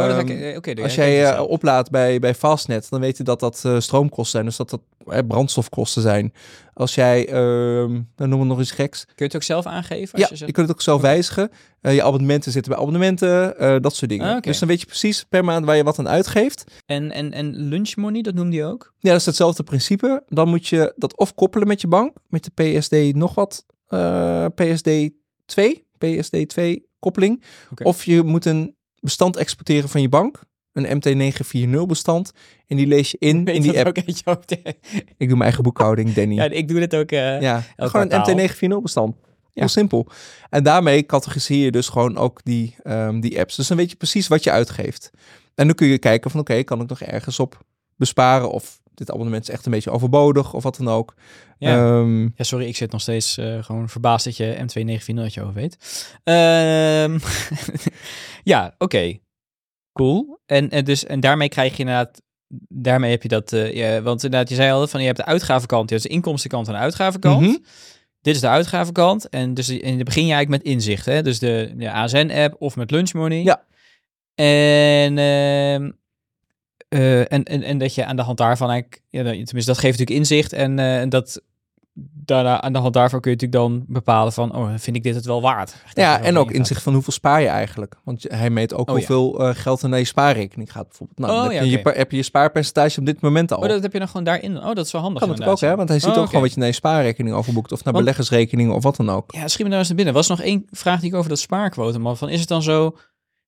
Oh, 0.00 0.06
dat 0.08 0.18
ehm, 0.18 0.28
ik- 0.28 0.40
eh, 0.40 0.56
oké, 0.56 0.74
dat 0.74 0.84
als 0.84 0.94
jij 0.94 1.16
zelf. 1.20 1.48
oplaadt 1.48 1.90
bij, 1.90 2.18
bij 2.18 2.34
Fastnet, 2.34 2.86
dan 2.90 3.00
weet 3.00 3.16
je 3.16 3.22
dat 3.22 3.40
dat 3.40 3.62
eh, 3.64 3.78
stroomkosten 3.80 4.30
zijn. 4.30 4.44
Dus 4.44 4.56
dat 4.56 4.70
dat 4.70 4.80
brandstofkosten 5.26 6.02
zijn. 6.02 6.32
Als 6.74 6.94
jij, 6.94 7.28
ehm 7.28 8.00
dan 8.16 8.28
noemen 8.28 8.38
we 8.38 8.44
nog 8.54 8.60
iets 8.60 8.70
geks. 8.70 9.04
Kun 9.04 9.14
je 9.16 9.24
het 9.24 9.34
ook 9.36 9.42
zelf 9.42 9.66
aangeven? 9.66 10.18
Als 10.28 10.38
Ja, 10.38 10.46
je 10.46 10.52
kunt 10.52 10.66
het 10.66 10.76
ook 10.76 10.82
zelf 10.82 11.00
wijzigen. 11.00 11.50
Je 11.80 12.02
abonnementen 12.02 12.52
zitten 12.52 12.72
bij 12.72 12.80
abonnementen, 12.80 13.54
dat 13.82 13.94
soort 13.94 14.10
dingen. 14.10 14.34
Ah. 14.36 14.40
Dus 14.42 14.58
dan 14.58 14.68
weet 14.68 14.80
je 14.80 14.86
precies 14.86 15.24
per 15.28 15.44
maand 15.44 15.64
waar 15.64 15.76
je 15.76 15.84
wat 15.84 15.98
aan 15.98 16.08
uitgeeft. 16.08 16.64
en, 16.86 17.10
en, 17.12 17.32
en 17.32 17.56
lunch 17.56 17.96
money, 17.96 18.22
dat 18.22 18.34
noemde 18.34 18.56
je 18.56 18.64
ook? 18.64 18.92
Ja, 18.98 19.10
dat 19.10 19.20
is 19.20 19.26
hetzelfde 19.26 19.62
principe. 19.62 20.22
Dan 20.28 20.48
moet 20.48 20.66
je 20.66 20.92
dat 20.96 21.16
of 21.16 21.34
koppelen 21.34 21.68
met 21.68 21.80
je 21.80 21.88
bank, 21.88 22.16
met 22.28 22.44
de 22.54 22.80
PSD 22.80 23.14
nog 23.16 23.34
wat, 23.34 23.64
PSD 24.54 25.10
2, 25.46 25.84
PSD 25.98 26.48
2 26.48 26.86
koppeling. 26.98 27.42
Of 27.82 28.04
je 28.04 28.22
moet 28.22 28.44
een 28.44 28.76
bestand 29.00 29.36
exporteren 29.36 29.88
van 29.88 30.00
je 30.00 30.08
bank, 30.08 30.40
een 30.72 31.02
MT940 31.02 31.86
bestand. 31.86 32.32
En 32.66 32.76
die 32.76 32.86
lees 32.86 33.10
je 33.10 33.16
in, 33.20 33.44
in 33.56 33.62
die 33.62 33.84
app. 33.84 33.96
Ik 33.98 35.28
doe 35.28 35.28
mijn 35.28 35.42
eigen 35.42 35.62
boekhouding, 35.62 36.12
Danny. 36.14 36.34
ja, 36.34 36.44
Ja, 36.44 36.50
ik 36.50 36.68
doe 36.68 36.78
dit 36.78 36.94
ook. 36.94 37.10
eh, 37.10 37.40
elk 37.76 37.90
gewoon 37.90 38.08
kwartaal. 38.08 38.38
een 38.38 38.48
MT940 38.78 38.82
bestand. 38.82 39.14
Heel 39.22 39.62
Ja. 39.64 39.66
simpel. 39.66 40.06
En 40.50 40.62
daarmee 40.62 41.06
categoriseer 41.06 41.64
je 41.64 41.70
dus 41.70 41.88
gewoon 41.88 42.16
ook 42.16 42.40
die, 42.44 42.74
ehm, 42.82 43.20
die 43.20 43.38
apps. 43.40 43.56
Dus 43.56 43.66
dan 43.68 43.76
weet 43.76 43.90
je 43.90 43.96
precies 43.96 44.28
wat 44.28 44.44
je 44.44 44.50
uitgeeft. 44.50 45.10
En 45.54 45.66
dan 45.66 45.74
kun 45.76 45.86
je 45.86 45.98
kijken 45.98 46.30
van 46.30 46.40
oké, 46.40 46.62
kan 46.62 46.80
ik 46.80 46.88
nog 46.88 47.00
ergens 47.02 47.38
op 47.40 47.64
besparen 47.96 48.50
of 48.50 48.80
dit 48.94 49.10
abonnement 49.10 49.42
is 49.42 49.54
echt 49.54 49.66
een 49.66 49.72
beetje 49.72 49.90
overbodig 49.90 50.54
of 50.54 50.62
wat 50.62 50.76
dan 50.76 50.88
ook. 50.88 51.14
Ja. 51.58 51.76
Ehm, 51.98 52.22
Ja, 52.22 52.44
sorry, 52.44 52.66
ik 52.66 52.76
zit 52.76 52.92
nog 52.92 53.00
steeds 53.00 53.38
eh, 53.38 53.62
gewoon 53.62 53.88
verbaasd 53.88 54.24
dat 54.24 54.36
je 54.36 54.56
M294 54.56 55.18
uit 55.18 55.34
je 55.34 55.40
hoofd 55.40 55.54
weet. 55.54 55.76
Ehm, 56.24 57.18
ja, 58.52 58.74
oké. 58.78 59.18
Cool. 59.92 60.40
En, 60.46 60.70
en, 60.70 60.84
dus, 60.84 61.04
en 61.04 61.20
daarmee 61.20 61.48
krijg 61.48 61.72
je 61.72 61.78
inderdaad, 61.78 62.22
daarmee 62.68 63.10
heb 63.10 63.22
je 63.22 63.28
dat, 63.28 63.52
eh, 63.52 63.72
ja, 63.74 64.02
want 64.02 64.24
inderdaad, 64.24 64.48
je 64.48 64.54
zei 64.54 64.72
al 64.72 64.86
van 64.86 65.00
je 65.00 65.06
hebt 65.06 65.18
de 65.18 65.24
uitgavenkant, 65.24 65.88
je 65.88 65.94
hebt 65.94 66.08
de 66.08 66.14
inkomstenkant 66.14 66.66
en 66.66 66.72
de 66.72 66.78
uitgavenkant. 66.78 67.40
Mhm. 67.40 67.56
Dit 68.20 68.34
is 68.34 68.40
de 68.40 68.48
uitgavenkant 68.48 69.28
en 69.28 69.54
dus 69.54 69.68
en 69.68 69.94
dan 69.94 70.04
begin 70.04 70.26
je 70.26 70.32
eigenlijk 70.32 70.64
met 70.64 70.72
inzicht, 70.72 71.06
hè? 71.06 71.22
Dus 71.22 71.38
de, 71.38 71.72
de 71.76 71.90
ASN-app 71.92 72.54
of 72.58 72.76
met 72.76 72.90
Lunch 72.90 73.12
Money. 73.12 73.42
Ja. 73.42 73.64
En, 74.34 75.18
ehm, 75.18 75.90
eh, 76.92 77.20
en, 77.32 77.42
en, 77.44 77.62
en 77.62 77.78
dat 77.78 77.94
je 77.94 78.04
aan 78.04 78.16
de 78.16 78.22
hand 78.22 78.38
daarvan 78.38 78.70
eigenlijk, 78.70 79.02
ja, 79.08 79.22
dat- 79.22 79.32
tenminste 79.32 79.70
dat 79.72 79.78
geeft 79.78 79.98
natuurlijk 79.98 80.18
inzicht 80.18 80.52
en, 80.52 80.78
eh, 80.78 81.08
dat 81.08 81.42
daarna 82.24 82.60
aan 82.60 82.72
de 82.72 82.78
hand 82.78 82.94
daarvan 82.94 83.20
kun 83.20 83.30
je 83.30 83.36
natuurlijk 83.36 83.64
dan 83.70 83.84
bepalen 83.88 84.32
van, 84.32 84.54
oh, 84.56 84.70
vind 84.76 84.96
ik 84.96 85.02
dit 85.02 85.14
het 85.14 85.24
wel 85.24 85.42
waard? 85.42 85.74
ja, 85.92 86.16
Dat 86.16 86.26
en 86.26 86.36
ook 86.38 86.50
inzicht 86.50 86.82
van 86.82 86.92
hoeveel 86.92 87.12
spaar 87.12 87.40
je 87.40 87.46
eigenlijk. 87.48 87.96
Want 88.04 88.24
hij 88.28 88.50
meet 88.50 88.74
ook 88.74 88.88
Oh, 88.88 88.94
hoeveel 88.94 89.40
eh, 89.40 89.54
geld 89.54 89.82
er 89.82 89.88
naar 89.88 89.98
je 89.98 90.04
spaarrekening 90.04 90.72
gaat 90.72 90.88
bijvoorbeeld. 90.88 91.18
Nou, 91.18 91.32
Oh, 91.32 91.42
heb, 91.42 91.52
ja, 91.52 91.60
je, 91.62 91.80
heb 91.98 92.10
je 92.10 92.16
je 92.16 92.22
spaarpercentage 92.22 93.00
op 93.00 93.06
dit 93.06 93.20
moment 93.20 93.52
al. 93.52 93.58
Oh, 93.62 93.68
dat 93.68 93.82
heb 93.82 93.92
je 93.92 93.98
dan 93.98 94.08
gewoon 94.08 94.24
daarin. 94.24 94.56
Oh, 94.58 94.74
dat 94.74 94.86
is 94.86 94.92
wel 94.92 95.00
handig. 95.00 95.20
kan 95.20 95.28
natuurlijk 95.30 95.56
ook, 95.62 95.68
hè? 95.70 95.76
Want 95.76 95.88
hij 95.88 95.98
ziet 95.98 96.10
Oh, 96.10 96.18
ook 96.18 96.26
gewoon 96.26 96.42
wat 96.42 96.52
je 96.52 96.58
naar 96.58 96.68
je 96.68 96.74
spaarrekening 96.74 97.34
overboekt. 97.36 97.72
Of 97.72 97.84
naar 97.84 97.92
Want- 97.92 98.04
beleggersrekeningen 98.04 98.74
of 98.74 98.82
wat 98.82 98.96
dan 98.96 99.10
ook. 99.10 99.32
Ja, 99.32 99.48
schiet 99.48 99.62
me 99.62 99.66
nou 99.68 99.78
eens 99.78 99.86
naar 99.88 99.96
binnen. 99.96 100.14
Was 100.14 100.28
nog 100.28 100.40
één 100.40 100.66
vraag 100.70 101.00
die 101.00 101.10
ik 101.10 101.16
over 101.16 101.28
dat 101.28 101.38
spaarquotum 101.38 102.06
had. 102.06 102.18
Van, 102.18 102.28
is 102.28 102.40
het 102.40 102.48
dan 102.48 102.62
zo, 102.62 102.96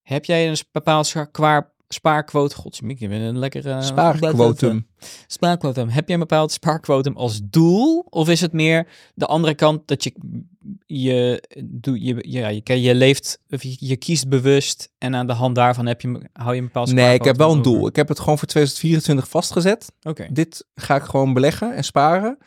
heb 0.03 0.25
jij 0.25 0.49
een 0.49 0.57
bepaald 0.73 1.15
qua 1.31 1.73
spaarquotum? 1.95 2.59
Godsmik, 2.59 2.99
je 2.99 3.09
bent 3.09 3.23
een 3.23 3.39
lekkere... 3.39 3.83
Spaarquotum. 3.83 4.87
Spaarquotum. 5.27 5.89
Heb 5.89 6.07
je 6.09 6.15
een 6.15 6.21
bepaald 6.21 6.53
spaarquotum 6.53 7.17
als 7.17 7.41
doel? 7.45 8.07
Of 8.11 8.29
is 8.29 8.41
het 8.41 8.53
meer 8.53 8.87
de 9.15 9.27
andere 9.27 9.55
kant 9.55 9.89
dat 9.89 10.05
je 10.05 10.13
je, 10.87 11.43
doe, 11.65 12.05
je, 12.05 12.17
ja, 12.29 12.49
je, 12.49 12.81
je 12.83 12.95
leeft, 12.95 13.41
of 13.51 13.63
je, 13.63 13.77
je 13.79 13.97
kiest 13.97 14.29
bewust 14.29 14.91
en 14.99 15.15
aan 15.15 15.27
de 15.27 15.33
hand 15.33 15.55
daarvan 15.55 15.87
heb 15.87 16.01
je, 16.01 16.29
hou 16.33 16.53
je 16.55 16.59
een 16.61 16.67
bepaald 16.67 16.93
Nee, 16.93 17.15
ik 17.15 17.25
heb 17.25 17.37
wel 17.37 17.53
een 17.53 17.63
doel. 17.63 17.75
over? 17.77 17.89
Ik 17.89 17.97
heb 17.97 18.09
het 18.09 18.19
gewoon 18.21 18.39
voor 18.39 18.49
2024 18.49 19.29
vastgezet. 19.29 19.93
Oké. 20.03 20.27
Dit 20.31 20.67
ga 20.75 20.97
ik 20.97 21.03
gewoon 21.03 21.33
beleggen 21.33 21.75
en 21.75 21.85
sparen. 21.85 22.39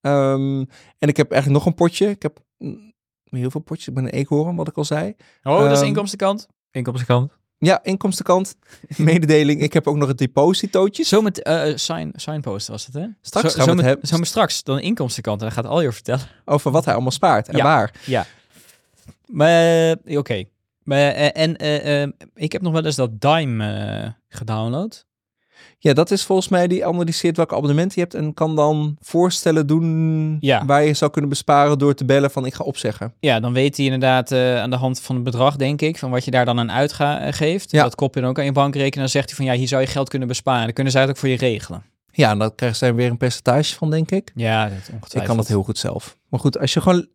Ehm, 0.00 0.64
en 0.98 1.08
ik 1.08 1.16
heb 1.16 1.30
eigenlijk 1.30 1.62
nog 1.64 1.66
een 1.72 1.78
potje. 1.78 2.08
Ik 2.08 2.22
heb 2.22 2.38
mm, 2.58 2.92
heel 3.24 3.50
veel 3.50 3.60
potjes. 3.60 3.88
Ik 3.88 3.94
ben 3.94 4.04
een 4.04 4.10
eekhoorn, 4.10 4.56
wat 4.56 4.68
ik 4.68 4.76
al 4.76 4.84
zei. 4.84 5.14
Oh, 5.42 5.58
dat 5.60 5.70
is 5.72 5.78
Ehm, 5.78 5.86
inkomstenkant. 5.86 6.46
Inkomstenkant. 6.70 7.32
Ja, 7.64 7.80
inkomstenkant. 7.82 8.56
Mededeling. 8.96 9.60
Ik 9.62 9.72
heb 9.72 9.86
ook 9.86 9.96
nog 9.96 10.08
het 10.08 10.18
depositootje. 10.18 11.04
Zo 11.04 11.20
met 11.22 11.42
eh 11.42 11.72
sign, 11.74 12.12
signpost 12.14 12.68
was 12.68 12.86
het, 12.86 12.94
hè? 12.94 13.06
Straks 13.20 13.54
zo, 13.54 13.58
gaan 13.58 13.58
we 13.58 13.62
zo 13.62 13.66
het 13.66 13.76
met, 13.76 13.84
hebben. 13.84 14.08
Zo 14.08 14.18
met 14.18 14.28
straks, 14.28 14.62
dan 14.62 14.80
inkomstenkant. 14.80 15.40
En 15.40 15.46
dan 15.46 15.54
gaat 15.56 15.66
Aljer 15.66 15.92
vertellen. 15.92 16.26
Over 16.44 16.70
wat 16.70 16.84
hij 16.84 16.94
allemaal 16.94 17.12
spaart 17.12 17.48
en 17.48 17.56
Ja. 17.56 17.62
waar. 17.62 17.92
Ja. 18.06 18.26
Maar, 19.26 19.90
eh, 20.04 20.18
oké. 20.18 20.44
Maar, 20.82 21.10
en 21.10 21.56
ik 22.34 22.52
heb 22.52 22.62
nog 22.62 22.72
wel 22.72 22.84
eens 22.84 22.96
dat 22.96 23.20
Dime 23.20 24.14
gedownload. 24.28 25.06
Ja, 25.84 25.92
dat 25.92 26.10
is 26.10 26.24
volgens 26.24 26.48
mij 26.48 26.66
die 26.66 26.86
analyseert 26.86 27.36
welke 27.36 27.54
abonnementen 27.54 27.92
je 27.94 28.00
hebt 28.00 28.14
en 28.14 28.34
kan 28.34 28.56
dan 28.56 28.96
voorstellen 29.00 29.66
doen 29.66 30.36
Ja. 30.40 30.64
waar 30.64 30.84
je 30.84 30.94
zou 30.94 31.10
kunnen 31.10 31.30
besparen 31.30 31.78
door 31.78 31.94
te 31.94 32.04
bellen 32.04 32.30
van 32.30 32.46
ik 32.46 32.54
ga 32.54 32.64
opzeggen. 32.64 33.14
Ja, 33.20 33.40
dan 33.40 33.52
weet 33.52 33.76
hij 33.76 33.84
inderdaad 33.84 34.32
eh, 34.32 34.60
aan 34.60 34.70
de 34.70 34.76
hand 34.76 35.00
van 35.00 35.14
het 35.14 35.24
bedrag, 35.24 35.56
denk 35.56 35.80
ik, 35.80 35.98
van 35.98 36.10
wat 36.10 36.24
je 36.24 36.30
daar 36.30 36.44
dan 36.44 36.58
aan 36.58 36.72
uitgeeft. 36.72 37.70
Ja. 37.70 37.82
Dat 37.82 37.94
kop 37.94 38.14
je 38.14 38.20
dan 38.20 38.30
ook 38.30 38.38
aan 38.38 38.44
je 38.44 38.52
bankrekening. 38.52 38.94
Dan 38.94 39.08
zegt 39.08 39.26
hij 39.26 39.36
van 39.36 39.44
ja, 39.44 39.52
hier 39.52 39.68
zou 39.68 39.80
je 39.82 39.86
geld 39.88 40.08
kunnen 40.08 40.28
besparen. 40.28 40.64
Dan 40.64 40.72
kunnen 40.72 40.92
zij 40.92 41.00
het 41.02 41.10
ook 41.10 41.16
voor 41.16 41.28
je 41.28 41.36
regelen. 41.36 41.82
Ja, 42.10 42.30
en 42.30 42.38
dan 42.38 42.54
krijgen 42.54 42.78
zij 42.78 42.94
weer 42.94 43.10
een 43.10 43.16
percentage 43.16 43.74
van, 43.74 43.90
denk 43.90 44.10
ik. 44.10 44.32
Ja, 44.34 44.62
dat 44.64 44.72
ongetwijfeld. 44.72 45.14
Ik 45.14 45.24
kan 45.24 45.36
dat 45.36 45.48
heel 45.48 45.62
goed 45.62 45.78
zelf. 45.78 46.16
Maar 46.28 46.40
goed, 46.40 46.58
als 46.58 46.72
je 46.74 46.80
gewoon 46.80 47.06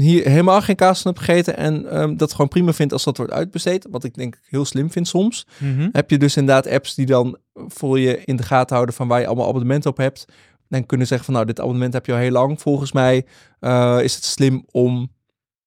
hier 0.00 0.28
helemaal 0.28 0.62
geen 0.62 0.76
kaas 0.76 1.02
van 1.02 1.12
hebt 1.12 1.24
gegeten 1.24 1.56
en 1.56 1.90
ehm, 1.90 2.16
dat 2.16 2.30
gewoon 2.32 2.48
prima 2.48 2.72
vindt 2.72 2.92
als 2.92 3.04
dat 3.04 3.16
wordt 3.16 3.32
uitbesteed, 3.32 3.86
wat 3.90 4.04
ik 4.04 4.14
denk 4.14 4.40
heel 4.48 4.64
slim 4.64 4.90
vind 4.90 5.08
soms, 5.08 5.46
Mhm. 5.58 5.88
heb 5.92 6.10
je 6.10 6.18
dus 6.18 6.36
inderdaad 6.36 6.66
apps 6.72 6.94
die 6.94 7.06
dan 7.06 7.38
voor 7.54 7.98
je 7.98 8.22
in 8.24 8.36
de 8.36 8.42
gaten 8.42 8.74
houden 8.74 8.94
van 8.94 9.08
waar 9.08 9.20
je 9.20 9.26
allemaal 9.26 9.48
abonnementen 9.48 9.90
op 9.90 9.96
hebt. 9.96 10.24
En 10.68 10.86
kunnen 10.86 11.06
zeggen 11.06 11.26
van 11.26 11.34
nou, 11.34 11.46
dit 11.46 11.60
abonnement 11.60 11.92
heb 11.92 12.06
je 12.06 12.12
al 12.12 12.18
heel 12.18 12.30
lang. 12.30 12.60
Volgens 12.60 12.92
mij 12.92 13.26
eh, 13.60 13.98
is 14.02 14.14
het 14.14 14.24
slim 14.24 14.64
om 14.70 15.12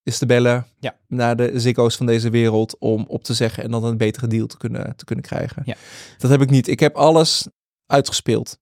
eens 0.04 0.18
te 0.18 0.26
bellen 0.26 0.66
Ja. 0.80 0.96
naar 1.08 1.36
de 1.36 1.60
Ziggo's 1.60 1.96
van 1.96 2.06
deze 2.06 2.30
wereld 2.30 2.76
om 2.80 3.06
op 3.08 3.24
te 3.24 3.34
zeggen 3.34 3.64
en 3.64 3.72
dan 3.72 3.84
een 3.84 3.98
betere 3.98 4.28
deal 4.28 4.48
te 4.48 4.58
kunnen, 4.58 4.96
te 4.96 5.06
kunnen 5.06 5.26
krijgen. 5.26 5.62
Ja. 5.66 5.76
Dat 6.18 6.32
heb 6.32 6.42
ik 6.42 6.50
niet. 6.50 6.68
Ik 6.68 6.80
heb 6.80 6.96
alles 6.96 7.48
uitgespeeld. 7.86 8.58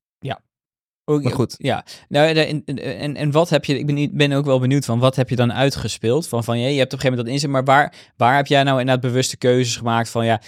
Ook- 1.12 1.24
Maar 1.24 1.32
goed. 1.32 1.56
Ja, 1.58 1.86
nou, 2.10 2.28
en, 2.36 2.64
en, 2.76 3.16
en 3.16 3.32
wat 3.32 3.50
heb 3.50 3.66
je, 3.66 3.80
ik 3.80 3.86
ben, 3.86 4.10
ben 4.18 4.32
ook 4.32 4.46
wel 4.46 4.60
benieuwd 4.60 4.86
van, 4.86 5.00
wat 5.00 5.16
heb 5.16 5.30
je 5.30 5.36
dan 5.36 5.54
uitgespeeld? 5.54 6.28
Van, 6.28 6.44
van, 6.44 6.60
ja, 6.60 6.68
je 6.68 6.78
hebt 6.78 6.94
op 6.94 7.00
een 7.00 7.00
gegeven 7.00 7.10
moment 7.10 7.26
dat 7.26 7.34
inzet, 7.36 7.50
maar 7.50 7.64
waar, 7.64 7.94
waar 8.18 8.36
heb 8.36 8.48
jij 8.48 8.64
nou 8.64 8.80
inderdaad 8.80 9.04
bewuste 9.12 9.38
keuzes 9.38 9.76
gemaakt 9.78 10.10
van, 10.10 10.26
ja, 10.26 10.42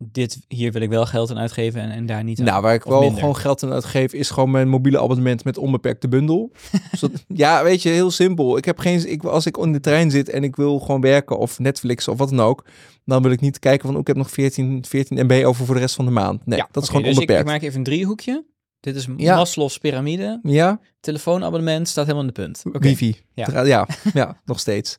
dit, 0.00 0.38
hier 0.48 0.72
wil 0.72 0.82
ik 0.82 0.88
wel 0.88 1.06
geld 1.06 1.30
aan 1.30 1.38
uitgeven 1.38 1.80
en, 1.80 1.90
en 1.90 2.06
daar 2.06 2.24
niet 2.24 2.38
aan? 2.38 2.44
Nou, 2.44 2.62
waar 2.62 2.74
ik 2.74 2.84
wel 2.84 3.00
minder. 3.00 3.18
gewoon 3.18 3.36
geld 3.36 3.62
aan 3.62 3.72
uitgeef, 3.72 4.12
is 4.12 4.30
gewoon 4.30 4.50
mijn 4.50 4.68
mobiele 4.68 5.00
abonnement 5.00 5.44
met 5.44 5.58
onbeperkte 5.58 6.08
bundel. 6.08 6.52
Zodat- 6.98 7.24
ja, 7.28 7.62
weet 7.64 7.82
je, 7.82 7.88
heel 7.88 8.10
simpel. 8.10 8.56
Ik 8.56 8.64
heb 8.64 8.78
geen, 8.78 9.10
ik, 9.10 9.24
als 9.24 9.46
ik 9.46 9.56
in 9.56 9.72
de 9.72 9.80
trein 9.80 10.10
zit 10.10 10.28
en 10.30 10.44
ik 10.44 10.56
wil 10.56 10.78
gewoon 10.78 11.00
werken 11.00 11.38
of 11.38 11.58
Netflix 11.58 12.08
of 12.08 12.18
wat 12.18 12.28
dan 12.30 12.40
ook, 12.40 12.64
dan 13.04 13.22
wil 13.22 13.30
ik 13.30 13.40
niet 13.40 13.58
kijken 13.58 13.86
van, 13.86 13.94
oh, 13.94 14.00
ik 14.00 14.06
heb 14.06 14.16
nog 14.16 14.30
14, 14.30 14.84
14 14.88 15.26
MB 15.26 15.42
over 15.44 15.66
voor 15.66 15.74
de 15.74 15.80
rest 15.80 15.94
van 15.94 16.04
de 16.04 16.10
maand. 16.10 16.46
Nee, 16.46 16.58
Ja, 16.58 16.68
dat 16.70 16.82
is 16.82 16.88
gewoon 16.88 17.04
dus 17.04 17.12
ik, 17.16 17.22
ik 17.22 17.28
onbeperkt. 17.28 17.50
maak 17.52 17.62
even 17.68 17.78
een 17.78 17.84
driehoekje. 17.84 18.44
Dit 18.80 18.96
is 18.96 19.08
Ja. 19.16 19.36
Maslow's 19.36 19.78
piramide. 19.78 20.40
Ja, 20.42 20.80
Telefoonabonnement 21.00 21.88
staat 21.88 22.04
helemaal 22.06 22.26
in 22.28 22.34
de 22.34 22.42
punt. 22.42 22.62
Oké. 22.66 22.78
wifi. 22.78 23.20
Ja. 23.32 23.86
Ja, 24.12 24.40
nog 24.44 24.60
steeds. 24.60 24.96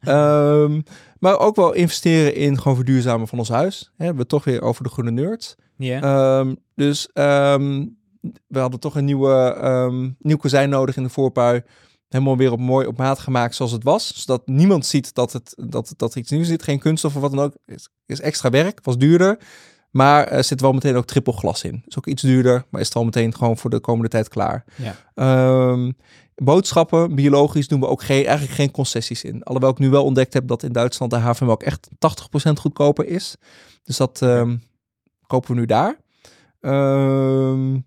Ehm, 0.00 0.80
maar 1.18 1.38
ook 1.38 1.56
wel 1.56 1.72
investeren 1.72 2.34
in 2.34 2.58
gewoon 2.58 2.76
verduurzamen 2.76 3.28
van 3.28 3.38
ons 3.38 3.48
huis. 3.48 3.78
Hè, 3.78 3.88
we 3.96 4.04
hebben 4.04 4.20
het 4.20 4.28
toch 4.28 4.44
weer 4.44 4.62
over 4.62 4.82
de 4.84 4.90
groene 4.90 5.10
nerds. 5.10 5.54
Ja. 5.76 6.00
Ehm, 6.02 6.54
dus 6.74 7.08
ehm, 7.12 7.86
we 8.46 8.58
hadden 8.58 8.80
toch 8.80 8.94
een 8.94 9.04
nieuwe, 9.04 9.54
ehm, 9.60 10.10
nieuw 10.18 10.36
kozijn 10.36 10.68
nodig 10.68 10.96
in 10.96 11.02
de 11.02 11.08
voorpui. 11.08 11.62
Helemaal 12.08 12.36
weer 12.36 12.52
op 12.52 12.60
mooi 12.60 12.86
op 12.86 12.96
maat 12.96 13.18
gemaakt 13.18 13.54
zoals 13.54 13.72
het 13.72 13.84
was. 13.84 14.22
Zodat 14.24 14.46
niemand 14.46 14.86
ziet 14.86 15.14
dat, 15.14 15.32
het, 15.32 15.54
dat, 15.66 15.94
dat 15.96 16.12
er 16.14 16.20
iets 16.20 16.30
nieuws 16.30 16.46
zit. 16.46 16.62
Geen 16.62 16.78
kunststof 16.78 17.14
of 17.14 17.20
wat 17.20 17.30
dan 17.30 17.44
ook. 17.44 17.54
Is, 17.66 17.88
is 18.06 18.20
extra 18.20 18.50
werk, 18.50 18.78
was 18.82 18.98
duurder. 18.98 19.38
Maar 19.92 20.28
er 20.28 20.44
zit 20.44 20.60
wel 20.60 20.72
meteen 20.72 20.96
ook 20.96 21.04
triple 21.04 21.32
glas 21.32 21.64
in. 21.64 21.82
Is 21.86 21.98
ook 21.98 22.06
iets 22.06 22.22
duurder, 22.22 22.64
maar 22.70 22.80
is 22.80 22.86
het 22.86 22.96
al 22.96 23.04
meteen 23.04 23.34
gewoon 23.34 23.56
voor 23.56 23.70
de 23.70 23.80
komende 23.80 24.08
tijd 24.08 24.28
klaar. 24.28 24.64
Ja. 24.76 24.94
Ehm, 25.14 25.92
boodschappen, 26.34 27.14
biologisch, 27.14 27.68
doen 27.68 27.80
we 27.80 27.86
ook 27.86 28.02
geen, 28.02 28.24
eigenlijk 28.24 28.56
geen 28.56 28.70
concessies 28.70 29.24
in. 29.24 29.42
Alhoewel 29.42 29.70
ik 29.70 29.78
nu 29.78 29.90
wel 29.90 30.04
ontdekt 30.04 30.32
heb 30.32 30.46
dat 30.46 30.62
in 30.62 30.72
Duitsland 30.72 31.10
de 31.10 31.18
havermelk 31.18 31.62
echt 31.62 31.88
80% 31.98 32.58
goedkoper 32.60 33.06
is. 33.06 33.36
Dus 33.82 33.96
dat 33.96 34.22
ehm, 34.22 34.56
kopen 35.26 35.54
we 35.54 35.60
nu 35.60 35.66
daar. 35.66 35.96
Ehm, 36.60 37.78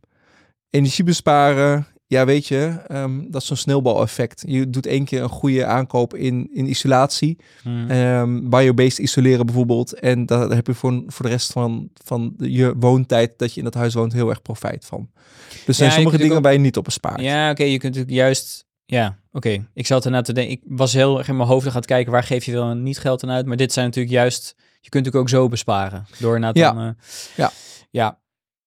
energie 0.69 1.03
besparen. 1.03 1.87
Ja, 2.15 2.25
weet 2.25 2.47
je, 2.47 2.75
ehm, 2.87 3.21
dat 3.29 3.41
is 3.41 3.47
zo'n 3.47 3.57
sneeuwbaleffect. 3.57 4.43
Je 4.47 4.69
doet 4.69 4.85
één 4.85 5.05
keer 5.05 5.21
een 5.21 5.29
goede 5.29 5.65
aankoop 5.65 6.15
in, 6.15 6.49
in 6.53 6.69
isolatie. 6.69 7.37
Hm. 7.63 7.89
Ehm 7.91 8.49
biobased 8.49 8.97
isoleren 8.97 9.45
bijvoorbeeld. 9.45 9.93
En 9.99 10.25
daar 10.25 10.49
heb 10.49 10.67
je 10.67 10.73
voor, 10.73 11.03
voor 11.07 11.25
de 11.25 11.31
rest 11.31 11.51
van, 11.51 11.89
van 12.03 12.33
je 12.37 12.73
woontijd 12.79 13.33
dat 13.37 13.51
je 13.51 13.57
in 13.57 13.63
dat 13.63 13.73
huis 13.73 13.93
woont 13.93 14.13
heel 14.13 14.29
erg 14.29 14.41
profijt 14.41 14.85
van. 14.85 15.09
Dus 15.49 15.65
er 15.67 15.73
zijn 15.73 15.89
je 15.89 15.95
sommige 15.95 16.17
dingen 16.17 16.37
ook- 16.37 16.43
waar 16.43 16.53
je 16.53 16.59
niet 16.59 16.77
op 16.77 16.83
bespaart. 16.83 17.21
Ja, 17.21 17.49
oké, 17.51 17.63
je 17.63 17.77
kunt 17.77 17.95
natuurlijk 17.95 18.11
juist... 18.21 18.65
Ja, 18.85 19.17
oké. 19.31 19.67
Ik 19.73 19.85
zat 19.85 20.05
ernaar 20.05 20.23
te 20.23 20.33
denken... 20.33 20.53
Ik 20.53 20.61
was 20.65 20.93
heel 20.93 21.17
erg 21.17 21.27
in 21.27 21.35
mijn 21.37 21.49
hoofd 21.49 21.67
aan 21.67 21.73
het 21.75 21.85
kijken... 21.85 22.11
waar 22.11 22.23
geef 22.23 22.45
je 22.45 22.51
wel 22.51 22.69
en 22.69 22.83
niet 22.83 22.97
geld 22.99 23.23
aan 23.23 23.29
uit. 23.29 23.45
Maar 23.45 23.57
dit 23.57 23.73
zijn 23.73 23.85
natuurlijk 23.85 24.13
juist... 24.15 24.53
Je 24.57 24.89
kunt 24.89 25.05
natuurlijk 25.05 25.33
ook 25.33 25.39
zo 25.41 25.47
besparen. 25.49 26.05
Door 26.19 26.39
na 26.39 26.49
Ja. 26.53 26.71
dan... 26.73 26.81
eh, 26.83 26.89
Ja. 27.35 27.51
Ja. 27.91 28.19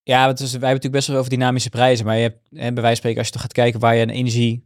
Ja, 0.08 0.26
het 0.26 0.40
is, 0.40 0.50
wij 0.50 0.50
hebben 0.50 0.68
natuurlijk 0.68 0.94
best 0.94 1.06
wel 1.06 1.16
over 1.16 1.30
dynamische 1.30 1.68
prijzen. 1.68 2.06
Maar 2.06 2.16
je 2.16 2.22
hebt, 2.22 2.38
hè, 2.50 2.72
bij 2.72 2.82
wijze 2.82 2.82
van 2.82 2.96
spreken... 2.96 3.18
Als 3.18 3.26
je 3.26 3.32
toch 3.32 3.42
gaat 3.42 3.52
kijken 3.52 3.80
waar 3.80 3.94
je 3.94 4.02
aan 4.02 4.08
energie 4.08 4.64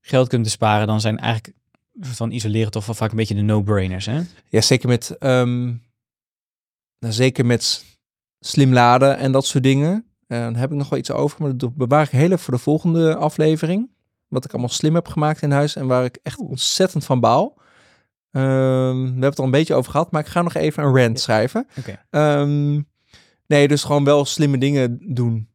geld 0.00 0.28
kunt 0.28 0.42
besparen... 0.42 0.86
dan 0.86 1.00
zijn 1.00 1.18
eigenlijk 1.18 1.56
van 2.00 2.30
isoleren 2.30 2.70
toch 2.70 2.86
wel 2.86 2.94
vaak 2.94 3.10
een 3.10 3.16
beetje 3.16 3.34
de 3.34 3.40
no-brainers, 3.40 4.06
hè? 4.06 4.20
Ja, 4.48 4.60
zeker 4.60 4.88
met, 4.88 5.16
ehm, 5.18 5.64
nou, 6.98 7.12
zeker 7.12 7.46
met 7.46 7.84
slim 8.40 8.72
laden 8.72 9.16
en 9.16 9.32
dat 9.32 9.46
soort 9.46 9.64
dingen. 9.64 10.06
Eh, 10.26 10.38
daar 10.38 10.56
heb 10.56 10.70
ik 10.70 10.76
nog 10.76 10.88
wel 10.88 10.98
iets 10.98 11.10
over, 11.10 11.42
maar 11.42 11.56
dat 11.56 11.74
bewaar 11.74 12.02
ik 12.02 12.10
heel 12.10 12.24
even 12.24 12.38
voor 12.38 12.54
de 12.54 12.60
volgende 12.60 13.16
aflevering. 13.16 13.90
Wat 14.28 14.44
ik 14.44 14.50
allemaal 14.50 14.68
slim 14.68 14.94
heb 14.94 15.08
gemaakt 15.08 15.42
in 15.42 15.50
huis 15.50 15.76
en 15.76 15.86
waar 15.86 16.04
ik 16.04 16.18
echt 16.22 16.38
ontzettend 16.38 17.04
van 17.04 17.20
baal. 17.20 17.58
Ehm, 18.30 18.96
we 18.96 19.08
hebben 19.08 19.24
het 19.24 19.38
al 19.38 19.44
een 19.44 19.50
beetje 19.50 19.74
over 19.74 19.90
gehad, 19.90 20.10
maar 20.10 20.20
ik 20.20 20.28
ga 20.28 20.42
nog 20.42 20.54
even 20.54 20.84
een 20.84 20.96
rant 20.96 21.20
schrijven. 21.20 21.66
Ehm, 22.10 22.80
nee, 23.50 23.68
dus 23.68 23.84
gewoon 23.84 24.04
wel 24.04 24.24
slimme 24.24 24.58
dingen 24.58 24.98
doen. 25.14 25.48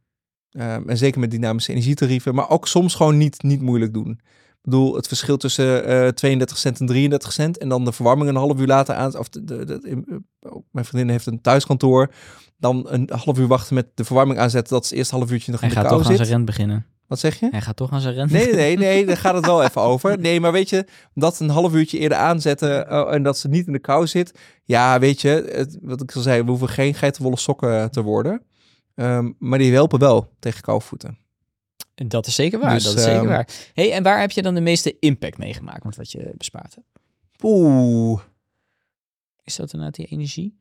Ehm, 0.52 0.90
en 0.90 0.98
zeker 0.98 1.20
met 1.20 1.32
dynamische 1.32 1.72
energietarieven, 1.72 2.36
maar 2.36 2.50
ook 2.50 2.68
soms 2.68 2.96
gewoon 2.96 3.18
niet, 3.18 3.44
niet 3.44 3.62
moeilijk 3.62 3.94
doen. 3.94 4.10
Ik 4.10 4.72
bedoel, 4.72 4.96
het 4.96 5.08
verschil 5.08 5.38
tussen 5.38 5.86
eh 5.86 6.08
32 6.08 6.58
cent 6.58 6.80
en 6.80 6.86
33 6.86 7.32
cent 7.32 7.58
en 7.58 7.70
dan 7.70 7.86
de 7.86 7.92
verwarming 7.92 8.30
een 8.30 8.36
half 8.36 8.60
uur 8.60 8.68
later 8.68 8.96
aan. 8.96 9.18
Of 9.18 9.30
de, 9.30 9.44
de, 9.44 10.22
oh, 10.40 10.64
mijn 10.72 10.86
vriendin 10.86 11.10
heeft 11.10 11.26
een 11.26 11.42
thuiskantoor. 11.42 12.14
Dan 12.58 12.86
een 12.90 13.10
half 13.14 13.38
uur 13.38 13.48
wachten 13.48 13.76
met 13.76 13.88
de 13.94 14.06
verwarming 14.06 14.40
aanzetten. 14.40 14.74
Dat 14.74 14.84
is 14.84 14.92
eerst 14.92 15.12
een 15.12 15.18
half 15.18 15.32
uurtje 15.32 15.52
nog 15.52 15.62
in 15.62 15.70
de 15.70 15.74
gaat 15.74 15.84
kou 15.84 15.98
toch 15.98 16.06
aan 16.06 16.16
zit. 16.16 16.26
zijn 16.26 16.38
rent 16.38 16.46
beginnen. 16.46 16.86
Wat 17.08 17.20
zeg 17.20 17.40
je? 17.40 17.48
Hij 17.52 17.62
gaat 17.62 17.76
toch 17.76 17.92
aan 17.92 18.02
zijn 18.02 18.14
rent 18.14 18.32
Nee, 18.32 18.54
nee, 18.54 18.78
nee, 18.78 19.06
daar 19.08 19.18
gaat 19.18 19.34
het 19.36 19.46
wel 19.46 19.64
even 19.64 19.82
over. 19.82 20.20
Nee, 20.20 20.40
maar 20.40 20.52
weet 20.52 20.70
je, 20.70 20.86
dat 21.14 21.40
een 21.40 21.50
half 21.50 21.74
uurtje 21.74 21.98
eerder 21.98 22.18
aanzetten 22.18 22.88
eh, 22.90 23.14
en 23.14 23.24
dat 23.24 23.38
ze 23.38 23.48
niet 23.48 23.68
in 23.68 23.74
de 23.74 23.80
kou 23.80 24.08
zit. 24.08 24.40
Ja, 24.64 25.00
weet 25.00 25.22
je, 25.22 25.50
het, 25.52 25.78
wat 25.82 26.02
ik 26.02 26.16
al 26.16 26.22
zei, 26.22 26.44
we 26.44 26.50
hoeven 26.50 26.70
geen 26.70 26.94
geitenwolle 26.94 27.38
sokken 27.38 27.92
te 27.92 28.02
worden. 28.02 28.42
Ehm, 28.96 29.32
maar 29.40 29.60
die 29.60 29.74
helpen 29.74 30.00
wel 30.00 30.32
tegen 30.40 30.62
kouvoeten. 30.62 31.18
Dat 31.96 32.28
is 32.28 32.36
zeker 32.36 32.60
waar, 32.60 32.74
Dus, 32.74 32.84
dat 32.84 32.94
is 32.96 33.04
zeker 33.04 33.20
ehm, 33.20 33.28
waar. 33.28 33.48
hey, 33.74 33.92
en 33.92 34.04
waar 34.04 34.20
heb 34.20 34.32
je 34.32 34.42
dan 34.42 34.54
de 34.56 34.62
meeste 34.62 35.00
impact 35.00 35.38
meegemaakt 35.38 35.84
met 35.84 35.96
wat 35.96 36.12
je 36.12 36.34
bespaard 36.38 36.76
hebt? 36.76 36.88
Oeh, 37.44 38.22
Is 39.44 39.56
dat 39.56 39.74
inderdaad 39.74 39.96
die 39.96 40.06
energie? 40.06 40.58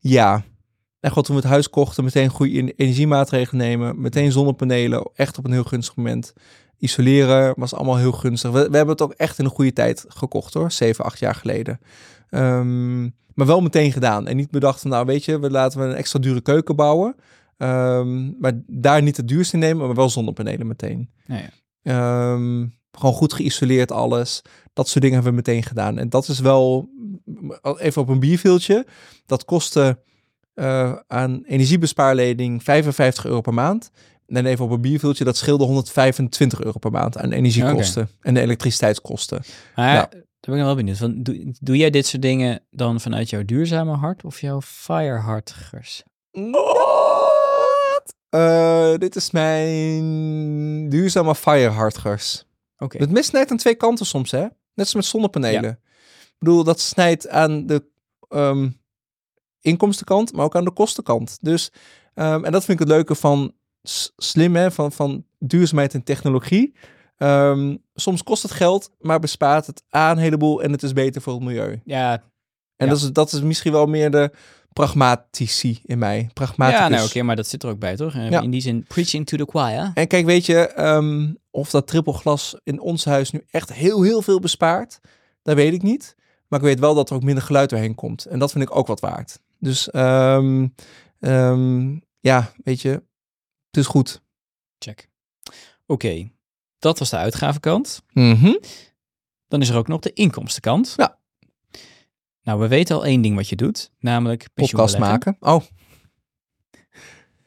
ja. 0.00 0.42
En 1.02 1.10
god, 1.10 1.24
toen 1.24 1.34
we 1.36 1.40
het 1.40 1.50
huis 1.50 1.70
kochten, 1.70 2.04
meteen 2.04 2.28
goede 2.28 2.58
en- 2.58 2.72
energiemaatregelen 2.76 3.66
nemen. 3.66 4.00
Meteen 4.00 4.32
zonnepanelen, 4.32 5.10
echt 5.14 5.38
op 5.38 5.44
een 5.44 5.52
heel 5.52 5.64
gunstig 5.64 5.96
moment. 5.96 6.32
Isoleren 6.78 7.54
was 7.56 7.74
allemaal 7.74 7.96
heel 7.96 8.12
gunstig. 8.12 8.50
We, 8.50 8.58
we 8.58 8.76
hebben 8.76 8.94
het 8.94 9.02
ook 9.02 9.12
echt 9.12 9.38
in 9.38 9.44
een 9.44 9.50
goede 9.50 9.72
tijd 9.72 10.04
gekocht 10.08 10.54
hoor, 10.54 10.70
zeven, 10.70 11.04
acht 11.04 11.18
jaar 11.18 11.34
geleden. 11.34 11.80
Ehm, 12.28 13.02
maar 13.02 13.46
wel 13.46 13.60
meteen 13.60 13.92
gedaan. 13.92 14.26
En 14.26 14.36
niet 14.36 14.50
bedacht 14.50 14.80
van, 14.80 14.90
nou 14.90 15.06
weet 15.06 15.24
je, 15.24 15.38
we 15.38 15.50
laten 15.50 15.78
we 15.80 15.84
een 15.86 15.94
extra 15.94 16.18
dure 16.18 16.40
keuken 16.40 16.76
bouwen. 16.76 17.14
Ehm, 17.56 18.38
maar 18.38 18.52
daar 18.66 19.02
niet 19.02 19.16
het 19.16 19.28
duurste 19.28 19.54
in 19.54 19.60
nemen, 19.60 19.86
maar 19.86 19.94
wel 19.94 20.10
zonnepanelen 20.10 20.66
meteen. 20.66 21.10
Nou 21.26 21.42
ja. 21.42 21.50
Ehm, 21.82 22.66
gewoon 22.92 23.14
goed 23.14 23.32
geïsoleerd 23.32 23.92
alles. 23.92 24.42
Dat 24.72 24.88
soort 24.88 25.04
dingen 25.04 25.22
hebben 25.22 25.34
we 25.34 25.50
meteen 25.50 25.62
gedaan. 25.62 25.98
En 25.98 26.08
dat 26.08 26.28
is 26.28 26.38
wel, 26.40 26.88
even 27.78 28.02
op 28.02 28.08
een 28.08 28.20
bierveeltje, 28.20 28.86
dat 29.26 29.44
kostte 29.44 29.98
eh, 30.54 30.92
aan 31.06 31.42
energiebespaarleding 31.44 32.62
55 32.62 33.24
euro 33.24 33.40
per 33.40 33.54
maand. 33.54 33.90
En 34.26 34.46
even 34.46 34.64
op 34.64 34.70
een 34.70 34.80
bierveeltje, 34.80 35.24
dat 35.24 35.36
scheelde 35.36 35.64
125 35.64 36.62
euro 36.62 36.78
per 36.78 36.90
maand 36.90 37.18
aan 37.18 37.32
energiekosten 37.32 38.08
en 38.20 38.34
de 38.34 38.40
elektriciteitskosten. 38.40 39.42
Maar 39.74 39.94
Ja. 39.94 40.06
daar 40.10 40.20
ben 40.40 40.54
ik 40.58 40.62
wel 40.64 40.74
benieuwd. 40.74 40.96
Van, 40.98 41.22
doe, 41.22 41.54
doe 41.60 41.76
jij 41.76 41.90
dit 41.90 42.06
soort 42.06 42.22
dingen 42.22 42.60
dan 42.70 43.00
vanuit 43.00 43.30
jouw 43.30 43.44
duurzame 43.44 43.96
hart 43.96 44.24
of 44.24 44.40
jouw 44.40 44.60
firehartigers? 44.60 46.02
Wat? 46.30 48.14
Eh, 48.28 48.94
dit 48.96 49.16
is 49.16 49.30
mijn 49.30 50.88
duurzame 50.88 51.34
firehartigers. 51.34 52.44
Oké. 52.78 52.98
Het 52.98 53.10
mes 53.10 53.26
snijdt 53.26 53.50
aan 53.50 53.56
twee 53.56 53.74
kanten 53.74 54.06
soms, 54.06 54.30
hè? 54.30 54.40
Net 54.40 54.50
als 54.74 54.94
met 54.94 55.04
zonnepanelen. 55.04 55.70
Ik 55.70 56.38
bedoel, 56.38 56.64
dat 56.64 56.80
snijdt 56.80 57.28
aan 57.28 57.66
de 57.66 57.84
ehm, 58.28 58.68
inkomstenkant, 59.62 60.32
maar 60.32 60.44
ook 60.44 60.56
aan 60.56 60.64
de 60.64 60.70
kostenkant. 60.72 61.38
Dus, 61.40 61.72
ehm, 62.14 62.44
en 62.44 62.52
dat 62.52 62.64
vind 62.64 62.80
ik 62.80 62.86
het 62.86 62.96
leuke 62.96 63.14
van 63.14 63.52
slim, 64.16 64.56
hè? 64.56 64.70
Van, 64.70 64.92
van 64.92 65.24
duurzaamheid 65.38 65.94
en 65.94 66.02
technologie. 66.04 66.74
Ehm, 67.16 67.76
soms 67.94 68.22
kost 68.22 68.42
het 68.42 68.52
geld, 68.52 68.90
maar 69.00 69.18
bespaart 69.20 69.66
het 69.66 69.82
aan 69.88 70.16
een 70.16 70.22
heleboel 70.22 70.62
en 70.62 70.72
het 70.72 70.82
is 70.82 70.92
beter 70.92 71.22
voor 71.22 71.32
het 71.32 71.42
milieu. 71.42 71.80
Ja, 71.84 72.12
En 72.76 72.86
Ja. 72.88 72.92
dat, 72.92 73.02
is, 73.02 73.12
dat 73.12 73.32
is 73.32 73.40
misschien 73.40 73.72
wel 73.72 73.86
meer 73.86 74.10
de 74.10 74.30
pragmatici 74.72 75.80
in 75.84 75.98
mij. 75.98 76.30
Pragmaticus. 76.32 76.80
ja 76.82 76.88
nou 76.88 77.04
oké, 77.06 77.22
maar 77.22 77.36
dat 77.36 77.46
zit 77.46 77.62
er 77.62 77.68
ook 77.68 77.78
bij, 77.78 77.96
toch? 77.96 78.14
Eh, 78.14 78.30
Ja. 78.30 78.40
In 78.40 78.50
die 78.50 78.60
zin, 78.60 78.84
preaching 78.88 79.26
to 79.26 79.36
the 79.36 79.46
choir. 79.50 79.90
En 79.94 80.06
kijk, 80.06 80.24
weet 80.26 80.46
je, 80.46 80.58
ehm, 80.66 81.32
of 81.50 81.70
dat 81.70 81.86
trippelglas 81.86 82.56
in 82.64 82.80
ons 82.80 83.04
huis 83.04 83.30
nu 83.30 83.44
echt 83.50 83.72
heel, 83.72 84.02
heel 84.02 84.22
veel 84.22 84.40
bespaart, 84.40 85.00
dat 85.42 85.54
weet 85.54 85.72
ik 85.72 85.82
niet. 85.82 86.14
Maar 86.48 86.58
ik 86.60 86.66
weet 86.66 86.78
wel 86.80 86.94
dat 86.94 87.10
er 87.10 87.16
ook 87.16 87.22
minder 87.22 87.42
geluid 87.44 87.70
doorheen 87.70 87.94
komt. 87.94 88.24
En 88.24 88.38
dat 88.38 88.52
vind 88.52 88.64
ik 88.64 88.76
ook 88.76 88.86
wat 88.86 89.00
waard. 89.00 89.40
Dus 89.62 89.90
ehm, 89.90 90.68
ehm, 91.20 91.98
ja, 92.20 92.52
weet 92.64 92.80
je, 92.80 92.88
het 93.66 93.76
is 93.76 93.86
goed. 93.86 94.22
Check. 94.78 95.08
Oké, 95.86 96.30
dat 96.78 96.98
was 96.98 97.10
de 97.10 97.16
uitgavenkant. 97.16 98.02
Mhm. 98.12 98.54
Dan 99.48 99.60
is 99.60 99.68
er 99.68 99.76
ook 99.76 99.88
nog 99.88 100.00
de 100.00 100.12
inkomstenkant. 100.12 100.94
Ja. 100.96 101.18
Nou, 102.42 102.60
we 102.60 102.68
weten 102.68 102.96
al 102.96 103.04
één 103.04 103.22
ding 103.22 103.36
wat 103.36 103.48
je 103.48 103.56
doet, 103.56 103.90
namelijk 103.98 104.48
Podcast 104.54 104.98
maken. 104.98 105.36
Oh. 105.40 105.62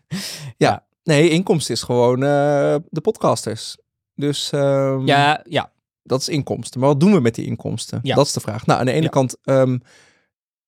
ja. 0.08 0.18
Ja. 0.58 0.86
Nee, 1.04 1.30
inkomsten 1.30 1.74
is 1.74 1.82
gewoon 1.84 2.24
eh, 2.24 2.76
de 2.90 3.02
podcasters. 3.02 3.78
Dus 4.14 4.52
ehm, 4.52 5.06
Ja, 5.06 5.44
ja. 5.50 5.72
dat 6.04 6.22
is 6.22 6.30
inkomsten. 6.30 6.80
Maar 6.80 6.90
wat 6.90 7.00
doen 7.00 7.14
we 7.14 7.20
met 7.20 7.36
die 7.36 7.46
inkomsten? 7.46 8.00
Ja. 8.04 8.16
Dat 8.16 8.26
is 8.26 8.34
de 8.34 8.40
vraag. 8.40 8.66
Nou, 8.66 8.80
aan 8.80 8.86
de 8.86 8.92
ene 8.92 9.04
Ja. 9.04 9.10
kant 9.10 9.38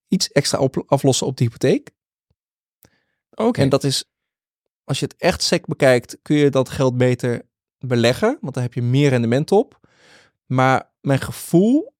iets 0.07 0.31
extra 0.31 0.59
op, 0.59 0.83
aflossen 0.85 1.27
op 1.27 1.37
de 1.37 1.43
hypotheek. 1.43 1.91
Oké. 3.33 3.61
En 3.61 3.69
dat 3.69 3.83
is, 3.83 4.05
als 4.83 4.99
je 4.99 5.05
het 5.05 5.15
echt 5.17 5.43
sec 5.43 5.65
bekijkt, 5.65 6.17
kun 6.21 6.35
je 6.35 6.49
dat 6.49 6.69
geld 6.69 6.97
beter 6.97 7.45
beleggen, 7.79 8.37
want 8.41 8.53
dan 8.53 8.63
heb 8.63 8.73
je 8.73 8.81
meer 8.81 9.09
rendement 9.09 9.51
op. 9.51 9.79
Maar 10.45 10.91
mijn 11.01 11.19
gevoel 11.19 11.93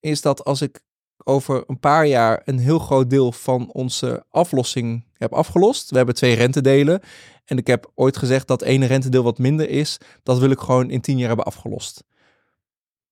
is 0.00 0.20
dat 0.20 0.44
als 0.44 0.60
ik 0.62 0.80
over 1.24 1.64
een 1.66 1.80
paar 1.80 2.06
jaar 2.06 2.42
een 2.44 2.58
heel 2.58 2.78
groot 2.78 3.10
deel 3.10 3.32
van 3.32 3.72
onze 3.72 4.24
aflossing 4.28 5.06
heb 5.12 5.32
afgelost. 5.32 5.90
We 5.90 5.96
hebben 5.96 6.14
twee 6.14 6.34
rentedelen. 6.34 7.00
En 7.44 7.56
ik 7.58 7.66
heb 7.66 7.90
ooit 7.94 8.16
gezegd 8.16 8.46
dat 8.48 8.62
ene 8.62 8.86
rentedeel 8.86 9.22
wat 9.22 9.38
minder 9.38 9.68
is, 9.68 9.98
dat 10.22 10.38
wil 10.38 10.50
ik 10.50 10.58
gewoon 10.58 10.90
in 10.90 11.00
tien 11.00 11.18
jaar 11.18 11.26
hebben 11.28 11.46
afgelost. 11.46 12.04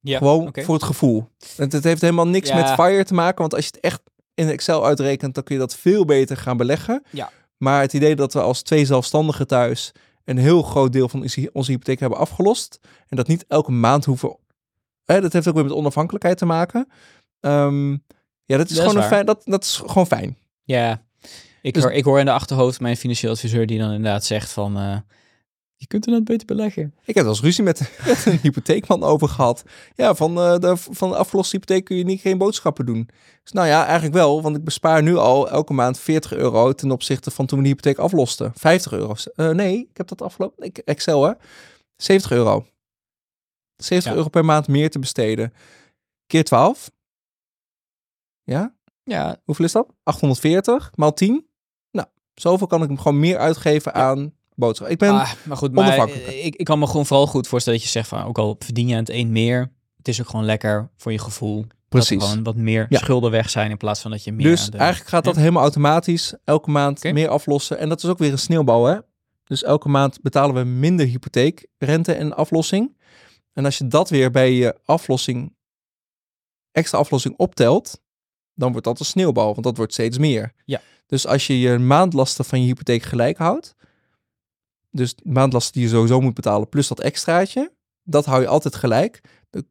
ja, 0.00 0.18
Gewoon 0.18 0.54
voor 0.60 0.74
het 0.74 0.84
gevoel. 0.84 1.28
Het, 1.56 1.72
het 1.72 1.84
heeft 1.84 2.00
helemaal 2.00 2.28
niks 2.28 2.48
Ja. 2.48 2.54
met 2.56 2.68
FIRE 2.70 3.04
te 3.04 3.14
maken. 3.14 3.38
Want 3.40 3.54
als 3.54 3.64
je 3.64 3.70
het 3.74 3.80
echt 3.80 4.02
in 4.40 4.48
Excel 4.48 4.86
uitrekent, 4.86 5.34
dan 5.34 5.44
kun 5.44 5.54
je 5.54 5.60
dat 5.60 5.76
veel 5.76 6.04
beter 6.04 6.36
gaan 6.36 6.56
beleggen. 6.56 7.02
Ja. 7.10 7.30
Maar 7.56 7.80
het 7.80 7.92
idee 7.92 8.16
dat 8.16 8.32
we 8.32 8.40
als 8.40 8.62
twee 8.62 8.84
zelfstandigen 8.84 9.46
thuis 9.46 9.92
een 10.24 10.38
heel 10.38 10.62
groot 10.62 10.92
deel 10.92 11.08
van 11.08 11.20
onze, 11.52 11.70
hypotheek 11.70 12.00
hebben 12.00 12.18
afgelost. 12.18 12.80
En 13.08 13.16
dat 13.16 13.26
niet 13.26 13.44
elke 13.48 13.70
maand 13.72 14.04
hoeven. 14.04 14.36
Hè, 15.04 15.20
dat 15.20 15.32
heeft 15.32 15.48
ook 15.48 15.54
weer 15.54 15.64
met 15.64 15.72
onafhankelijkheid 15.72 16.38
te 16.38 16.46
maken. 16.46 16.88
Ehm, 17.40 17.90
ja, 18.44 18.56
dat 18.56 18.70
is, 18.70 18.76
Dat 18.76 18.84
is 18.86 18.90
gewoon 18.90 18.96
een 18.96 19.08
fijn, 19.08 19.26
dat, 19.26 19.42
dat 19.44 19.64
is 19.64 19.82
gewoon 19.86 20.06
fijn. 20.06 20.36
Ja, 20.62 21.02
ik, 21.62 21.74
Dus- 21.74 21.82
hoor, 21.82 21.92
ik 21.92 22.04
hoor 22.04 22.18
in 22.18 22.24
de 22.24 22.32
achterhoofd 22.32 22.80
mijn 22.80 22.96
financieel 22.96 23.32
adviseur 23.32 23.66
die 23.66 23.78
dan 23.78 23.92
inderdaad 23.92 24.24
zegt 24.24 24.50
van... 24.50 24.76
eh, 24.78 24.96
je 25.80 25.86
kunt 25.86 26.06
er 26.06 26.12
dan 26.12 26.24
beter 26.24 26.46
beleggen. 26.46 26.94
Ik 27.04 27.14
heb 27.14 27.26
eens 27.26 27.40
ruzie 27.40 27.64
met, 27.64 27.80
met 28.06 28.26
een 28.26 28.38
hypotheekman 28.38 29.02
over 29.02 29.28
gehad. 29.28 29.62
Ja, 29.94 30.14
van, 30.14 30.38
eh, 30.38 30.58
de, 30.58 30.76
van 30.76 31.08
de 31.10 31.16
afgeloste 31.16 31.56
hypotheek 31.56 31.84
kun 31.84 31.96
je 31.96 32.04
niet 32.04 32.20
geen 32.20 32.38
boodschappen 32.38 32.86
doen. 32.86 33.08
Dus 33.42 33.52
nou 33.52 33.66
ja, 33.66 33.84
eigenlijk 33.84 34.14
wel, 34.14 34.42
want 34.42 34.56
ik 34.56 34.64
bespaar 34.64 35.02
nu 35.02 35.16
al 35.16 35.50
elke 35.50 35.72
maand 35.72 35.98
40 35.98 36.32
euro 36.32 36.72
ten 36.72 36.90
opzichte 36.90 37.30
van 37.30 37.46
toen 37.46 37.58
we 37.58 37.64
de 37.64 37.70
hypotheek 37.70 37.98
aflosten. 37.98 38.52
50 38.54 38.92
euro. 38.92 39.14
Eh, 39.34 39.48
nee, 39.50 39.78
ik 39.90 39.96
heb 39.96 40.08
dat 40.08 40.22
afgelopen. 40.22 40.64
Ik, 40.64 40.78
Excel 40.78 41.22
hè. 41.24 41.32
70 41.96 42.30
euro. 42.30 42.66
70 43.76 44.10
Ja. 44.10 44.16
euro 44.16 44.28
per 44.28 44.44
maand 44.44 44.68
meer 44.68 44.90
te 44.90 44.98
besteden. 44.98 45.52
Keer 46.26 46.44
12. 46.44 46.90
Ja, 48.42 48.74
Ja, 49.04 49.40
hoeveel 49.44 49.64
is 49.64 49.72
dat? 49.72 49.86
840 50.02 50.90
maal 50.94 51.12
10. 51.14 51.46
Nou, 51.90 52.08
zoveel 52.34 52.66
kan 52.66 52.82
ik 52.82 52.88
hem 52.88 52.98
gewoon 52.98 53.20
meer 53.20 53.38
uitgeven 53.38 53.94
aan 53.94 54.34
boodschappen. 54.60 54.94
Ik 54.94 54.98
ben... 55.00 55.10
ah, 55.10 55.32
maar 55.44 55.56
goed, 55.56 55.72
maar 55.72 55.98
eh, 55.98 56.44
ik, 56.46 56.54
ik 56.56 56.64
kan 56.64 56.78
me 56.78 56.86
gewoon 56.86 57.06
vooral 57.06 57.26
goed 57.26 57.48
voorstellen 57.48 57.78
dat 57.78 57.88
je 57.88 57.94
zegt 57.94 58.08
van... 58.08 58.22
ook 58.24 58.38
al 58.38 58.56
verdien 58.58 58.86
je 58.86 58.92
aan 58.94 59.00
het 59.00 59.10
een 59.10 59.32
meer, 59.32 59.72
het 59.96 60.08
is 60.08 60.20
ook 60.20 60.28
gewoon 60.28 60.44
lekker 60.44 60.90
voor 60.96 61.12
je 61.12 61.18
gevoel... 61.18 61.64
Dat 61.88 62.00
Precies. 62.06 62.24
gewoon 62.28 62.42
wat 62.44 62.56
meer 62.56 62.86
Ja. 62.88 62.98
schulden 62.98 63.30
weg 63.30 63.50
zijn 63.50 63.70
in 63.70 63.76
plaats 63.76 64.00
van 64.00 64.10
dat 64.10 64.24
je 64.24 64.32
meer 64.32 64.46
Dus 64.46 64.70
de- 64.70 64.78
eigenlijk 64.78 65.10
gaat 65.10 65.24
dat 65.24 65.34
Ja. 65.34 65.40
helemaal 65.40 65.62
automatisch 65.62 66.34
elke 66.44 66.70
maand 66.70 67.02
meer 67.12 67.28
aflossen. 67.28 67.78
En 67.78 67.88
dat 67.88 68.02
is 68.02 68.08
ook 68.10 68.18
weer 68.18 68.32
een 68.32 68.38
sneeuwbouw, 68.38 68.84
hè? 68.84 68.96
Dus 69.44 69.62
elke 69.62 69.88
maand 69.88 70.20
betalen 70.22 70.54
we 70.54 70.64
minder 70.64 71.06
hypotheek, 71.06 71.66
rente 71.78 72.12
en 72.12 72.36
aflossing. 72.36 72.96
En 73.52 73.64
als 73.64 73.78
je 73.78 73.86
dat 73.88 74.10
weer 74.10 74.30
bij 74.30 74.52
je 74.52 74.78
aflossing, 74.84 75.54
extra 76.72 76.98
aflossing 76.98 77.34
optelt, 77.36 78.00
dan 78.54 78.70
wordt 78.70 78.86
dat 78.86 79.00
een 79.00 79.06
sneeuwbal, 79.06 79.52
want 79.52 79.62
dat 79.64 79.76
wordt 79.76 79.92
steeds 79.92 80.18
meer. 80.18 80.52
Ja. 80.64 80.80
Dus 81.06 81.26
als 81.26 81.46
je 81.46 81.60
je 81.60 81.78
maandlasten 81.78 82.44
van 82.44 82.60
je 82.60 82.66
hypotheek 82.66 83.02
gelijk 83.02 83.38
houdt, 83.38 83.74
dus 84.90 85.14
de 85.14 85.22
maandlasten 85.24 85.72
die 85.72 85.82
je 85.82 85.88
sowieso 85.88 86.20
moet 86.20 86.34
betalen 86.34 86.68
plus 86.68 86.88
dat 86.88 87.00
extraatje, 87.00 87.72
dat 88.02 88.24
hou 88.24 88.40
je 88.40 88.46
altijd 88.48 88.74
gelijk. 88.74 89.20
De, 89.50 89.64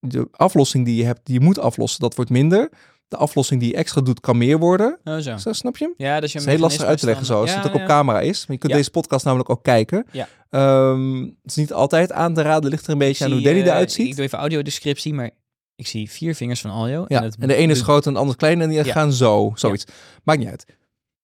de 0.00 0.28
aflossing 0.30 0.84
die 0.84 0.96
je 0.96 1.04
hebt, 1.04 1.20
die 1.26 1.34
je 1.38 1.44
moet 1.44 1.58
aflossen, 1.58 2.00
dat 2.00 2.14
wordt 2.14 2.30
minder. 2.30 2.70
De 3.08 3.16
aflossing 3.16 3.60
die 3.60 3.70
je 3.70 3.76
extra 3.76 4.00
doet, 4.00 4.20
kan 4.20 4.38
meer 4.38 4.58
worden. 4.58 4.98
Oh, 5.04 5.16
zo. 5.18 5.36
Zo, 5.36 5.52
snap 5.52 5.76
je? 5.76 5.94
Ja, 5.96 6.14
je 6.14 6.20
Het 6.20 6.34
is 6.34 6.44
heel 6.44 6.58
lastig 6.58 6.84
uit 6.84 6.98
te 6.98 7.06
leggen 7.06 7.26
zo, 7.26 7.40
als 7.40 7.54
het 7.54 7.66
ook 7.66 7.74
op 7.74 7.84
camera 7.86 8.20
is. 8.20 8.38
Maar 8.46 8.52
je 8.52 8.58
kunt 8.58 8.72
Ja. 8.72 8.78
deze 8.78 8.90
podcast 8.90 9.24
namelijk 9.24 9.50
ook 9.50 9.62
kijken. 9.62 10.06
Ja. 10.12 10.28
Ehm, 10.50 11.16
het 11.22 11.32
is 11.44 11.54
niet 11.56 11.72
altijd 11.72 12.12
aan 12.12 12.34
te 12.34 12.42
raden, 12.42 12.70
ligt 12.70 12.86
er 12.86 12.92
een 12.92 12.98
beetje 12.98 13.24
aan 13.24 13.32
hoe 13.32 13.40
Danny 13.40 13.60
eruit 13.60 13.92
ziet. 13.92 14.06
Ik 14.08 14.16
doe 14.16 14.24
even 14.24 14.38
audiodescriptie, 14.38 15.14
maar 15.14 15.30
ik 15.76 15.86
zie 15.86 16.10
vier 16.10 16.34
vingers 16.34 16.60
van 16.60 16.70
Aljo. 16.70 17.04
Ja, 17.08 17.22
het- 17.22 17.36
en 17.38 17.48
de 17.48 17.54
ene 17.54 17.72
is 17.72 17.80
groot 17.80 18.06
en 18.06 18.12
de 18.12 18.18
andere 18.18 18.38
klein 18.38 18.60
en 18.60 18.68
die 18.68 18.84
gaan 18.84 19.12
zo, 19.12 19.52
zoiets. 19.54 19.84
Maakt 20.24 20.38
niet 20.38 20.48
uit. 20.48 20.64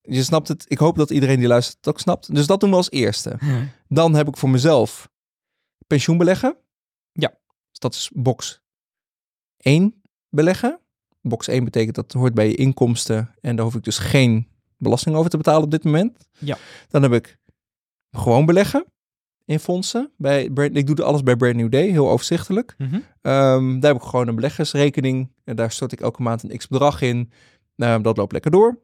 Je 0.03 0.23
snapt 0.23 0.49
het. 0.49 0.65
Ik 0.69 0.79
hoop 0.79 0.97
dat 0.97 1.11
iedereen 1.11 1.39
die 1.39 1.49
luistert 1.49 1.77
het 1.77 1.89
ook 1.89 2.01
snapt. 2.01 2.35
Dus 2.35 2.47
dat 2.47 2.61
doen 2.61 2.71
we 2.71 2.77
als 2.77 2.91
eerste. 2.91 3.39
Dan 3.89 4.15
heb 4.15 4.29
ik 4.29 4.37
voor 4.37 4.51
mezelf 4.51 5.09
pensioen 5.87 6.19
beleggen. 6.19 6.57
Ja. 7.13 7.29
Dus 7.71 7.79
dat 7.79 7.95
is 7.95 8.11
box 8.15 8.61
1 9.57 10.03
beleggen. 10.29 10.81
Box 11.21 11.49
1 11.49 11.65
betekent 11.65 11.95
dat 11.95 12.13
hoort 12.13 12.35
bij 12.35 12.49
je 12.49 12.55
inkomsten 12.55 13.35
en 13.41 13.57
daar 13.57 13.65
hoef 13.65 13.75
ik 13.75 13.85
dus 13.85 13.99
geen 13.99 14.49
belasting 14.77 15.17
over 15.17 15.31
te 15.31 15.37
betalen 15.37 15.63
op 15.63 15.71
dit 15.71 15.85
moment. 15.85 16.29
Ja. 16.39 16.59
Dan 16.89 17.03
heb 17.03 17.13
ik 17.13 17.39
gewoon 18.11 18.47
beleggen 18.47 18.85
in 19.45 19.61
fondsen. 19.61 20.13
Bij 20.17 20.51
Brand, 20.51 20.77
ik 20.77 20.87
doe 20.87 21.03
alles 21.03 21.23
bij 21.23 21.37
Brand 21.37 21.57
New 21.57 21.71
Day, 21.71 21.89
heel 21.89 22.11
overzichtelijk. 22.11 22.75
Mhm. 22.79 23.01
Ehm, 23.21 23.81
daar 23.81 23.93
heb 23.93 24.03
ik 24.03 24.09
gewoon 24.09 24.29
een 24.29 24.35
beleggersrekening. 24.35 25.33
En 25.45 25.57
daar 25.57 25.71
stort 25.71 25.93
ik 25.93 26.01
elke 26.01 26.23
maand 26.23 26.43
een 26.43 26.57
x 26.57 26.69
bedrag 26.69 27.01
in. 27.01 27.33
Ehm, 27.77 28.03
dat 28.03 28.17
loopt 28.17 28.33
lekker 28.33 28.51
door. 28.51 28.81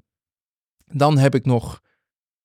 Dan 0.93 1.19
heb 1.19 1.35
ik 1.35 1.45
nog 1.47 1.81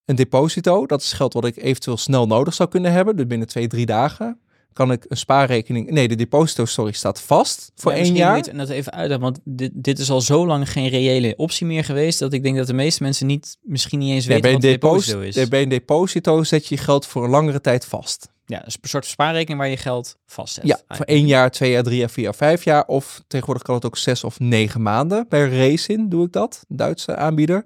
een 0.06 0.16
deposito. 0.16 0.86
Dat 0.86 1.02
is 1.02 1.14
geld 1.14 1.34
wat 1.34 1.46
ik 1.46 1.58
eventueel 1.58 1.98
snel 1.98 2.28
nodig 2.28 2.54
zou 2.54 2.70
kunnen 2.70 2.92
hebben. 2.92 3.16
Dus 3.16 3.28
binnen 3.28 3.48
twee, 3.48 3.68
drie 3.68 3.86
dagen 3.86 4.40
kan 4.74 4.92
ik 4.92 5.06
een 5.08 5.18
spaarrekening... 5.18 5.90
Nee, 5.90 6.08
de 6.08 6.16
deposito, 6.16 6.66
sorry, 6.66 6.92
staat 6.92 7.22
vast 7.22 7.72
voor 7.76 7.92
Ja, 7.92 7.98
één 7.98 8.16
jaar. 8.16 8.36
moet 8.36 8.46
het 8.46 8.56
net 8.56 8.70
even 8.70 8.92
uitleggen, 8.92 9.22
want 9.26 9.40
dit, 9.44 9.72
dit 9.74 10.00
is 10.00 10.10
al 10.10 10.22
zo 10.22 10.46
lang 10.46 10.72
geen 10.72 10.88
reële 10.88 11.34
optie 11.38 11.66
meer 11.66 11.84
geweest, 11.84 12.20
dat 12.20 12.34
ik 12.34 12.44
denk 12.44 12.58
dat 12.58 12.68
de 12.68 12.74
meeste 12.74 13.04
mensen 13.04 13.28
niet, 13.28 13.58
misschien 13.62 14.00
niet 14.00 14.12
eens 14.14 14.26
Nee, 14.26 14.42
weten 14.42 14.42
bij, 14.42 14.54
wat 14.54 14.64
een 14.64 14.80
deposito 14.80 15.12
deposito, 15.12 15.30
is. 15.30 15.36
nee, 15.36 15.48
bij 15.48 15.62
een 15.62 15.70
deposito 15.70 16.44
zet 16.44 16.68
je 16.68 16.76
je 16.76 16.82
geld 16.82 17.06
voor 17.06 17.24
een 17.24 17.30
langere 17.30 17.62
tijd 17.62 17.86
vast. 17.86 18.28
Ja, 18.46 18.60
dus 18.60 18.78
een 18.82 18.90
soort 18.90 19.06
spaarrekening 19.06 19.60
waar 19.60 19.70
je 19.70 19.78
geld 19.78 20.18
vastzet. 20.26 20.68
Ja, 20.68 20.80
voor 20.88 21.06
één 21.06 21.28
jaar, 21.28 21.52
twee 21.52 21.72
jaar, 21.72 21.84
drie 21.84 21.98
jaar, 21.98 22.10
vier 22.10 22.24
jaar, 22.24 22.36
vijf 22.36 22.64
jaar. 22.64 22.86
Of 22.86 23.22
tegenwoordig 23.28 23.64
kan 23.64 23.76
het 23.76 23.86
ook 23.86 23.98
zes 23.98 24.24
of 24.24 24.40
negen 24.40 24.82
maanden. 24.82 25.26
Bij 25.30 25.50
Racing 25.50 26.10
doe 26.12 26.26
ik 26.26 26.32
dat, 26.32 26.66
Duitse 26.68 27.16
aanbieder. 27.16 27.64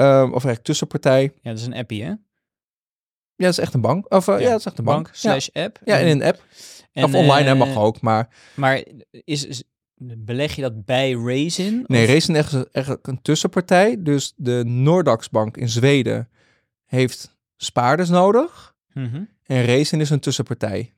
Ehm, 0.00 0.24
of 0.24 0.30
eigenlijk 0.30 0.62
tussenpartij. 0.62 1.22
Ja, 1.22 1.50
dat 1.50 1.58
is 1.58 1.66
een 1.66 1.74
appie, 1.74 2.02
hè? 2.02 2.08
Ja, 2.08 3.46
dat 3.46 3.50
is 3.50 3.58
echt 3.58 3.74
een 3.74 3.80
bank. 3.80 4.12
Of 4.14 4.28
eh, 4.28 4.40
ja, 4.40 4.50
dat 4.50 4.58
is 4.58 4.66
echt 4.66 4.78
een 4.78 4.84
bank. 4.84 5.02
Bank 5.04 5.14
slash 5.16 5.48
app. 5.52 5.78
Ja, 5.84 5.96
in 5.96 6.06
een 6.06 6.22
app. 6.22 6.44
En, 6.92 7.04
of 7.04 7.14
online, 7.14 7.42
hè, 7.44 7.50
eh, 7.52 7.58
mag 7.58 7.76
ook. 7.76 8.00
Maar 8.00 8.28
Maar 8.54 8.84
is, 9.10 9.44
is- 9.46 9.62
beleg 10.18 10.54
je 10.56 10.62
dat 10.62 10.84
bij 10.84 11.12
Raisin? 11.12 11.84
nee, 11.86 12.06
Racing 12.06 12.36
is 12.38 12.52
echt, 12.52 12.70
echt 12.70 12.98
een 13.08 13.22
tussenpartij. 13.22 13.96
Dus 14.02 14.32
de 14.36 14.62
Nordax 14.66 15.28
Bank 15.28 15.56
in 15.56 15.68
Zweden 15.68 16.28
heeft 16.86 17.36
spaarders 17.56 18.08
nodig. 18.08 18.74
Mhm. 18.92 19.22
En 19.46 19.64
Racing 19.64 20.02
is 20.02 20.10
een 20.10 20.20
tussenpartij. 20.20 20.92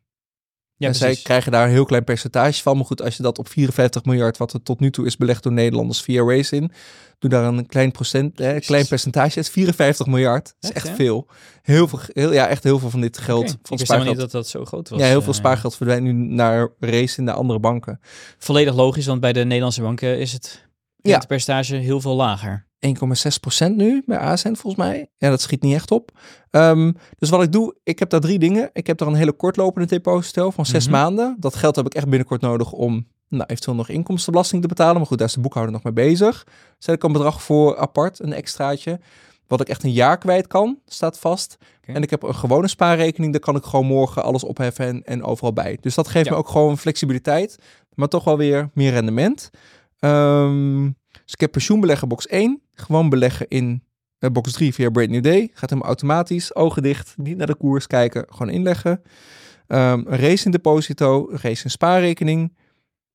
Ja, 0.83 0.89
en 0.89 0.95
zij 0.95 1.17
krijgen 1.23 1.53
daar 1.53 1.65
een 1.65 1.71
heel 1.73 1.85
klein 1.85 2.05
percentage 2.05 2.63
van. 2.63 2.77
Maar 2.77 2.87
goed, 2.87 3.03
als 3.03 3.17
je 3.17 3.23
dat 3.23 3.39
op 3.39 3.49
54 3.49 4.05
miljard, 4.05 4.37
wat 4.37 4.53
er 4.53 4.63
tot 4.63 4.81
nu 4.81 4.91
toe 4.91 5.07
is 5.07 5.17
belegd 5.17 5.43
door 5.43 5.53
Nederlanders 5.53 6.01
via 6.01 6.23
Racing, 6.25 6.73
doe 7.19 7.31
daar 7.31 7.45
een 7.45 7.67
klein, 7.67 7.91
procent, 7.91 8.41
eh, 8.41 8.61
klein 8.61 8.87
percentage. 8.87 9.39
Het 9.39 9.47
is 9.47 9.51
54 9.51 10.07
miljard. 10.07 10.45
Dat 10.45 10.55
is 10.61 10.69
Echt, 10.69 10.77
echt 10.77 10.87
ja? 10.87 10.95
veel. 10.95 11.27
Heel 11.63 11.89
veel, 11.89 11.99
heel, 12.13 12.33
ja, 12.33 12.49
echt 12.49 12.63
heel 12.65 12.79
veel 12.79 12.91
van 12.91 13.01
dit 13.01 13.19
geld. 13.19 13.43
Oké. 13.51 13.59
Van 13.63 13.79
Ik 13.79 13.85
spaargeld. 13.85 14.11
niet 14.11 14.19
dat 14.21 14.31
dat 14.31 14.49
zo 14.49 14.65
groot 14.65 14.89
was. 14.89 14.99
ja, 15.01 15.07
heel 15.07 15.23
veel 15.23 15.33
eh. 15.33 15.39
spaargeld 15.39 15.77
verdwijnt 15.77 16.03
nu 16.05 16.13
naar 16.13 16.69
Racing, 16.81 17.27
naar 17.27 17.37
andere 17.37 17.59
banken. 17.61 18.01
Volledig 18.39 18.75
logisch, 18.75 19.07
want 19.07 19.21
bij 19.21 19.33
de 19.33 19.45
Nederlandse 19.45 19.83
banken 19.83 20.19
is 20.19 20.33
het 20.33 20.69
Ja. 20.97 21.19
percentage 21.19 21.77
heel 21.77 22.01
veel 22.01 22.15
lager. 22.15 22.67
1,6% 22.87 23.73
nu 23.77 24.03
bij 24.07 24.19
ASN 24.19 24.55
volgens 24.55 24.75
mij. 24.87 25.11
Ja, 25.19 25.31
dat 25.31 25.41
schiet 25.41 25.63
niet 25.63 25.75
echt 25.75 25.91
op. 25.91 26.11
Ehm, 26.51 26.93
dus 27.19 27.31
wat 27.31 27.43
ik 27.43 27.53
doe, 27.53 27.77
ik 27.85 27.99
heb 27.99 28.11
daar 28.11 28.21
drie 28.21 28.39
dingen. 28.39 28.71
Ik 28.73 28.87
heb 28.87 28.99
daar 28.99 29.09
een 29.09 29.15
hele 29.15 29.33
kortlopende 29.33 29.89
deposito 29.89 30.51
van 30.51 30.67
zes 30.67 30.85
Mhm. 30.85 30.93
maanden. 30.97 31.37
Dat 31.39 31.55
geld 31.55 31.77
heb 31.77 31.87
ik 31.87 31.95
echt 31.95 32.09
binnenkort 32.09 32.41
nodig 32.41 32.73
om 32.73 33.07
nou, 33.29 33.45
eventueel 33.47 33.77
nog 33.77 33.89
inkomstenbelasting 33.89 34.63
te 34.63 34.69
betalen. 34.69 34.97
Maar 34.97 35.07
goed, 35.07 35.19
daar 35.19 35.27
is 35.27 35.35
de 35.35 35.41
boekhouder 35.41 35.73
nog 35.75 35.83
mee 35.83 35.93
bezig. 35.93 36.47
Zet 36.79 36.95
ik 36.95 37.03
een 37.03 37.13
bedrag 37.13 37.43
voor 37.43 37.77
apart, 37.79 38.21
een 38.21 38.33
extraatje. 38.33 39.01
Wat 39.47 39.61
ik 39.61 39.69
echt 39.69 39.83
een 39.85 39.93
jaar 39.93 40.19
kwijt 40.19 40.47
kan, 40.47 40.79
staat 40.87 41.19
vast. 41.19 41.57
En 41.81 42.03
ik 42.03 42.11
heb 42.11 42.23
een 42.23 42.35
gewone 42.35 42.69
spaarrekening. 42.69 43.33
Daar 43.33 43.41
kan 43.41 43.57
ik 43.57 43.65
gewoon 43.65 43.87
morgen 43.87 44.23
alles 44.23 44.45
opheffen 44.45 44.87
en, 44.87 45.03
en 45.05 45.25
overal 45.25 45.53
bij. 45.53 45.79
Dus 45.81 45.95
dat 45.95 46.09
geeft 46.09 46.27
Ja. 46.27 46.33
me 46.33 46.39
ook 46.39 46.49
gewoon 46.49 46.79
flexibiliteit. 46.79 47.59
Maar 47.95 48.09
toch 48.09 48.25
wel 48.25 48.37
weer 48.37 48.71
meer 48.75 48.91
rendement. 48.93 49.51
Ehm, 49.99 50.83
dus 51.25 51.33
ik 51.33 51.41
heb 51.41 51.53
pensioenbeleggen 51.53 52.09
box 52.09 52.27
1. 52.29 52.62
Gewoon 52.83 53.09
beleggen 53.09 53.49
in 53.49 53.85
eh, 54.19 54.31
box 54.31 54.53
3 54.53 54.75
via 54.75 54.91
Brand 54.91 55.11
New 55.11 55.23
Day. 55.23 55.51
Gaat 55.53 55.69
helemaal 55.71 55.89
automatisch. 55.89 56.55
Ogen 56.55 56.83
dicht. 56.83 57.15
Niet 57.17 57.37
naar 57.37 57.47
de 57.47 57.55
koers 57.55 57.87
kijken. 57.87 58.27
Gewoon 58.29 58.53
inleggen. 58.53 59.03
Ehm, 59.67 60.03
een 60.07 60.19
race 60.19 60.45
in 60.45 60.51
deposito. 60.51 61.29
Een 61.31 61.39
race 61.41 61.65
in 61.65 61.71
spaarrekening. 61.71 62.57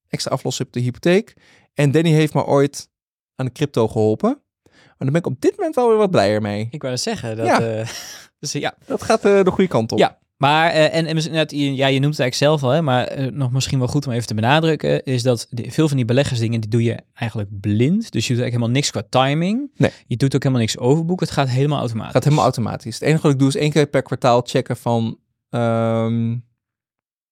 Extra 0.08 0.32
aflossen 0.32 0.66
op 0.66 0.74
de 0.74 0.80
hypotheek. 0.80 1.34
En 1.74 1.92
Danny 1.92 2.10
heeft 2.12 2.34
me 2.34 2.46
ooit 2.46 2.90
aan 3.36 3.46
de 3.46 3.52
crypto 3.52 3.88
geholpen. 3.88 4.42
Maar 4.64 4.96
daar 4.98 5.22
ben 5.22 5.22
ik 5.22 5.26
op 5.28 5.42
dit 5.42 5.58
moment 5.58 5.76
wel 5.76 5.88
weer 5.88 5.98
wat 5.98 6.12
blijer 6.12 6.42
mee. 6.42 6.68
Ik 6.72 6.82
wou 6.82 6.98
zeggen. 6.98 7.38
Dat, 7.38 7.46
Ja. 7.46 7.62
eh, 7.62 7.88
dus 8.40 8.52
ja, 8.52 8.76
Dat 8.86 9.04
gaat 9.04 9.26
eh, 9.26 9.44
de 9.44 9.52
goede 9.52 9.70
kant 9.70 9.92
op. 9.92 9.98
Ja. 9.98 10.18
Maar, 10.38 10.70
eh, 10.72 10.96
en, 10.96 11.06
en 11.06 11.76
ja, 11.76 11.88
je 11.88 12.00
noemt 12.00 12.18
het 12.18 12.20
eigenlijk 12.22 12.34
zelf 12.34 12.64
al, 12.64 12.70
hè, 12.70 12.82
maar 12.82 13.06
eh, 13.08 13.32
nog 13.32 13.52
misschien 13.52 13.80
wel 13.80 13.88
goed 13.88 14.08
om 14.08 14.14
even 14.14 14.28
te 14.28 14.34
benadrukken, 14.34 15.04
is 15.04 15.24
dat 15.24 15.48
de- 15.50 15.72
veel 15.72 15.88
van 15.88 15.98
die 15.98 16.06
beleggersdingen, 16.06 16.62
die 16.62 16.70
doe 16.70 16.84
je 16.84 16.98
eigenlijk 17.14 17.50
blind. 17.60 18.12
Dus 18.12 18.28
je 18.28 18.34
doet 18.34 18.44
eigenlijk 18.44 18.52
helemaal 18.52 18.70
niks 18.70 18.92
qua 18.92 19.04
timing. 19.10 19.72
Nee. 19.76 19.92
Je 20.08 20.18
doet 20.18 20.36
ook 20.36 20.42
helemaal 20.44 20.64
niks 20.64 20.78
overboeken. 20.78 21.26
Het 21.26 21.36
gaat 21.36 21.50
helemaal 21.50 21.80
automatisch. 21.80 22.14
Het 22.14 22.24
gaat 22.24 22.24
helemaal 22.24 22.44
automatisch. 22.54 22.94
Het 22.94 23.04
enige 23.04 23.22
wat 23.22 23.32
ik 23.32 23.40
doe 23.40 23.48
is 23.48 23.56
één 23.56 23.72
keer 23.72 23.88
per 23.88 24.02
kwartaal 24.02 24.42
checken 24.46 24.78
van 24.78 25.20
ehm, 25.50 26.36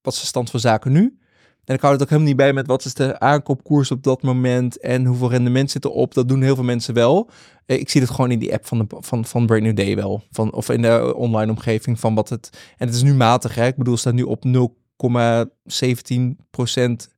wat 0.02 0.13
is 0.13 0.20
de 0.20 0.26
stand 0.26 0.50
van 0.50 0.60
zaken 0.60 0.91
nu. 0.91 1.18
En 1.65 1.75
ik 1.75 1.82
hou 1.82 1.93
het 1.93 2.01
ook 2.01 2.10
helemaal 2.10 2.30
niet 2.30 2.38
bij 2.39 2.54
met 2.54 2.67
wat 2.67 2.86
is 2.86 2.93
de 2.93 3.19
aankoopkoers 3.19 3.91
op 3.91 4.04
dat 4.04 4.21
moment 4.21 4.80
en 4.80 5.06
hoeveel 5.06 5.30
rendement 5.30 5.71
zit 5.71 5.86
erop. 5.86 6.13
Dat 6.13 6.28
doen 6.28 6.41
heel 6.41 6.56
veel 6.56 6.63
mensen 6.63 6.93
wel. 6.93 7.30
Eh, 7.65 7.80
Ik 7.80 7.89
zie 7.89 8.01
het 8.01 8.10
gewoon 8.10 8.32
in 8.32 8.39
die 8.39 8.54
app 8.54 8.65
van, 8.65 8.78
de, 8.78 8.86
van, 8.99 9.25
van 9.25 9.45
Brand 9.45 9.62
New 9.62 9.75
Day 9.75 9.95
wel. 9.95 10.23
Van, 10.32 10.54
of 10.54 10.69
in 10.69 10.82
de 10.82 11.13
online 11.15 11.51
omgeving 11.51 11.99
van 11.99 12.15
wat 12.15 12.30
het... 12.30 12.49
En 12.78 12.88
het 12.88 12.95
is 12.95 13.04
nu 13.04 13.13
matig, 13.13 13.56
hè. 13.56 13.65
Ik 13.65 13.75
bedoel, 13.75 13.93
het 13.93 14.01
staat 14.01 14.13
nu 14.13 14.23
op 14.23 14.43
0,17% 14.45 14.51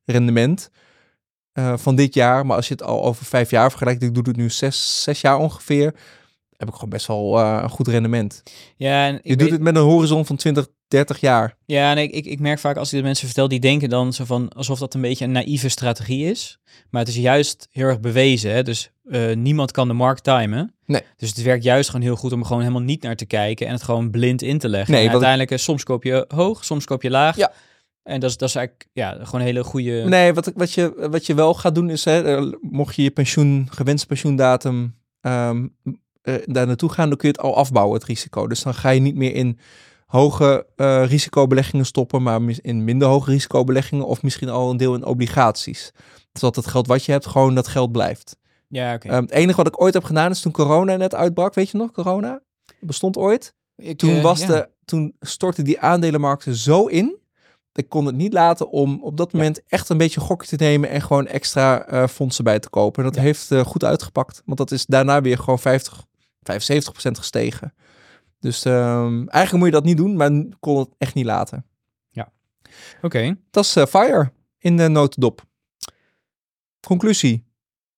rendement 0.05 0.71
eh, 1.51 1.77
van 1.77 1.95
dit 1.95 2.13
jaar. 2.13 2.45
Maar 2.45 2.55
als 2.55 2.67
je 2.67 2.73
het 2.73 2.83
al 2.83 3.03
over 3.03 3.25
vijf 3.25 3.49
jaar 3.49 3.69
vergelijkt, 3.69 4.03
ik 4.03 4.13
doe 4.13 4.23
het 4.27 4.37
nu 4.37 4.49
zes, 4.49 5.03
zes 5.03 5.21
jaar 5.21 5.37
ongeveer, 5.37 5.93
heb 6.57 6.67
ik 6.67 6.73
gewoon 6.73 6.89
best 6.89 7.07
wel 7.07 7.39
eh, 7.39 7.59
een 7.63 7.69
goed 7.69 7.87
rendement. 7.87 8.43
Ja, 8.75 9.07
en 9.07 9.19
Je 9.23 9.29
doet 9.35 9.41
weet- 9.41 9.51
het 9.51 9.61
met 9.61 9.75
een 9.75 9.81
horizon 9.81 10.25
van 10.25 10.35
20, 10.35 10.67
30 10.87 11.19
jaar. 11.19 11.57
Ja, 11.65 11.91
en 11.91 11.97
ik, 11.97 12.11
ik, 12.11 12.25
ik 12.25 12.39
merk 12.39 12.59
vaak 12.59 12.77
als 12.77 12.93
ik 12.93 12.97
de 12.99 13.05
mensen 13.05 13.25
vertel, 13.25 13.47
die 13.47 13.59
denken 13.59 13.89
dan 13.89 14.13
zo 14.13 14.25
van 14.25 14.49
alsof 14.49 14.79
dat 14.79 14.93
een 14.93 15.01
beetje 15.01 15.25
een 15.25 15.31
naïeve 15.31 15.69
strategie 15.69 16.29
is. 16.29 16.59
Maar 16.89 17.01
het 17.01 17.09
is 17.09 17.17
juist 17.17 17.67
heel 17.71 17.85
erg 17.85 17.99
bewezen. 17.99 18.51
Hè? 18.51 18.63
Dus 18.63 18.91
eh, 19.09 19.35
niemand 19.35 19.71
kan 19.71 19.87
de 19.87 19.93
markt 19.93 20.23
timen. 20.23 20.73
Nee. 20.85 21.01
Dus 21.17 21.29
het 21.29 21.41
werkt 21.41 21.63
juist 21.63 21.89
gewoon 21.89 22.05
heel 22.05 22.15
goed 22.15 22.31
om 22.31 22.39
er 22.39 22.45
gewoon 22.45 22.61
helemaal 22.61 22.81
niet 22.83 23.01
naar 23.03 23.15
te 23.15 23.25
kijken 23.25 23.67
en 23.67 23.73
het 23.73 23.83
gewoon 23.83 24.09
blind 24.11 24.41
in 24.41 24.57
te 24.59 24.69
leggen. 24.69 24.91
Nee, 24.93 25.05
en 25.05 25.11
wat 25.11 25.21
ik- 25.21 25.25
uiteindelijk, 25.27 25.51
eh, 25.51 25.65
soms 25.65 25.83
koop 25.83 26.03
je 26.03 26.25
hoog, 26.27 26.65
soms 26.65 26.85
koop 26.85 27.01
je 27.01 27.09
laag. 27.09 27.35
Ja. 27.35 27.51
En 28.03 28.19
dat 28.19 28.29
is, 28.29 28.37
dat 28.37 28.49
is 28.49 28.55
eigenlijk 28.55 28.87
ja, 28.93 29.11
gewoon 29.11 29.39
een 29.41 29.45
hele 29.47 29.63
goede. 29.63 30.03
Nee, 30.05 30.33
wat, 30.33 30.51
wat, 30.55 30.73
je, 30.73 31.07
wat 31.11 31.25
je 31.25 31.33
wel 31.33 31.53
gaat 31.53 31.75
doen 31.75 31.89
is, 31.89 32.05
hè, 32.05 32.39
mocht 32.61 32.95
je 32.95 33.03
je 33.03 33.11
pensioen, 33.11 33.67
gewenste 33.71 34.07
pensioendatum 34.07 34.95
ehm, 35.21 35.67
eh, 36.27 36.35
daar 36.45 36.67
naartoe 36.67 36.89
gaan, 36.91 37.09
dan 37.09 37.17
kun 37.17 37.27
je 37.29 37.33
het 37.37 37.43
al 37.43 37.55
afbouwen, 37.55 37.93
het 37.97 38.03
risico. 38.07 38.47
Dus 38.47 38.63
dan 38.63 38.73
ga 38.73 38.89
je 38.89 38.99
niet 38.99 39.15
meer 39.15 39.33
in 39.35 39.59
hoge 40.05 40.65
eh, 40.75 41.05
risicobeleggingen 41.05 41.85
stoppen, 41.85 42.23
maar 42.23 42.41
in 42.61 42.83
minder 42.83 43.07
hoge 43.07 43.31
risicobeleggingen 43.31 44.05
of 44.05 44.23
misschien 44.23 44.49
al 44.49 44.69
een 44.69 44.77
deel 44.77 44.95
in 44.95 45.05
obligaties. 45.05 45.91
Zodat 46.33 46.55
het 46.55 46.67
geld 46.67 46.87
wat 46.87 47.05
je 47.05 47.11
hebt, 47.11 47.25
gewoon 47.25 47.55
dat 47.55 47.67
geld 47.67 47.91
blijft. 47.91 48.37
Ja, 48.67 48.93
oké. 48.93 49.07
Ehm, 49.07 49.21
het 49.21 49.31
enige 49.31 49.57
wat 49.57 49.67
ik 49.67 49.81
ooit 49.81 49.93
heb 49.93 50.03
gedaan 50.03 50.31
is 50.31 50.39
toen 50.41 50.51
corona 50.51 50.95
net 50.95 51.15
uitbrak, 51.15 51.53
weet 51.53 51.69
je 51.69 51.77
nog, 51.77 51.91
corona? 51.91 52.41
Bestond 52.79 53.17
ooit. 53.17 53.53
Ik, 53.75 53.97
Toen, 53.97 54.15
eh, 54.15 54.23
was 54.23 54.39
ja. 54.39 54.47
de, 54.47 54.69
toen 54.85 55.15
stortte 55.19 55.61
die 55.61 55.79
aandelenmarkten 55.79 56.55
zo 56.55 56.85
in. 56.85 57.17
Ik 57.73 57.89
kon 57.89 58.05
het 58.05 58.15
niet 58.15 58.33
laten 58.33 58.69
om 58.69 58.99
op 59.03 59.17
dat 59.17 59.33
moment 59.33 59.61
echt 59.67 59.89
een 59.89 59.97
beetje 59.97 60.19
gokje 60.19 60.57
te 60.57 60.63
nemen 60.63 60.89
en 60.89 61.01
gewoon 61.01 61.27
extra 61.27 62.07
fondsen 62.07 62.43
bij 62.43 62.59
te 62.59 62.69
kopen. 62.69 63.03
En 63.03 63.09
dat 63.09 63.15
Ja. 63.19 63.21
heeft 63.25 63.53
goed 63.65 63.83
uitgepakt, 63.83 64.41
want 64.45 64.57
dat 64.57 64.71
is 64.71 64.85
daarna 64.85 65.21
weer 65.21 65.37
gewoon 65.37 65.59
50, 65.59 65.93
75 65.93 66.03
procent 66.03 66.16
gestegen. 67.19 67.73
Dus 68.39 68.65
ehm, 68.65 69.27
eigenlijk 69.27 69.51
moet 69.51 69.65
je 69.65 69.79
dat 69.79 69.83
niet 69.83 69.97
doen, 69.97 70.15
maar 70.15 70.31
ik 70.31 70.55
kon 70.59 70.79
het 70.79 70.89
echt 70.97 71.13
niet 71.13 71.25
laten. 71.25 71.65
Oké. 73.01 73.37
Dat 73.51 73.63
is 73.63 73.75
eh, 73.75 73.85
Fire 73.85 74.31
in 74.57 74.77
de 74.77 74.87
notendop. 74.87 75.45
Conclusie. 76.87 77.45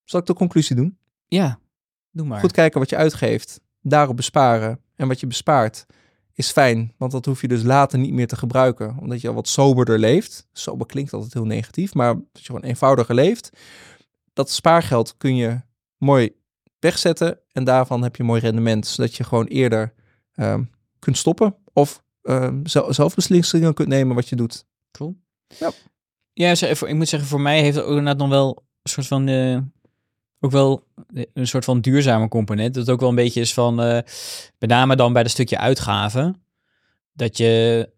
Zal 0.04 0.20
ik 0.20 0.26
de 0.26 0.34
conclusie 0.34 0.76
doen? 0.76 0.98
Ja, 1.28 1.60
doe 2.12 2.26
maar. 2.26 2.40
Goed 2.40 2.52
kijken 2.52 2.80
wat 2.80 2.90
je 2.90 2.96
uitgeeft, 2.96 3.60
daarop 3.82 4.16
besparen. 4.16 4.80
En 4.96 5.08
wat 5.08 5.20
je 5.20 5.28
bespaart 5.28 5.86
is 6.34 6.52
fijn, 6.52 6.94
want 6.98 7.12
dat 7.12 7.26
hoef 7.26 7.42
je 7.42 7.48
dus 7.48 7.64
later 7.64 8.00
niet 8.00 8.14
meer 8.14 8.28
te 8.28 8.36
gebruiken, 8.36 8.98
omdat 9.00 9.22
je 9.22 9.28
al 9.28 9.34
wat 9.34 9.48
soberder 9.48 10.00
leeft. 10.00 10.48
Sober 10.52 10.86
klinkt 10.86 11.14
altijd 11.14 11.34
heel 11.34 11.46
negatief, 11.46 11.94
maar 11.94 12.14
dat 12.14 12.26
je 12.32 12.46
gewoon 12.46 12.62
eenvoudiger 12.62 13.16
leeft. 13.16 13.50
Dat 14.34 14.50
spaargeld 14.50 15.18
kun 15.18 15.36
je 15.36 15.62
mooi 15.98 16.36
wegzetten 16.80 17.40
en 17.52 17.64
daarvan 17.64 18.04
heb 18.04 18.16
je 18.16 18.24
mooi 18.24 18.42
rendement, 18.42 18.88
zodat 18.88 19.16
je 19.16 19.24
gewoon 19.24 19.46
eerder 19.46 19.94
ehm, 20.34 20.64
kunt 21.00 21.18
stoppen 21.18 21.56
of 21.74 22.04
ehm, 22.22 22.60
zel- 22.66 22.94
zelf 22.94 23.16
beslissingen 23.16 23.74
kunt 23.74 23.88
nemen 23.88 24.16
wat 24.16 24.30
je 24.30 24.36
doet. 24.36 24.66
Cool. 24.92 25.16
Ja. 25.60 25.72
Ja, 26.34 26.50
ik 26.52 26.94
moet 26.96 27.08
zeggen, 27.10 27.30
voor 27.30 27.42
mij 27.42 27.62
heeft 27.62 27.76
het 27.76 27.84
ook 27.86 27.90
inderdaad 27.98 28.18
nog 28.18 28.30
wel 28.30 28.64
een 28.84 28.92
soort 28.92 29.08
van, 29.08 29.28
eh, 29.28 29.58
ook 30.40 30.52
wel 30.52 30.88
een 31.34 31.48
soort 31.48 31.66
van 31.66 31.82
duurzame 31.82 32.28
component. 32.28 32.74
Dat 32.74 32.90
ook 32.90 33.00
wel 33.00 33.10
een 33.10 33.16
beetje 33.16 33.42
is 33.42 33.54
van, 33.54 33.82
eh 33.82 34.00
met 34.60 34.70
name 34.70 34.96
dan 34.96 35.14
bij 35.14 35.24
dat 35.24 35.32
stukje 35.32 35.58
uitgaven, 35.58 36.42
dat 37.14 37.38
je, 37.38 37.90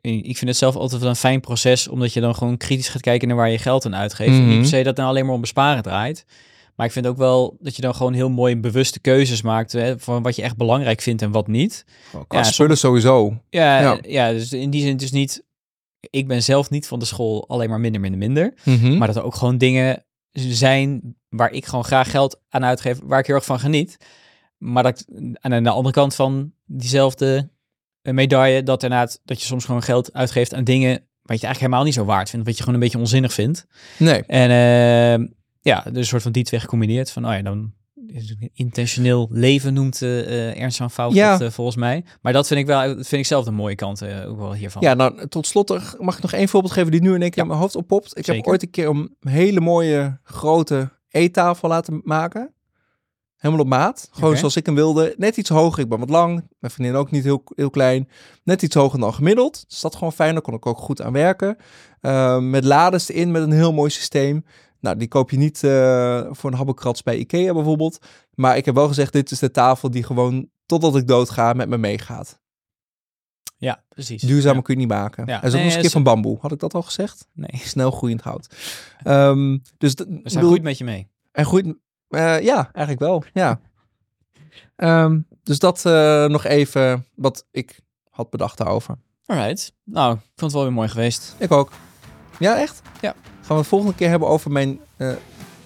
ik 0.00 0.36
vind 0.36 0.50
het 0.50 0.56
zelf 0.56 0.76
altijd 0.76 1.00
wel 1.00 1.10
een 1.10 1.16
fijn 1.16 1.40
proces, 1.40 1.88
omdat 1.88 2.12
je 2.12 2.20
dan 2.20 2.34
gewoon 2.34 2.56
kritisch 2.56 2.88
gaat 2.88 3.00
kijken 3.02 3.28
naar 3.28 3.36
waar 3.36 3.50
je 3.50 3.58
geld 3.58 3.86
aan 3.86 3.94
uitgeeft. 3.96 4.30
En 4.30 4.40
Mhm. 4.40 4.48
Niet 4.48 4.58
per 4.58 4.68
se 4.68 4.82
dat 4.82 4.96
nou 4.96 5.08
alleen 5.08 5.26
maar 5.26 5.34
om 5.34 5.40
besparen 5.40 5.82
draait. 5.82 6.24
Maar 6.82 6.90
ik 6.90 6.96
vind 6.96 7.12
ook 7.12 7.18
wel 7.18 7.56
dat 7.60 7.76
je 7.76 7.82
dan 7.82 7.94
gewoon 7.94 8.12
heel 8.12 8.30
mooi 8.30 8.56
bewuste 8.56 9.00
keuzes 9.00 9.42
maakt 9.42 9.72
hè, 9.72 9.98
van 9.98 10.22
wat 10.22 10.36
je 10.36 10.42
echt 10.42 10.56
belangrijk 10.56 11.00
vindt 11.00 11.22
en 11.22 11.30
wat 11.30 11.46
niet. 11.46 11.84
Qua 12.10 12.38
Ja, 12.38 12.42
spullen 12.42 12.78
sowieso. 12.78 13.40
Ja, 13.50 13.80
Ja. 13.80 13.98
ja. 14.02 14.30
dus 14.32 14.52
in 14.52 14.70
die 14.70 14.80
zin, 14.82 14.92
het 14.92 15.02
is 15.02 15.10
niet. 15.10 15.44
Ik 16.00 16.26
ben 16.26 16.42
zelf 16.42 16.70
niet 16.70 16.86
van 16.86 16.98
de 16.98 17.04
school 17.04 17.48
alleen 17.48 17.68
maar 17.68 17.80
minder, 17.80 18.00
minder, 18.00 18.18
minder. 18.18 18.54
Mhm. 18.64 18.98
Maar 18.98 19.06
dat 19.06 19.16
er 19.16 19.22
ook 19.22 19.34
gewoon 19.34 19.58
dingen 19.58 20.04
zijn 20.32 21.16
waar 21.28 21.52
ik 21.52 21.66
gewoon 21.66 21.84
graag 21.84 22.10
geld 22.10 22.40
aan 22.48 22.64
uitgeef, 22.64 22.98
waar 23.04 23.18
ik 23.18 23.26
heel 23.26 23.34
erg 23.34 23.44
van 23.44 23.60
geniet. 23.60 23.96
Maar 24.58 24.82
dat 24.82 25.04
aan 25.40 25.62
de 25.62 25.70
andere 25.70 25.94
kant 25.94 26.14
van 26.14 26.52
diezelfde 26.64 27.50
medaille, 28.02 28.62
dat 28.62 28.82
inderdaad, 28.82 29.20
dat 29.24 29.40
je 29.40 29.46
soms 29.46 29.64
gewoon 29.64 29.82
geld 29.82 30.12
uitgeeft 30.12 30.54
aan 30.54 30.64
dingen 30.64 30.92
wat 31.22 31.40
je 31.40 31.46
eigenlijk 31.46 31.58
helemaal 31.58 31.84
niet 31.84 31.94
zo 31.94 32.04
waard 32.04 32.30
vindt, 32.30 32.46
wat 32.46 32.54
je 32.56 32.62
gewoon 32.62 32.78
een 32.78 32.84
beetje 32.84 32.98
onzinnig 32.98 33.32
vindt. 33.32 33.66
Nee. 33.98 34.22
En 34.22 34.50
eh, 34.50 35.28
ja, 35.62 35.82
dus 35.84 35.96
een 35.96 36.04
soort 36.04 36.22
van 36.22 36.32
die 36.32 36.44
twee 36.44 36.60
gecombineerd. 36.60 37.10
Van, 37.10 37.26
oh 37.26 37.32
ja, 37.32 37.42
dan 37.42 37.72
is 38.06 38.28
het 38.28 38.50
intentioneel 38.52 39.28
leven 39.30 39.74
noemt 39.74 40.02
eh, 40.02 40.60
Ernst 40.60 40.76
van 40.76 40.90
Fout 40.90 41.12
Ja. 41.12 41.40
eh, 41.40 41.50
volgens 41.50 41.76
mij. 41.76 42.04
Maar 42.20 42.32
dat 42.32 42.46
vind 42.46 42.60
ik 42.60 42.66
wel, 42.66 42.80
dat 42.96 43.06
vind 43.06 43.20
ik 43.20 43.26
zelf 43.26 43.44
de 43.44 43.50
mooie 43.50 43.74
kant 43.74 44.02
ook 44.04 44.38
wel 44.38 44.54
hiervan. 44.54 44.82
Ja, 44.82 44.94
nou, 44.94 45.28
tot 45.28 45.46
slot 45.46 45.98
mag 45.98 46.16
ik 46.16 46.22
nog 46.22 46.32
één 46.32 46.48
voorbeeld 46.48 46.72
geven 46.72 46.90
die 46.90 47.00
nu 47.02 47.14
in 47.14 47.22
één 47.22 47.30
keer 47.30 47.42
in 47.42 47.48
mijn 47.48 47.60
hoofd 47.60 47.76
oppopt. 47.76 48.18
Ik 48.18 48.26
heb 48.26 48.46
ooit 48.46 48.62
een 48.62 48.70
keer 48.70 48.88
een 48.88 49.16
hele 49.20 49.60
mooie 49.60 50.18
grote 50.22 50.90
eettafel 51.08 51.68
laten 51.68 52.00
maken. 52.04 52.54
Helemaal 53.36 53.64
op 53.64 53.70
maat. 53.70 54.08
Gewoon 54.12 54.36
zoals 54.36 54.56
ik 54.56 54.66
hem 54.66 54.74
wilde. 54.74 55.14
Net 55.18 55.36
iets 55.36 55.48
hoger. 55.48 55.82
Ik 55.82 55.88
ben 55.88 55.98
wat 55.98 56.10
lang. 56.10 56.46
Mijn 56.58 56.72
vriendin 56.72 56.94
ook 56.96 57.10
niet 57.10 57.24
heel, 57.24 57.42
heel 57.54 57.70
klein. 57.70 58.08
Net 58.44 58.62
iets 58.62 58.74
hoger 58.74 58.98
dan 58.98 59.14
gemiddeld. 59.14 59.64
Dus 59.68 59.80
dat 59.80 59.94
gewoon 59.94 60.12
fijn. 60.12 60.32
Daar 60.32 60.42
kon 60.42 60.54
ik 60.54 60.66
ook 60.66 60.78
goed 60.78 61.02
aan 61.02 61.12
werken. 61.12 61.56
Eh, 62.00 62.38
met 62.38 62.64
lades 62.64 63.08
erin 63.08 63.30
met 63.30 63.42
een 63.42 63.52
heel 63.52 63.72
mooi 63.72 63.90
systeem. 63.90 64.44
Nou, 64.82 64.96
die 64.96 65.08
koop 65.08 65.30
je 65.30 65.36
niet 65.36 65.64
eh, 65.64 66.26
voor 66.30 66.50
een 66.50 66.56
habbekrats 66.56 67.02
bij 67.02 67.16
Ikea 67.18 67.52
bijvoorbeeld. 67.52 68.06
Maar 68.34 68.56
ik 68.56 68.64
heb 68.64 68.74
wel 68.74 68.86
gezegd, 68.88 69.12
dit 69.12 69.30
is 69.30 69.38
de 69.38 69.50
tafel 69.50 69.90
die 69.90 70.02
gewoon 70.02 70.48
totdat 70.66 70.96
ik 70.96 71.06
doodga 71.08 71.52
met 71.52 71.68
me 71.68 71.78
meegaat. 71.78 72.40
Ja, 73.56 73.84
precies. 73.88 74.22
Duurzamer 74.22 74.56
Ja. 74.56 74.62
kun 74.62 74.74
je 74.74 74.80
niet 74.80 74.88
maken. 74.90 75.26
Ja. 75.26 75.38
Hij 75.40 75.48
is 75.48 75.54
ook 75.54 75.60
Nee, 75.60 75.76
een 75.76 75.82
dat 75.82 75.92
van 75.92 76.02
bamboe. 76.02 76.38
Had 76.40 76.52
ik 76.52 76.58
dat 76.58 76.74
al 76.74 76.82
gezegd? 76.82 77.26
Nee, 77.32 77.60
Snel 77.74 77.90
groeiend 77.90 78.20
hout. 78.22 78.54
Ehm, 79.02 79.58
dus 79.78 79.94
d- 79.94 79.98
we 79.98 80.04
zijn 80.06 80.20
bedoel- 80.22 80.50
goed 80.50 80.62
met 80.62 80.78
je 80.78 80.84
mee. 80.84 81.08
En 81.32 81.44
groeit... 81.46 81.66
eh, 82.08 82.40
ja, 82.40 82.56
eigenlijk 82.72 82.98
wel. 82.98 83.24
Ja. 83.32 83.60
Ehm, 84.76 85.20
dus 85.42 85.58
dat 85.58 85.84
eh, 85.86 86.26
nog 86.26 86.44
even 86.44 87.06
wat 87.14 87.46
ik 87.50 87.80
had 88.10 88.30
bedacht 88.30 88.58
daarover. 88.58 88.98
Alright. 89.26 89.72
Nou, 89.84 90.14
ik 90.14 90.20
vond 90.20 90.40
het 90.40 90.52
wel 90.52 90.62
weer 90.62 90.72
mooi 90.72 90.88
geweest. 90.88 91.34
Ik 91.38 91.50
ook. 91.52 91.70
Ja, 92.38 92.58
echt? 92.60 92.82
Ja. 93.00 93.14
Gaan 93.42 93.56
we 93.56 93.62
het 93.62 93.66
volgende 93.66 93.94
keer 93.94 94.08
hebben 94.08 94.28
over 94.28 94.50
mijn 94.50 94.78
eh, 94.96 95.08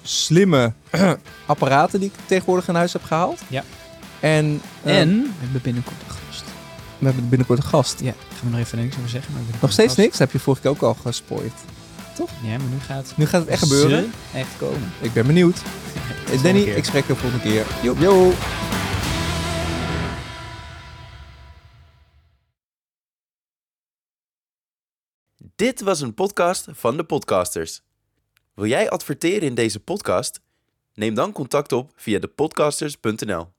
slimme 0.03 0.73
apparaten 1.47 2.01
die 2.01 2.09
ik 2.09 2.15
tegenwoordig 2.27 2.69
in 2.69 2.75
huis 2.75 2.93
heb 2.93 3.03
gehaald. 3.05 3.41
Ja. 3.49 3.65
En, 4.21 4.61
eh, 4.83 5.01
en 5.01 5.23
we 5.23 5.29
hebben 5.41 5.61
binnenkort 5.63 5.97
een 6.09 6.15
gast. 6.15 6.45
we 6.99 7.05
hebben 7.07 7.29
binnenkort 7.29 7.59
een 7.59 7.65
gast. 7.65 8.01
Ja, 8.01 8.13
gaan 8.29 8.39
we 8.51 8.51
nog 8.51 8.59
even 8.67 8.79
niks 8.79 8.97
over 8.97 9.09
zeggen. 9.09 9.33
Maar 9.33 9.43
Nog 9.61 9.73
steeds 9.73 9.89
gast. 9.89 9.99
niks? 9.99 10.11
Dat 10.11 10.19
heb 10.21 10.33
je 10.33 10.39
vorige 10.39 10.63
keer 10.63 10.71
ook 10.71 10.83
al 10.83 10.95
gespoord. 11.03 11.53
Ja, 12.43 12.49
maar 12.59 12.67
nu 12.71 12.81
gaat 12.87 13.13
Nu 13.17 13.27
gaat 13.27 13.41
het 13.41 13.51
echt 13.51 13.63
gebeuren. 13.63 14.13
echt 14.35 14.49
komen. 14.59 14.93
Ik 15.01 15.13
ben 15.13 15.27
benieuwd. 15.27 15.57
Danny, 16.43 16.61
ik 16.61 16.85
spreek 16.85 17.07
je 17.07 17.13
de 17.13 17.19
volgende 17.19 17.45
keer. 17.45 17.67
Yo. 17.83 17.95
Yo. 17.99 18.33
Dit 25.57 25.81
was 25.81 26.01
een 26.01 26.15
podcast 26.15 26.67
van 26.71 26.97
de 26.97 27.05
podcasters. 27.05 27.83
Wil 28.55 28.67
jij 28.67 28.91
adverteren 28.91 29.49
in 29.49 29.55
deze 29.55 29.81
podcast? 29.81 30.41
Neem 30.95 31.15
dan 31.15 31.33
contact 31.33 31.73
op 31.73 31.93
via 31.95 32.19
depodcasters.nl. 32.19 33.56